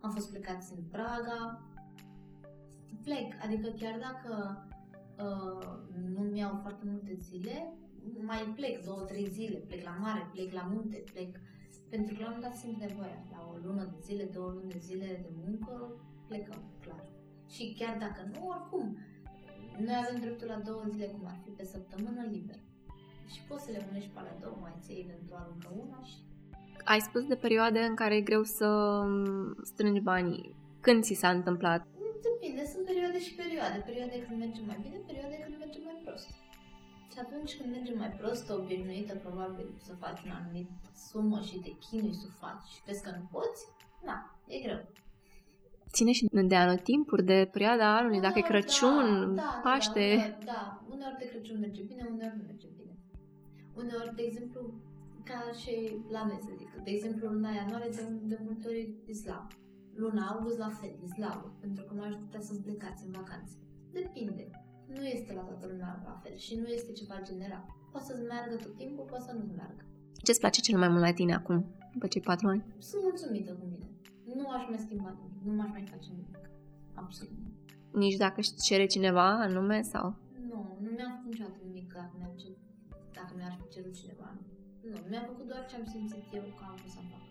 am 0.00 0.10
fost 0.10 0.30
plecați 0.30 0.72
în 0.76 0.82
Praga. 0.90 1.40
Plec, 3.02 3.28
adică 3.44 3.68
chiar 3.80 3.96
dacă 4.06 4.32
uh, 5.24 5.68
nu 6.14 6.20
mi-au 6.20 6.58
foarte 6.62 6.84
multe 6.86 7.16
zile, 7.20 7.72
mai 8.20 8.52
plec 8.54 8.84
două, 8.84 9.00
trei 9.00 9.28
zile, 9.28 9.58
plec 9.58 9.84
la 9.84 9.96
mare, 10.00 10.30
plec 10.32 10.52
la 10.52 10.68
munte, 10.72 11.04
plec 11.12 11.40
pentru 11.88 12.14
că 12.14 12.22
la 12.22 12.32
un 12.34 12.40
dat 12.40 12.56
simt 12.56 12.78
nevoia. 12.78 13.18
La 13.30 13.40
o 13.52 13.56
lună 13.64 13.84
de 13.84 13.98
zile, 14.00 14.24
două 14.24 14.50
luni 14.50 14.70
de 14.70 14.78
zile 14.78 15.06
de 15.22 15.30
muncă, 15.44 15.74
plecăm, 16.28 16.62
clar. 16.84 17.04
Și 17.54 17.74
chiar 17.78 17.96
dacă 17.98 18.20
nu, 18.32 18.40
oricum, 18.54 18.98
noi 19.78 19.96
avem 20.02 20.20
dreptul 20.20 20.46
la 20.46 20.58
două 20.68 20.82
zile, 20.88 21.06
cum 21.06 21.26
ar 21.26 21.38
fi 21.44 21.50
pe 21.50 21.64
săptămână, 21.64 22.22
liber. 22.30 22.60
Și 23.32 23.40
poți 23.48 23.64
să 23.64 23.70
le 23.70 23.86
unești 23.90 24.10
pe 24.10 24.18
alea 24.18 24.36
două, 24.40 24.56
mai 24.60 24.74
ții 24.80 25.04
eventual 25.04 25.46
încă 25.54 25.68
una 25.82 26.02
și... 26.02 26.16
Ai 26.84 27.00
spus 27.00 27.24
de 27.26 27.36
perioade 27.36 27.80
în 27.80 27.94
care 27.94 28.14
e 28.16 28.28
greu 28.30 28.42
să 28.42 28.68
strângi 29.62 30.00
banii. 30.00 30.54
Când 30.80 31.02
ți 31.02 31.14
s-a 31.14 31.30
întâmplat? 31.30 31.86
Depinde, 32.22 32.64
sunt 32.72 32.84
perioade 32.84 33.20
și 33.20 33.34
perioade. 33.34 33.78
Perioade 33.84 34.24
când 34.24 34.38
merge 34.38 34.60
mai 34.66 34.78
bine, 34.82 34.96
perioade 35.06 35.36
când 35.44 35.56
merge 35.58 35.78
mai 35.84 36.00
prost. 36.04 36.28
Și 37.12 37.18
atunci 37.24 37.56
când 37.56 37.70
merge 37.70 37.94
mai 37.94 38.10
prost, 38.20 38.50
obișnuită 38.50 39.14
probabil 39.14 39.68
să 39.86 39.92
faci 39.94 40.22
un 40.24 40.30
anumit 40.30 40.70
sumă 41.08 41.40
și 41.40 41.56
te 41.64 41.72
chinui 41.84 42.14
să 42.14 42.28
faci 42.40 42.66
și 42.72 42.82
vezi 42.86 43.02
că 43.02 43.10
nu 43.10 43.24
poți, 43.30 43.62
na, 44.08 44.16
e 44.46 44.58
greu 44.64 44.80
ține 45.96 46.12
și 46.18 46.24
de 46.52 46.56
anotimpuri, 46.64 47.24
de 47.32 47.38
perioada 47.54 47.96
anului, 47.98 48.20
dacă 48.26 48.38
e 48.38 48.50
Crăciun, 48.52 49.06
da, 49.34 49.42
da, 49.42 49.60
Paște. 49.64 50.06
Da, 50.16 50.22
uneori, 50.22 50.44
da, 50.52 50.60
uneori 50.94 51.18
de 51.22 51.26
Crăciun 51.32 51.58
merge 51.64 51.82
bine, 51.90 52.02
uneori 52.14 52.36
nu 52.38 52.44
merge 52.50 52.68
bine. 52.78 52.94
Uneori, 53.82 54.12
de 54.18 54.24
exemplu, 54.28 54.60
ca 55.30 55.40
și 55.60 55.74
la 56.16 56.22
mese, 56.30 56.50
adică, 56.56 56.76
de 56.86 56.90
exemplu, 56.96 57.22
luna 57.34 57.50
ianuarie 57.60 57.90
de, 57.96 58.02
de 58.32 58.38
multe 58.46 58.64
ori 58.72 58.82
islam. 59.14 59.44
Luna 60.02 60.22
august 60.32 60.58
la 60.66 60.70
fel, 60.80 60.94
islam, 61.08 61.38
pentru 61.64 61.82
că 61.84 61.92
majoritatea 61.94 62.40
sunt 62.48 62.60
plecați 62.66 63.04
în 63.06 63.12
vacanțe. 63.20 63.54
Depinde. 63.92 64.44
Nu 64.96 65.04
este 65.16 65.32
la 65.38 65.44
toată 65.48 65.66
lumea 65.70 66.02
la 66.10 66.20
fel 66.22 66.36
și 66.44 66.52
nu 66.62 66.66
este 66.76 66.92
ceva 67.00 67.16
general. 67.30 67.64
Poate 67.90 68.06
să-ți 68.06 68.28
meargă 68.32 68.54
tot 68.64 68.74
timpul, 68.76 69.04
poate 69.10 69.24
să 69.28 69.32
nu-ți 69.36 69.56
meargă. 69.60 69.82
Ce-ți 70.24 70.42
place 70.42 70.60
cel 70.60 70.78
mai 70.78 70.88
mult 70.88 71.04
la 71.08 71.12
tine 71.12 71.34
acum, 71.34 71.58
după 71.92 72.06
cei 72.06 72.20
patru 72.20 72.46
ani? 72.48 72.64
Sunt 72.78 73.02
mulțumită 73.02 73.52
cu 73.52 73.66
mine 73.72 73.85
nu 74.34 74.48
aș 74.56 74.64
mai 74.68 74.78
schimba 74.84 75.10
nimic, 75.16 75.34
nu 75.46 75.52
m-aș 75.58 75.70
mai 75.70 75.84
face 75.92 76.08
nimic. 76.10 76.38
Absolut 76.94 77.32
Nici 77.92 78.16
dacă 78.16 78.34
își 78.36 78.54
cere 78.66 78.86
cineva 78.86 79.26
anume 79.46 79.82
sau? 79.82 80.06
Nu, 80.50 80.58
nu 80.82 80.88
mi-a 80.96 81.10
făcut 81.14 81.30
niciodată 81.30 81.58
nimic 81.66 81.92
dacă 81.92 82.14
mi-ar, 82.18 82.32
dacă 83.18 83.32
mi-ar 83.36 83.54
fi 83.60 83.74
cerut 83.74 83.94
cineva. 84.00 84.28
Nu, 84.90 84.96
mi-a 85.10 85.24
făcut 85.26 85.46
doar 85.50 85.66
ce 85.70 85.74
am 85.76 85.86
simțit 85.92 86.24
eu 86.34 86.42
că 86.58 86.64
am 86.68 86.74
vrut 86.78 86.90
să 86.90 87.00
fac. 87.10 87.22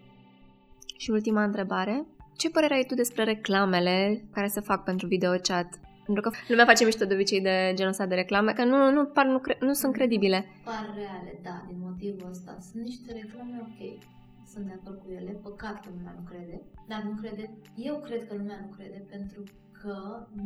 Și 0.98 1.10
ultima 1.12 1.44
întrebare. 1.44 2.06
Ce 2.38 2.50
părere 2.50 2.74
ai 2.74 2.86
tu 2.86 2.94
despre 2.94 3.24
reclamele 3.24 4.26
care 4.32 4.48
se 4.48 4.60
fac 4.60 4.84
pentru 4.84 5.08
video 5.08 5.32
chat? 5.32 5.70
Pentru 6.06 6.24
că 6.24 6.30
lumea 6.48 6.66
face 6.66 6.86
mișto 6.86 7.06
de 7.06 7.14
obicei 7.14 7.42
de 7.42 7.72
genul 7.76 7.92
ăsta 7.92 8.06
de 8.06 8.16
reclame, 8.16 8.54
că 8.54 8.64
nu, 8.64 8.92
nu, 8.92 9.06
par, 9.06 9.26
nu, 9.26 9.40
cre- 9.40 9.58
nu 9.62 9.74
sunt 9.74 9.94
credibile. 9.94 10.46
Par 10.64 10.94
reale, 10.96 11.40
da, 11.44 11.66
din 11.68 11.78
motivul 11.80 12.28
ăsta. 12.30 12.58
Sunt 12.60 12.84
niște 12.84 13.12
reclame 13.14 13.58
ok 13.62 14.14
sunt 14.56 14.68
de 14.72 14.80
acord 14.80 15.00
cu 15.04 15.10
ele, 15.20 15.32
păcat 15.48 15.76
că 15.82 15.90
lumea 15.96 16.16
nu 16.20 16.24
crede, 16.32 16.58
dar 16.92 17.02
nu 17.08 17.14
crede, 17.22 17.46
eu 17.90 17.96
cred 18.06 18.22
că 18.28 18.34
lumea 18.36 18.60
nu 18.66 18.70
crede 18.78 19.00
pentru 19.14 19.42
că 19.82 19.98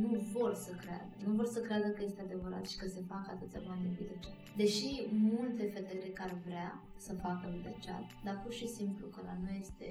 nu 0.03 0.12
vor 0.34 0.53
să 0.66 0.72
creadă, 0.82 1.14
nu 1.26 1.34
vor 1.39 1.47
să 1.55 1.60
creadă 1.68 1.88
că 1.89 2.01
este 2.03 2.22
adevărat 2.22 2.66
și 2.72 2.78
că 2.78 2.88
se 2.88 3.01
fac 3.12 3.24
atâția 3.30 3.62
bani 3.68 3.84
de 3.86 3.91
video 3.97 4.18
chat. 4.24 4.38
Deși 4.62 4.89
multe 5.32 5.64
fete 5.74 5.93
cred 5.97 6.14
că 6.14 6.24
ar 6.28 6.34
vrea 6.45 6.70
să 7.05 7.14
facă 7.26 7.43
video 7.55 7.76
chat, 7.86 8.05
dar 8.26 8.36
pur 8.43 8.53
și 8.60 8.68
simplu 8.78 9.05
că 9.07 9.20
la 9.30 9.36
noi 9.43 9.57
este 9.66 9.88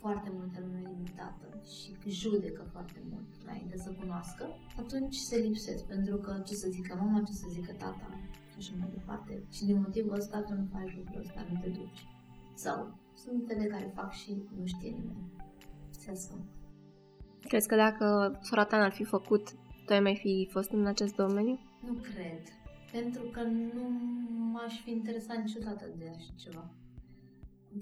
foarte 0.00 0.30
multă 0.38 0.58
lume 0.64 0.82
limitată 0.90 1.48
și 1.74 1.88
judecă 2.20 2.62
foarte 2.74 3.00
mult 3.10 3.28
înainte 3.44 3.76
să 3.84 3.90
cunoască, 4.00 4.44
atunci 4.82 5.14
se 5.14 5.36
lipsesc, 5.36 5.82
pentru 5.84 6.16
că 6.16 6.32
ce 6.46 6.54
să 6.54 6.68
zică 6.76 6.92
mama, 6.94 7.22
ce 7.28 7.32
să 7.32 7.46
zică 7.56 7.72
tata 7.72 8.08
și 8.50 8.56
așa 8.58 8.72
mai 8.78 8.90
departe. 8.98 9.32
Și 9.50 9.64
din 9.64 9.78
motivul 9.84 10.14
ăsta 10.14 10.40
tu 10.40 10.52
nu 10.54 10.66
faci 10.72 10.96
lucrul 10.96 11.20
ăsta, 11.20 11.46
nu 11.50 11.58
te 11.62 11.68
duci. 11.68 12.00
Sau 12.54 12.78
sunt 13.22 13.46
fete 13.46 13.66
care 13.66 13.92
fac 13.94 14.12
și 14.12 14.42
nu 14.58 14.66
știe 14.66 14.90
nimeni. 14.90 15.30
Se 15.90 16.10
ascund. 16.10 16.42
Crezi 17.40 17.68
că 17.68 17.76
dacă 17.76 18.38
sora 18.42 18.64
ta 18.64 18.78
n-ar 18.78 18.92
fi 18.92 19.04
făcut, 19.04 19.52
tu 19.86 19.92
ai 19.92 20.00
mai 20.00 20.16
fi 20.16 20.48
fost 20.50 20.70
în 20.70 20.86
acest 20.86 21.14
domeniu? 21.14 21.58
Nu 21.86 21.92
cred. 21.92 22.42
Pentru 22.92 23.22
că 23.22 23.42
nu 23.42 23.88
m-aș 24.52 24.82
fi 24.82 24.90
interesat 24.90 25.36
niciodată 25.36 25.84
de 25.98 26.08
așa 26.08 26.32
ceva. 26.36 26.70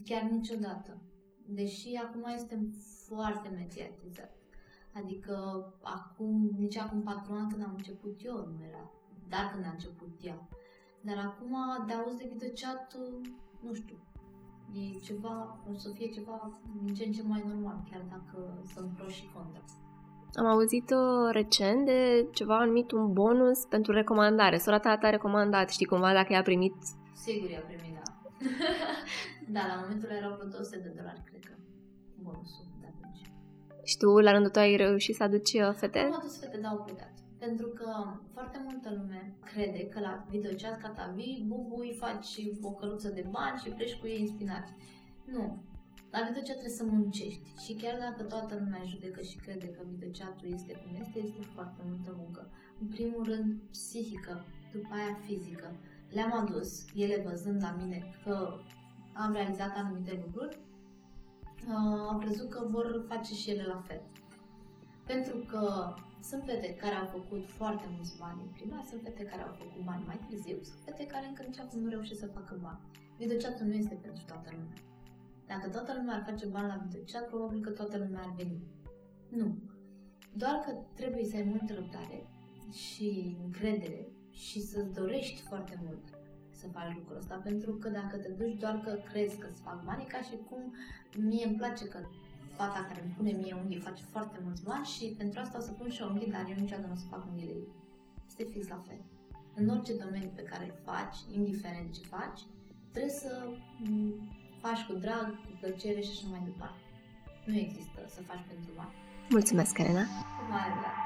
Chiar 0.05 0.22
niciodată. 0.22 1.01
Deși 1.47 1.95
acum 1.95 2.24
este 2.34 2.68
foarte 3.07 3.49
mediatizat. 3.49 4.36
Adică 4.93 5.64
acum, 5.82 6.51
nici 6.59 6.76
acum 6.76 7.03
patru 7.03 7.32
ani 7.32 7.51
când 7.51 7.62
am 7.62 7.74
început 7.76 8.20
eu 8.24 8.34
nu 8.34 8.64
era. 8.68 8.91
Dar 9.28 9.51
când 9.53 9.64
a 9.64 9.70
început 9.70 10.18
ea. 10.22 10.49
Dar 11.01 11.16
acum 11.16 11.57
de 11.86 11.93
auz 11.93 12.14
de 12.16 12.30
videochat, 12.32 12.97
nu 13.62 13.72
știu, 13.72 13.97
e 14.73 14.99
ceva, 14.99 15.59
o 15.71 15.79
să 15.79 15.91
fie 15.95 16.09
ceva 16.09 16.51
din 16.83 16.95
ce 16.95 17.05
în 17.05 17.12
ce 17.12 17.23
mai 17.23 17.45
normal, 17.47 17.83
chiar 17.91 18.03
dacă 18.11 18.62
sunt 18.75 18.91
pro 18.97 19.09
și 19.09 19.31
contra. 19.35 19.62
Am 20.35 20.47
auzit 20.47 20.91
uh, 20.91 21.31
recent 21.31 21.85
de 21.85 22.27
ceva 22.33 22.64
numit 22.64 22.91
un 22.91 23.12
bonus 23.12 23.64
pentru 23.64 23.93
recomandare. 23.93 24.59
Sora 24.59 24.79
ta 24.79 24.99
a 25.03 25.11
recomandat, 25.11 25.71
știi 25.71 25.87
cumva 25.87 26.12
dacă 26.12 26.33
i-a 26.33 26.43
primit? 26.43 26.75
Sigur 27.14 27.51
i-a 27.51 27.61
primit, 27.61 27.95
da. 27.95 28.03
da, 29.61 29.66
la 29.66 29.81
momentul 29.81 30.09
erau 30.11 30.35
vreo 30.35 30.49
200 30.49 30.79
de 30.79 30.93
dolari, 30.97 31.23
cred 31.25 31.45
că, 31.45 31.53
bonusul 32.23 32.64
de 32.81 32.87
atunci. 32.87 33.21
Și 33.83 33.97
tu, 33.97 34.18
la 34.18 34.33
rândul 34.33 34.51
tău, 34.51 34.62
ai 34.62 34.77
reușit 34.77 35.14
să 35.14 35.23
aduci 35.23 35.53
uh, 35.53 35.73
fete? 35.77 35.99
Am 35.99 36.14
adus 36.14 36.39
fete, 36.39 36.59
da, 36.62 36.68
au 36.68 36.83
plecat. 36.85 37.20
Pentru 37.41 37.66
că 37.66 37.91
foarte 38.32 38.61
multă 38.68 38.88
lume 38.91 39.34
crede 39.45 39.88
că 39.88 40.01
la 40.01 40.26
videochat 40.30 40.80
ca 40.80 40.88
ta 40.88 41.12
vii, 41.14 41.45
bubui, 41.49 41.97
faci 41.99 42.41
o 42.62 42.70
căruță 42.70 43.09
de 43.09 43.26
bani 43.30 43.59
și 43.59 43.70
pleci 43.70 43.99
cu 43.99 44.07
ei 44.07 44.20
în 44.20 44.26
spinaci. 44.26 44.68
Nu, 45.24 45.62
la 46.11 46.18
videochat 46.18 46.57
trebuie 46.59 46.80
să 46.80 46.84
muncești 46.84 47.43
și 47.64 47.72
chiar 47.74 47.99
dacă 47.99 48.22
toată 48.22 48.55
lumea 48.59 48.82
judecă 48.84 49.20
și 49.22 49.36
crede 49.36 49.66
că 49.66 49.80
videochatul 49.91 50.53
este 50.53 50.72
cum 50.72 51.01
este, 51.01 51.18
este 51.18 51.43
foarte 51.55 51.82
multă 51.88 52.14
muncă. 52.18 52.51
În 52.80 52.86
primul 52.86 53.24
rând 53.24 53.61
psihică, 53.70 54.45
după 54.72 54.88
aia 54.95 55.18
fizică. 55.26 55.68
Le-am 56.11 56.32
adus, 56.32 56.84
ele 56.95 57.24
văzând 57.28 57.62
la 57.62 57.76
mine 57.78 58.11
că 58.24 58.61
am 59.12 59.32
realizat 59.32 59.76
anumite 59.76 60.22
lucruri, 60.24 60.59
uh, 61.68 62.07
am 62.09 62.18
crezut 62.18 62.51
că 62.51 62.66
vor 62.70 63.05
face 63.09 63.34
și 63.34 63.51
ele 63.51 63.64
la 63.66 63.82
fel. 63.86 64.03
Pentru 65.07 65.36
că 65.36 65.95
sunt 66.23 66.43
fete 66.45 66.75
care 66.75 66.95
au 66.95 67.07
făcut 67.07 67.43
foarte 67.47 67.87
mulți 67.95 68.18
bani 68.18 68.41
în 68.47 68.49
prima, 68.57 68.85
sunt 68.89 69.01
fete 69.03 69.25
care 69.25 69.43
au 69.43 69.53
făcut 69.53 69.83
bani 69.85 70.05
mai 70.07 70.21
târziu, 70.29 70.59
sunt 70.62 70.81
fete 70.85 71.07
care 71.07 71.27
încă 71.27 71.43
nici 71.43 71.59
acum 71.59 71.81
nu 71.81 71.89
reușesc 71.89 72.21
să 72.21 72.27
facă 72.27 72.59
bani. 72.62 72.81
Videochatul 73.18 73.66
nu 73.66 73.73
este 73.73 73.95
pentru 73.95 74.23
toată 74.27 74.49
lumea. 74.57 74.79
Dacă 75.47 75.68
toată 75.68 75.93
lumea 75.97 76.14
ar 76.14 76.25
face 76.31 76.47
bani 76.47 76.73
la 76.73 76.83
videochat, 76.85 77.29
probabil 77.29 77.61
că 77.61 77.71
toată 77.71 77.99
lumea 77.99 78.21
ar 78.21 78.33
veni. 78.37 78.61
Nu. 79.29 79.57
Doar 80.33 80.57
că 80.64 80.71
trebuie 80.95 81.25
să 81.25 81.37
ai 81.37 81.43
multă 81.43 81.73
răbdare 81.75 82.27
și 82.71 83.37
încredere 83.45 84.09
și 84.31 84.61
să-ți 84.61 84.95
dorești 84.95 85.41
foarte 85.43 85.81
mult 85.85 86.05
să 86.61 86.66
faci 86.68 86.95
lucrul 86.95 87.16
ăsta, 87.16 87.41
pentru 87.45 87.73
că 87.73 87.89
dacă 87.89 88.16
te 88.16 88.29
duci 88.29 88.59
doar 88.59 88.81
că 88.81 88.93
crezi 89.11 89.39
că 89.39 89.47
îți 89.51 89.61
fac 89.61 89.85
bani, 89.85 90.05
ca 90.05 90.21
și 90.21 90.37
cum 90.49 90.75
mie 91.18 91.47
îmi 91.47 91.57
place 91.57 91.85
că 91.89 91.99
fata 92.61 92.89
care 92.89 93.01
îmi 93.03 93.15
pune 93.17 93.33
mie 93.41 93.55
unghii 93.63 93.87
face 93.89 94.03
foarte 94.15 94.39
mulți 94.45 94.63
bani 94.71 94.87
și 94.95 95.05
pentru 95.21 95.41
asta 95.41 95.59
o 95.59 95.67
să 95.69 95.73
pun 95.79 95.91
și 95.91 96.03
unghii, 96.03 96.35
dar 96.35 96.45
eu 96.49 96.59
niciodată 96.61 96.87
nu 96.87 96.97
o 96.99 97.03
să 97.03 97.11
fac 97.15 97.23
unghiile 97.27 97.53
ei. 97.61 97.69
Este 98.31 98.45
fix 98.53 98.63
la 98.75 98.81
fel. 98.87 99.01
În 99.61 99.69
orice 99.75 99.93
domeniu 100.05 100.33
pe 100.35 100.43
care 100.51 100.65
îl 100.65 100.75
faci, 100.91 101.17
indiferent 101.39 101.89
ce 101.97 102.03
faci, 102.15 102.41
trebuie 102.93 103.17
să 103.25 103.33
faci 104.65 104.83
cu 104.89 104.95
drag, 105.05 105.27
cu 105.45 105.51
plăcere 105.61 106.01
și 106.07 106.13
așa 106.15 106.27
mai 106.31 106.43
departe. 106.51 106.85
Nu 107.49 107.55
există 107.67 107.99
să 108.15 108.21
faci 108.29 108.45
pentru 108.51 108.71
bani. 108.79 108.95
Mulțumesc, 109.37 109.79
Elena! 109.79 110.05
Cu 110.39 110.45
mare 110.55 110.75
drag! 110.81 110.99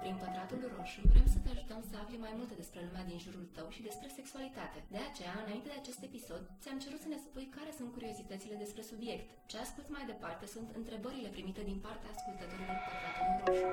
Prin 0.00 0.14
Pătratul 0.20 0.60
Roșu 0.76 1.00
vrem 1.12 1.26
să 1.34 1.35
te 1.76 1.82
ajutăm 1.82 1.94
să 1.94 2.02
afli 2.04 2.26
mai 2.26 2.34
multe 2.40 2.54
despre 2.62 2.80
lumea 2.86 3.04
din 3.10 3.18
jurul 3.24 3.46
tău 3.56 3.66
și 3.74 3.86
despre 3.88 4.08
sexualitate. 4.18 4.78
De 4.94 5.00
aceea, 5.08 5.34
înainte 5.44 5.68
de 5.72 5.78
acest 5.82 6.00
episod, 6.08 6.42
ți-am 6.62 6.78
cerut 6.84 7.00
să 7.04 7.08
ne 7.10 7.18
spui 7.24 7.46
care 7.56 7.70
sunt 7.78 7.90
curiozitățile 7.96 8.56
despre 8.64 8.82
subiect. 8.90 9.26
Ce 9.50 9.56
ascult 9.64 9.88
mai 9.96 10.04
departe 10.12 10.44
sunt 10.54 10.68
întrebările 10.80 11.28
primite 11.36 11.62
din 11.70 11.78
partea 11.86 12.10
ascultătorilor 12.14 12.76
Pătratul 12.86 13.28
Roșu. 13.38 13.68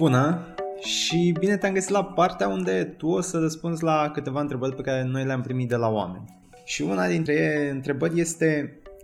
Bună! 0.00 0.24
Și 0.94 1.20
bine 1.42 1.56
te-am 1.56 1.76
găsit 1.78 1.94
la 1.98 2.04
partea 2.20 2.48
unde 2.58 2.74
tu 3.00 3.08
o 3.18 3.20
să 3.30 3.36
răspunzi 3.46 3.82
la 3.90 3.98
câteva 4.16 4.40
întrebări 4.46 4.78
pe 4.78 4.86
care 4.88 5.02
noi 5.14 5.24
le-am 5.28 5.44
primit 5.48 5.68
de 5.74 5.78
la 5.84 5.88
oameni. 5.98 6.28
Și 6.72 6.80
una 6.92 7.06
dintre 7.14 7.36
întrebări 7.76 8.20
este, 8.26 8.48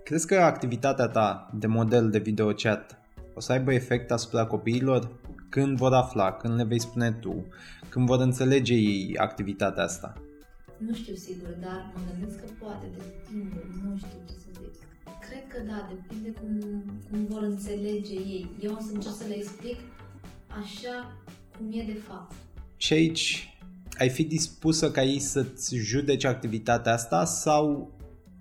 crezi 0.06 0.26
că 0.30 0.36
activitatea 0.52 1.08
ta 1.16 1.28
de 1.62 1.68
model 1.78 2.04
de 2.14 2.24
video 2.28 2.48
chat 2.62 3.01
o 3.34 3.40
să 3.40 3.52
aibă 3.52 3.72
efect 3.72 4.10
asupra 4.10 4.46
copiilor? 4.46 5.10
Când 5.48 5.76
vor 5.76 5.92
afla? 5.92 6.32
Când 6.32 6.54
le 6.54 6.64
vei 6.64 6.80
spune 6.80 7.12
tu? 7.12 7.46
Când 7.88 8.06
vor 8.06 8.20
înțelege 8.20 8.74
ei 8.74 9.16
activitatea 9.18 9.82
asta? 9.82 10.14
Nu 10.76 10.94
știu 10.94 11.14
sigur, 11.14 11.48
dar 11.60 11.92
mă 11.94 12.00
gândesc 12.10 12.40
că 12.40 12.46
poate, 12.60 12.86
depinde, 12.96 13.66
nu 13.84 13.96
știu 13.96 14.18
ce 14.28 14.32
să 14.32 14.48
zic. 14.52 14.74
Cred 15.28 15.46
că 15.48 15.58
da, 15.66 15.88
depinde 15.94 16.30
cum, 16.30 16.84
cum 17.10 17.26
vor 17.26 17.42
înțelege 17.42 18.14
ei. 18.14 18.50
Eu 18.60 18.72
o 18.72 18.80
să 18.80 18.90
încerc 18.92 19.14
să 19.14 19.24
le 19.28 19.36
explic 19.36 19.78
așa 20.48 21.16
cum 21.56 21.66
e 21.72 21.82
de 21.92 21.98
fapt. 22.08 22.34
Și 22.76 22.92
aici 22.92 23.56
ai 23.98 24.08
fi 24.08 24.24
dispusă 24.24 24.90
ca 24.90 25.02
ei 25.02 25.18
să-ți 25.18 25.76
judece 25.76 26.26
activitatea 26.26 26.92
asta 26.92 27.24
sau 27.24 27.92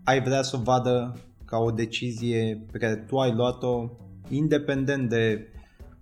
ai 0.03 0.21
vrea 0.21 0.41
să 0.41 0.55
o 0.55 0.61
vadă 0.61 1.17
ca 1.45 1.57
o 1.57 1.71
decizie 1.71 2.65
pe 2.71 2.77
care 2.77 2.95
tu 2.95 3.19
ai 3.19 3.33
luat-o 3.33 3.89
independent 4.31 5.09
de 5.09 5.47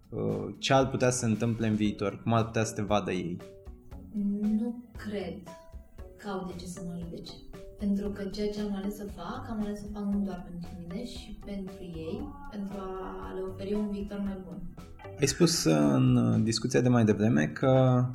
uh, 0.09 0.53
ce 0.57 0.73
ar 0.73 0.89
putea 0.89 1.09
să 1.09 1.17
se 1.17 1.25
întâmple 1.25 1.67
în 1.67 1.75
viitor, 1.75 2.21
cum 2.23 2.34
ar 2.34 2.45
putea 2.45 2.63
să 2.63 2.73
te 2.73 2.82
vadă 2.82 3.11
ei? 3.11 3.38
Nu 4.41 4.84
cred 4.97 5.38
că 6.17 6.27
au 6.30 6.45
de 6.47 6.53
ce 6.59 6.65
să 6.65 6.82
mă 6.86 6.97
judece. 6.99 7.32
Pentru 7.80 8.09
că 8.09 8.23
ceea 8.23 8.49
ce 8.49 8.61
am 8.61 8.75
ales 8.75 8.95
să 8.95 9.05
fac, 9.15 9.47
am 9.49 9.61
ales 9.61 9.80
să 9.80 9.86
fac 9.93 10.03
nu 10.03 10.19
doar 10.25 10.47
pentru 10.49 10.69
mine 10.80 11.05
și 11.05 11.39
pentru 11.45 11.75
ei, 11.82 12.27
pentru 12.51 12.77
a 12.77 13.34
le 13.36 13.41
oferi 13.51 13.73
un 13.73 13.89
viitor 13.91 14.19
mai 14.19 14.38
bun. 14.45 14.57
Ai 15.19 15.27
spus 15.27 15.63
în 15.63 16.39
discuția 16.43 16.82
de 16.82 16.89
mai 16.89 17.05
devreme 17.05 17.45
că 17.45 18.05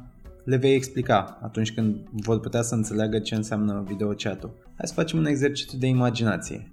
le 0.45 0.57
vei 0.57 0.75
explica 0.75 1.39
atunci 1.43 1.75
când 1.75 1.97
vor 2.13 2.41
putea 2.41 2.63
să 2.63 2.75
înțeleagă 2.75 3.19
ce 3.19 3.35
înseamnă 3.35 3.85
videochat-ul. 3.87 4.55
Hai 4.77 4.87
să 4.87 4.95
facem 4.95 5.19
un 5.19 5.27
exercițiu 5.27 5.79
de 5.79 5.87
imaginație. 5.87 6.73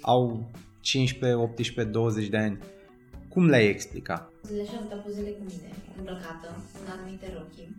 Au 0.00 0.50
15, 0.88 1.34
18, 1.34 1.84
20 1.84 2.28
de 2.28 2.36
ani. 2.36 2.58
Cum 3.28 3.48
le-ai 3.48 3.68
explica? 3.68 4.30
Le-aș 4.54 4.72
avea 4.82 4.96
pozele 4.96 5.30
cu 5.38 5.44
mine, 5.52 5.70
îmbrăcată, 5.98 6.48
în 6.80 6.86
anumite 6.94 7.26
rochii. 7.38 7.74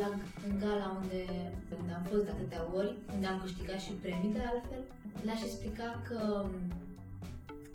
La, 0.00 0.08
în 0.48 0.58
gala 0.62 0.98
unde, 1.00 1.22
unde 1.80 1.92
am 1.92 2.04
fost 2.10 2.24
de 2.24 2.30
atâtea 2.30 2.62
ori, 2.74 2.92
unde 3.14 3.26
am 3.26 3.40
câștigat 3.44 3.80
și 3.80 3.92
premii 4.02 4.32
de 4.32 4.42
altfel, 4.52 4.82
le-aș 5.24 5.42
explica 5.42 6.02
că 6.08 6.20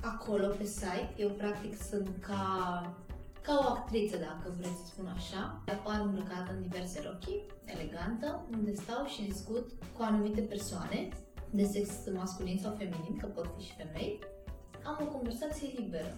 acolo 0.02 0.48
pe 0.48 0.66
site, 0.66 1.14
eu 1.18 1.30
practic 1.30 1.74
sunt 1.90 2.10
ca, 2.28 2.44
ca 3.42 3.54
o 3.64 3.68
actriță, 3.72 4.18
dacă 4.18 4.54
vreți 4.58 4.80
să 4.80 4.86
spun 4.86 5.08
așa. 5.18 5.42
Apar 5.76 6.00
îmbrăcată 6.06 6.50
în 6.56 6.62
diverse 6.68 6.98
rochii, 7.08 7.46
elegantă, 7.74 8.46
unde 8.52 8.74
stau 8.76 9.06
și 9.06 9.28
discut 9.32 9.66
cu 9.96 10.02
anumite 10.02 10.42
persoane 10.42 11.00
de 11.52 11.64
sex 11.64 11.90
masculin 12.14 12.58
sau 12.58 12.76
feminin, 12.78 13.18
că 13.18 13.26
pot 13.26 13.50
fi 13.58 13.66
și 13.66 13.76
femei. 13.76 14.20
Am 14.84 14.98
o 15.02 15.06
conversație 15.06 15.68
liberă. 15.78 16.18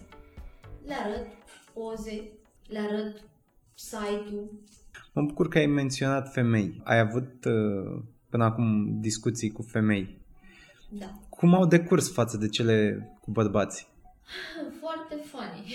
Le 0.86 0.94
arăt 0.94 1.26
poze, 1.72 2.30
le 2.68 2.78
arăt 2.78 3.22
site-ul. 3.74 4.50
Mă 5.12 5.22
bucur 5.22 5.48
că 5.48 5.58
ai 5.58 5.66
menționat 5.66 6.32
femei. 6.32 6.80
Ai 6.84 6.98
avut 6.98 7.44
uh, 7.44 8.02
până 8.30 8.44
acum 8.44 9.00
discuții 9.00 9.50
cu 9.50 9.62
femei. 9.62 10.20
Da. 10.90 11.18
Cum 11.28 11.54
au 11.54 11.66
decurs 11.66 12.12
față 12.12 12.36
de 12.36 12.48
cele 12.48 13.08
cu 13.20 13.30
bărbați? 13.30 13.88
Foarte 14.80 15.14
funny. 15.24 15.74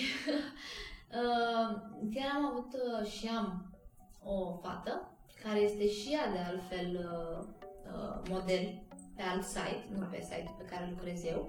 Uh, 1.08 1.76
chiar 2.14 2.30
am 2.34 2.46
avut 2.46 2.72
uh, 2.72 3.06
și 3.10 3.28
am 3.28 3.76
o 4.22 4.58
fată 4.62 5.10
care 5.42 5.58
este 5.58 5.88
și 5.88 6.12
ea 6.12 6.32
de 6.32 6.38
altfel 6.38 6.88
uh, 6.96 8.20
model 8.30 8.82
pe 9.18 9.24
alt 9.32 9.44
site, 9.54 9.84
nu 9.98 10.06
pe 10.12 10.20
site 10.30 10.54
pe 10.58 10.64
care 10.70 10.92
lucrez 10.94 11.18
eu. 11.32 11.40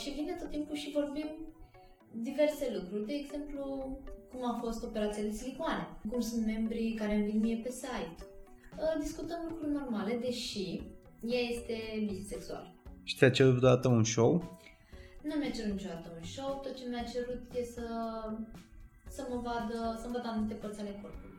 Și 0.00 0.08
vine 0.10 0.32
tot 0.32 0.50
timpul 0.50 0.76
și 0.76 0.96
vorbim 0.98 1.28
diverse 2.28 2.64
lucruri, 2.76 3.06
de 3.06 3.14
exemplu 3.22 3.62
cum 4.30 4.42
a 4.50 4.58
fost 4.62 4.80
operația 4.84 5.22
de 5.22 5.38
silicoane, 5.38 5.84
cum 6.10 6.20
sunt 6.20 6.46
membrii 6.46 6.98
care 7.00 7.14
îmi 7.14 7.28
vin 7.30 7.40
mie 7.40 7.60
pe 7.64 7.70
site, 7.70 8.22
Uh, 8.78 9.00
discutăm 9.00 9.38
lucruri 9.48 9.72
normale, 9.72 10.18
deși 10.20 10.82
ea 11.20 11.40
este 11.40 11.76
bisexual. 12.06 12.74
Și 13.02 13.16
ți-a 13.16 13.30
cerut 13.30 13.54
vreodată 13.54 13.88
un 13.88 14.04
show? 14.04 14.58
Nu 15.22 15.34
mi-a 15.34 15.50
cerut 15.50 15.72
niciodată 15.72 16.12
un 16.16 16.24
show, 16.24 16.60
tot 16.62 16.76
ce 16.76 16.84
mi-a 16.88 17.02
cerut 17.02 17.42
e 17.54 17.64
să, 17.64 17.86
să 19.08 19.26
mă 19.30 19.40
vadă, 19.40 19.98
să-mi 20.00 20.12
vadă 20.12 20.28
anumite 20.28 20.54
părți 20.54 20.80
ale 20.80 20.98
corpului. 21.02 21.38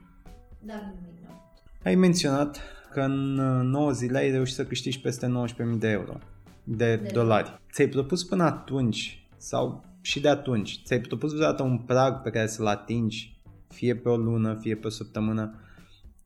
Dar 0.61 0.80
nu 0.82 0.93
nimic 1.01 1.22
mai 1.22 1.34
mult. 1.36 1.84
Ai 1.84 1.95
menționat 1.95 2.61
că 2.92 3.02
în 3.02 3.34
9 3.70 3.92
zile 3.92 4.18
ai 4.18 4.32
reușit 4.32 4.56
să 4.56 4.66
câștigi 4.66 5.02
peste 5.02 5.28
19.000 5.28 5.78
de 5.78 5.88
euro, 5.88 6.18
de, 6.64 6.96
De 6.96 7.10
dolari. 7.14 7.62
Ți-ai 7.72 7.88
propus 7.88 8.24
până 8.24 8.44
atunci 8.44 9.28
sau 9.38 9.86
și 10.02 10.20
de 10.20 10.30
atunci, 10.30 10.82
ți-ai 10.84 11.00
propus 11.00 11.34
vreodată 11.34 11.64
un 11.64 11.78
prag 11.78 12.22
pe 12.22 12.30
care 12.30 12.48
să-l 12.48 12.68
atingi, 12.68 13.42
fie 13.68 13.96
pe 13.96 14.10
o 14.10 14.18
lună, 14.18 14.58
fie 14.62 14.76
pe 14.76 14.88
o 14.88 14.90
săptămână 14.90 15.60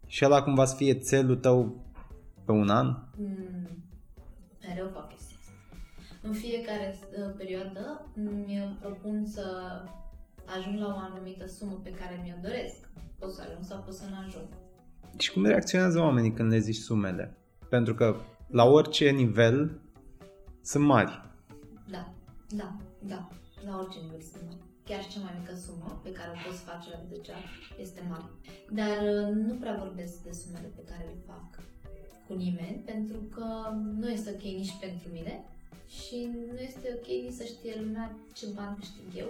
și 0.08 0.26
ăla 0.26 0.44
cumva 0.44 0.66
să 0.66 0.76
fie 0.76 0.94
țelul 0.94 1.36
tău 1.36 1.86
pe 2.46 2.52
un 2.52 2.70
an? 2.70 2.88
Mm, 3.16 3.68
mereu 4.62 4.90
fac 4.94 5.10
chestia 5.10 5.38
asta. 5.40 5.52
În 6.22 6.34
fiecare 6.34 7.00
uh, 7.00 7.34
perioadă 7.38 8.06
mi 8.16 8.78
propun 8.80 9.26
să 9.26 9.46
ajung 10.46 10.80
la 10.80 10.88
o 10.88 10.98
anumită 10.98 11.48
sumă 11.48 11.80
pe 11.84 11.90
care 11.90 12.22
mi-o 12.24 12.36
doresc. 12.42 12.90
Pot 13.20 13.34
să 13.34 13.42
ajung 13.42 13.64
sau 13.64 13.82
pot 13.86 13.94
să 13.94 14.06
nu 14.10 14.16
ajung. 14.26 14.48
Și 15.18 15.32
cum 15.32 15.46
reacționează 15.46 16.00
oamenii 16.00 16.34
când 16.34 16.52
le 16.52 16.60
zici 16.60 16.76
sumele? 16.76 17.38
Pentru 17.70 17.96
că 17.96 18.16
la 18.48 18.64
orice 18.66 19.10
nivel 19.10 19.82
sunt 20.62 20.86
mari. 20.86 21.22
Da, 21.90 22.14
da, 22.50 22.78
da. 23.00 23.30
La 23.66 23.78
orice 23.80 24.00
nivel 24.00 24.22
sunt 24.32 24.44
mari. 24.46 24.62
Chiar 24.84 25.02
și 25.04 25.10
cea 25.10 25.24
mai 25.24 25.36
mică 25.40 25.56
sumă 25.66 26.00
pe 26.04 26.12
care 26.12 26.30
o 26.34 26.38
poți 26.46 26.64
face 26.70 26.88
la 26.94 27.00
videochat 27.08 27.44
este 27.86 28.02
mare. 28.10 28.30
Dar 28.80 28.98
uh, 29.14 29.28
nu 29.48 29.54
prea 29.54 29.76
vorbesc 29.84 30.16
de 30.28 30.32
sumele 30.32 30.70
pe 30.76 30.84
care 30.90 31.04
le 31.12 31.18
fac 31.28 31.48
cu 32.28 32.34
nimeni, 32.34 32.82
pentru 32.86 33.20
că 33.36 33.48
nu 34.00 34.10
este 34.10 34.30
ok 34.36 34.44
nici 34.62 34.76
pentru 34.86 35.08
mine 35.18 35.36
și 35.98 36.18
nu 36.52 36.58
este 36.70 36.88
ok 36.98 37.08
nici 37.24 37.40
să 37.42 37.44
știe 37.44 37.74
lumea 37.84 38.16
ce 38.34 38.46
bani 38.56 38.78
câștig 38.80 39.08
eu, 39.24 39.30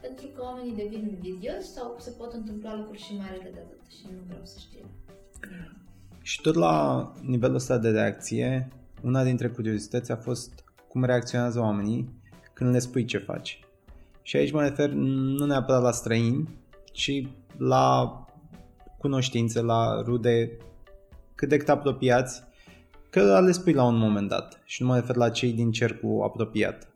pentru 0.00 0.26
că 0.34 0.42
oamenii 0.42 0.80
devin 0.82 1.02
invidioși 1.14 1.72
sau 1.76 1.96
se 1.98 2.10
pot 2.10 2.32
întâmpla 2.32 2.76
lucruri 2.76 3.04
și 3.06 3.16
mai 3.16 3.30
rele 3.30 3.50
de 3.54 3.62
atât 3.66 3.82
și 3.96 4.04
nu 4.14 4.20
vreau 4.28 4.44
să 4.44 4.58
știe. 4.58 4.84
Și 6.22 6.40
tot 6.40 6.54
la 6.54 7.12
nivelul 7.22 7.54
ăsta 7.56 7.78
de 7.78 7.90
reacție, 7.90 8.68
una 9.02 9.24
dintre 9.24 9.48
curiozități 9.48 10.12
a 10.12 10.16
fost 10.16 10.64
cum 10.88 11.04
reacționează 11.04 11.60
oamenii 11.60 12.12
când 12.52 12.72
le 12.72 12.78
spui 12.78 13.04
ce 13.04 13.18
faci. 13.18 13.60
Și 14.22 14.36
aici 14.36 14.52
mă 14.52 14.62
refer 14.62 14.90
nu 14.90 15.44
neapărat 15.44 15.82
la 15.82 15.92
străini, 15.92 16.48
ci 16.92 17.28
la 17.56 18.12
cunoștințe, 18.98 19.60
la 19.60 20.02
rude 20.02 20.56
cât 21.34 21.48
de 21.48 21.56
cât 21.56 21.68
apropiați, 21.68 22.42
că 23.10 23.40
le 23.40 23.52
spui 23.52 23.72
la 23.72 23.84
un 23.84 23.96
moment 23.96 24.28
dat. 24.28 24.60
Și 24.64 24.82
nu 24.82 24.88
mă 24.88 24.94
refer 24.94 25.16
la 25.16 25.30
cei 25.30 25.52
din 25.52 25.70
cercul 25.70 26.22
apropiat. 26.22 26.88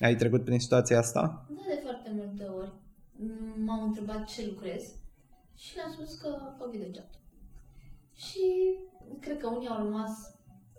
Ai 0.00 0.16
trecut 0.16 0.44
prin 0.44 0.58
situația 0.58 0.98
asta? 0.98 1.46
Da, 1.48 1.62
de 1.68 1.80
foarte 1.82 2.10
multe 2.14 2.44
ori 2.44 2.72
m- 3.16 3.64
m-au 3.64 3.86
întrebat 3.86 4.24
ce 4.24 4.46
lucrez 4.46 4.82
și 5.56 5.76
le-am 5.76 5.92
spus 5.92 6.18
că 6.20 6.28
fac 6.58 6.70
videochat. 6.70 7.10
Și 7.12 7.19
cred 9.30 9.42
că 9.42 9.48
unii 9.48 9.68
au 9.68 9.84
rămas 9.84 10.12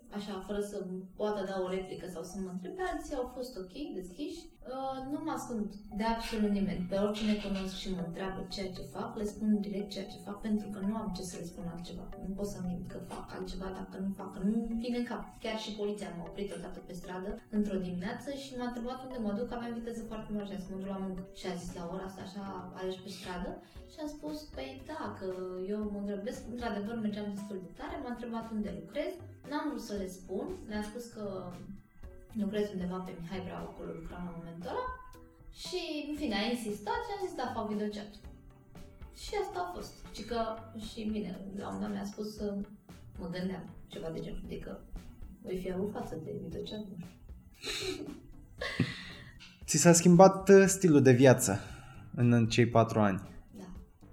așa, 0.10 0.44
fără 0.48 0.60
să 0.60 0.86
poată 1.16 1.46
da 1.46 1.62
o 1.62 1.70
replică 1.70 2.08
sau 2.08 2.24
să 2.24 2.36
mă 2.40 2.50
întrebe, 2.50 2.82
alții 2.94 3.16
au 3.16 3.32
fost 3.36 3.58
ok, 3.58 3.74
deschiși. 3.94 4.42
Uh, 4.70 4.98
nu 5.12 5.18
mă 5.26 5.32
ascund 5.38 5.68
de 6.00 6.06
absolut 6.14 6.52
nimeni. 6.58 6.88
Pe 6.90 6.98
oricine 7.06 7.36
cunosc 7.46 7.76
și 7.82 7.94
mă 7.96 8.04
întreabă 8.08 8.40
ceea 8.54 8.72
ce 8.76 8.92
fac, 8.96 9.10
le 9.20 9.26
spun 9.34 9.50
direct 9.66 9.90
ceea 9.92 10.10
ce 10.12 10.26
fac 10.28 10.38
pentru 10.48 10.68
că 10.74 10.80
nu 10.88 10.94
am 11.02 11.10
ce 11.16 11.24
să 11.30 11.36
le 11.40 11.50
spun 11.52 11.66
altceva. 11.74 12.06
Nu 12.28 12.34
pot 12.38 12.48
să 12.54 12.60
mint 12.68 12.86
că 12.92 12.98
fac 13.14 13.28
altceva 13.38 13.68
dacă 13.80 13.96
nu 14.06 14.12
fac, 14.20 14.30
că 14.34 14.40
nu 14.44 14.58
vine 14.84 14.98
în 14.98 15.10
cap. 15.12 15.24
Chiar 15.44 15.58
și 15.64 15.78
poliția 15.80 16.10
m-a 16.18 16.28
oprit 16.30 16.50
odată 16.58 16.80
pe 16.88 16.94
stradă 17.00 17.32
într-o 17.58 17.84
dimineață 17.86 18.30
și 18.42 18.58
m-a 18.58 18.68
întrebat 18.70 19.00
unde 19.06 19.18
mă 19.26 19.32
duc, 19.38 19.50
aveam 19.52 19.74
viteză 19.80 20.04
foarte 20.12 20.30
mare 20.34 20.56
și 20.56 20.66
să 20.66 20.70
mă 20.72 20.80
duc 20.82 20.92
la 20.96 21.04
muncă. 21.06 21.22
Și 21.40 21.46
a 21.48 21.60
zis 21.62 21.72
la 21.78 21.84
ora 21.94 22.06
asta 22.08 22.22
așa, 22.26 22.44
alegi 22.78 23.04
pe 23.04 23.10
stradă 23.18 23.52
și 23.92 23.98
am 24.02 24.10
spus, 24.16 24.38
păi 24.56 24.70
da, 24.92 25.02
că 25.20 25.28
eu 25.74 25.80
mă 25.94 26.02
grăbesc, 26.08 26.42
într-adevăr 26.54 26.96
mergeam 26.96 27.28
destul 27.36 27.58
de 27.66 27.72
tare, 27.80 27.96
m-a 27.98 28.14
întrebat 28.14 28.46
unde 28.56 28.72
lucrez, 28.82 29.12
n-am 29.50 29.66
vrut 29.70 29.86
să 29.90 29.94
le 30.02 30.08
spun, 30.18 30.46
le-am 30.70 30.86
spus 30.90 31.06
că 31.16 31.26
lucrez 32.34 32.66
undeva 32.74 32.98
pe 32.98 33.12
Mihai 33.20 33.42
Brau, 33.46 33.64
acolo 33.68 33.92
lucram 34.00 34.24
la 34.26 34.38
momentul 34.38 34.70
ăla 34.70 34.86
și, 35.64 35.82
în 36.10 36.16
fine, 36.16 36.36
a 36.36 36.52
insistat 36.56 37.00
și 37.06 37.14
am 37.14 37.26
zis, 37.26 37.36
da, 37.36 37.52
fac 37.56 37.68
videochat. 37.72 38.12
Și 39.24 39.32
asta 39.44 39.60
a 39.62 39.72
fost. 39.76 39.94
Și 40.16 40.24
că, 40.24 40.40
și 40.88 41.10
bine, 41.12 41.32
la 41.58 41.68
un 41.68 41.74
moment 41.74 41.94
mi-a 41.94 42.06
spus 42.14 42.36
să 42.36 42.46
mă 43.20 43.28
gândeam 43.30 43.66
ceva 43.88 44.10
de 44.10 44.20
genul, 44.20 44.42
adică 44.46 44.80
voi 45.42 45.58
fi 45.58 45.72
avut 45.72 45.92
față 45.92 46.16
de 46.24 46.32
videochat, 46.44 46.80
nu 46.90 46.96
știu. 47.00 47.08
Ți 49.68 49.78
s-a 49.78 49.94
schimbat 49.94 50.50
uh, 50.50 50.64
stilul 50.68 51.02
de 51.02 51.12
viață 51.12 51.60
în 52.16 52.32
în 52.32 52.48
cei 52.48 52.68
patru 52.68 53.00
ani. 53.00 53.22
Da. 53.58 53.64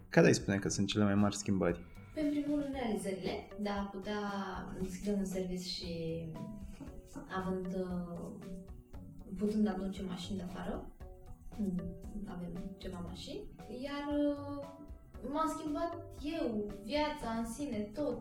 Care 0.08 0.26
îi 0.26 0.34
spune 0.34 0.58
că 0.58 0.68
sunt 0.68 0.86
cele 0.86 1.04
mai 1.04 1.14
mari 1.14 1.36
schimbări? 1.36 1.80
Pe 2.14 2.20
în 2.20 2.30
primul 2.30 2.60
rând 2.60 2.74
realizările, 2.74 3.48
de 3.60 3.68
a 3.68 3.82
putea 3.82 4.20
deschide 4.82 5.10
un 5.10 5.24
serviciu 5.24 5.68
și 5.68 6.24
având, 7.38 7.66
uh, 7.66 8.30
putând 9.36 9.68
aduce 9.68 10.02
mașini 10.02 10.36
de 10.36 10.44
afară, 10.48 10.84
Mm, 11.60 11.80
avem 12.34 12.52
ceva 12.82 13.00
mașini, 13.08 13.42
iar 13.86 14.04
uh, 14.28 14.64
m-a 15.32 15.46
schimbat 15.54 15.92
eu, 16.36 16.46
viața 16.90 17.28
în 17.40 17.46
sine, 17.54 17.78
tot. 18.00 18.20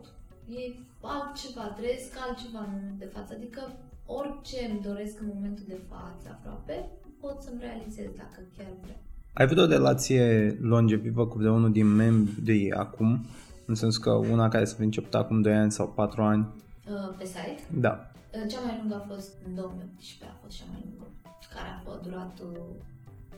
E 0.58 0.60
altceva, 1.00 1.64
trăiesc 1.78 2.10
altceva 2.26 2.60
în 2.64 2.70
momentul 2.74 2.98
de 3.04 3.12
față, 3.16 3.30
adică 3.34 3.62
orice 4.06 4.58
îmi 4.70 4.84
doresc 4.88 5.20
în 5.20 5.30
momentul 5.34 5.64
de 5.68 5.80
față 5.90 6.26
aproape, 6.30 6.76
pot 7.20 7.36
să-mi 7.42 7.60
realizez 7.60 8.08
dacă 8.22 8.38
chiar 8.56 8.72
vreau. 8.82 9.00
Ai 9.32 9.44
avut 9.44 9.58
o 9.58 9.66
relație 9.76 10.22
longevivă 10.60 11.26
cu 11.26 11.38
vreunul 11.38 11.72
din 11.72 11.86
membrii 11.86 12.72
acum? 12.72 13.26
În 13.66 13.74
sensul 13.74 14.02
că 14.02 14.10
una 14.10 14.48
care 14.48 14.64
să 14.64 14.74
fi 14.74 14.82
început 14.82 15.14
acum 15.14 15.40
2 15.40 15.54
ani 15.54 15.72
sau 15.72 15.88
4 15.88 16.22
ani? 16.22 16.48
Uh, 16.90 17.14
Pe 17.18 17.24
site, 17.24 17.62
Da. 17.70 18.10
Uh, 18.34 18.44
Cea 18.50 18.60
mai 18.60 18.76
lungă 18.80 18.94
a 18.94 19.12
fost 19.14 19.34
în 19.46 19.54
2018, 19.54 20.24
a 20.24 20.38
fost 20.42 20.56
cea 20.56 20.64
mai 20.70 20.82
lungă, 20.88 21.06
care 21.54 21.68
a 21.68 21.80
fost 21.84 22.00
durat 22.02 22.38
uh, 22.40 22.58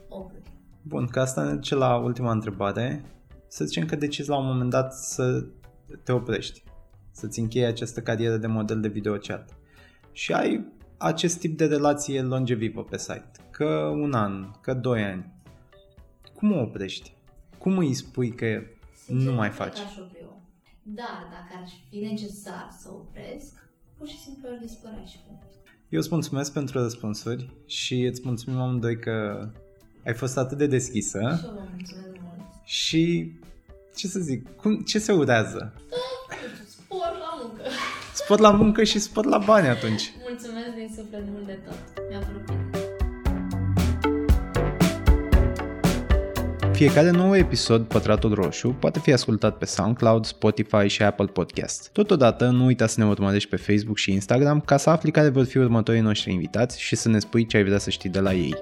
8 0.08 0.32
luni. 0.32 0.44
Bun, 0.82 1.06
că 1.06 1.20
asta 1.20 1.44
ne 1.44 1.54
duce 1.54 1.74
la 1.74 1.96
ultima 1.96 2.30
întrebare. 2.30 3.04
Să 3.48 3.64
zicem 3.64 3.86
că 3.86 3.96
decizi 3.96 4.28
la 4.28 4.38
un 4.38 4.46
moment 4.46 4.70
dat 4.70 4.94
să 4.94 5.44
te 6.02 6.12
oprești, 6.12 6.62
să-ți 7.10 7.38
închei 7.40 7.64
această 7.64 8.00
carieră 8.02 8.36
de 8.36 8.46
model 8.46 8.80
de 8.80 8.88
videochat 8.88 9.56
și 10.12 10.32
ai 10.32 10.66
acest 10.96 11.38
tip 11.38 11.56
de 11.56 11.66
relație 11.66 12.22
longevivă 12.22 12.82
pe 12.84 12.98
site, 12.98 13.30
că 13.50 13.64
un 13.92 14.12
an, 14.12 14.50
că 14.60 14.74
doi 14.74 15.02
ani. 15.02 15.32
Cum 16.34 16.52
o 16.52 16.60
oprești? 16.60 17.14
Cum 17.58 17.78
îi 17.78 17.94
spui 17.94 18.30
că 18.34 18.62
Sincer, 19.04 19.26
nu 19.26 19.32
mai 19.36 19.50
cred 19.50 19.60
faci? 19.60 19.78
că 19.78 19.84
aș 19.86 19.96
opri 19.96 20.18
eu. 20.20 20.40
Dar 20.82 21.28
dacă 21.30 21.60
ar 21.62 21.68
fi 21.90 21.98
necesar 21.98 22.68
să 22.78 22.88
opresc, 22.92 23.69
pur 24.00 24.08
și 24.08 24.18
simplu 24.18 24.48
aș 24.52 24.58
dispărea 24.60 25.04
și 25.04 25.16
punct. 25.26 25.42
Eu 25.88 25.98
îți 25.98 26.08
mulțumesc 26.10 26.52
pentru 26.52 26.82
răspunsuri 26.82 27.50
și 27.66 28.02
îți 28.02 28.20
mulțumim 28.24 28.60
amândoi 28.60 28.98
că 28.98 29.48
ai 30.06 30.14
fost 30.14 30.36
atât 30.36 30.58
de 30.58 30.66
deschisă 30.66 31.18
Și 31.18 31.44
eu 31.46 31.52
vă 31.52 31.62
mulțumesc 31.76 32.06
mult. 32.22 32.64
și 32.64 33.32
ce 33.96 34.06
să 34.06 34.18
zic, 34.20 34.56
cum, 34.56 34.80
ce 34.80 34.98
se 34.98 35.12
urează? 35.12 35.72
Deci, 36.28 36.66
Spor 36.68 37.16
la 37.18 37.42
muncă. 37.42 37.62
Spot 38.14 38.38
la 38.38 38.50
muncă 38.50 38.82
și 38.84 38.98
spot 38.98 39.24
la 39.24 39.38
bani 39.38 39.68
atunci. 39.68 40.12
Mulțumesc 40.28 40.74
din 40.76 40.88
suflet 40.96 41.24
mult 41.30 41.46
de 41.46 41.58
tot. 41.64 42.08
Mi-a 42.08 42.18
părut 42.18 42.46
Fiecare 46.80 47.10
nou 47.10 47.36
episod 47.36 47.82
Pătratul 47.86 48.34
Roșu 48.34 48.68
poate 48.68 48.98
fi 48.98 49.12
ascultat 49.12 49.58
pe 49.58 49.64
SoundCloud, 49.64 50.24
Spotify 50.24 50.86
și 50.86 51.02
Apple 51.02 51.26
Podcast. 51.26 51.90
Totodată, 51.92 52.46
nu 52.48 52.64
uita 52.64 52.86
să 52.86 53.00
ne 53.00 53.06
urmărești 53.06 53.48
pe 53.48 53.56
Facebook 53.56 53.96
și 53.96 54.12
Instagram 54.12 54.60
ca 54.60 54.76
să 54.76 54.90
afli 54.90 55.10
care 55.10 55.28
vor 55.28 55.44
fi 55.44 55.58
următorii 55.58 56.00
noștri 56.00 56.32
invitați 56.32 56.80
și 56.80 56.96
să 56.96 57.08
ne 57.08 57.18
spui 57.18 57.46
ce 57.46 57.56
ai 57.56 57.64
vrea 57.64 57.78
să 57.78 57.90
știi 57.90 58.10
de 58.10 58.20
la 58.20 58.32
ei. 58.32 58.54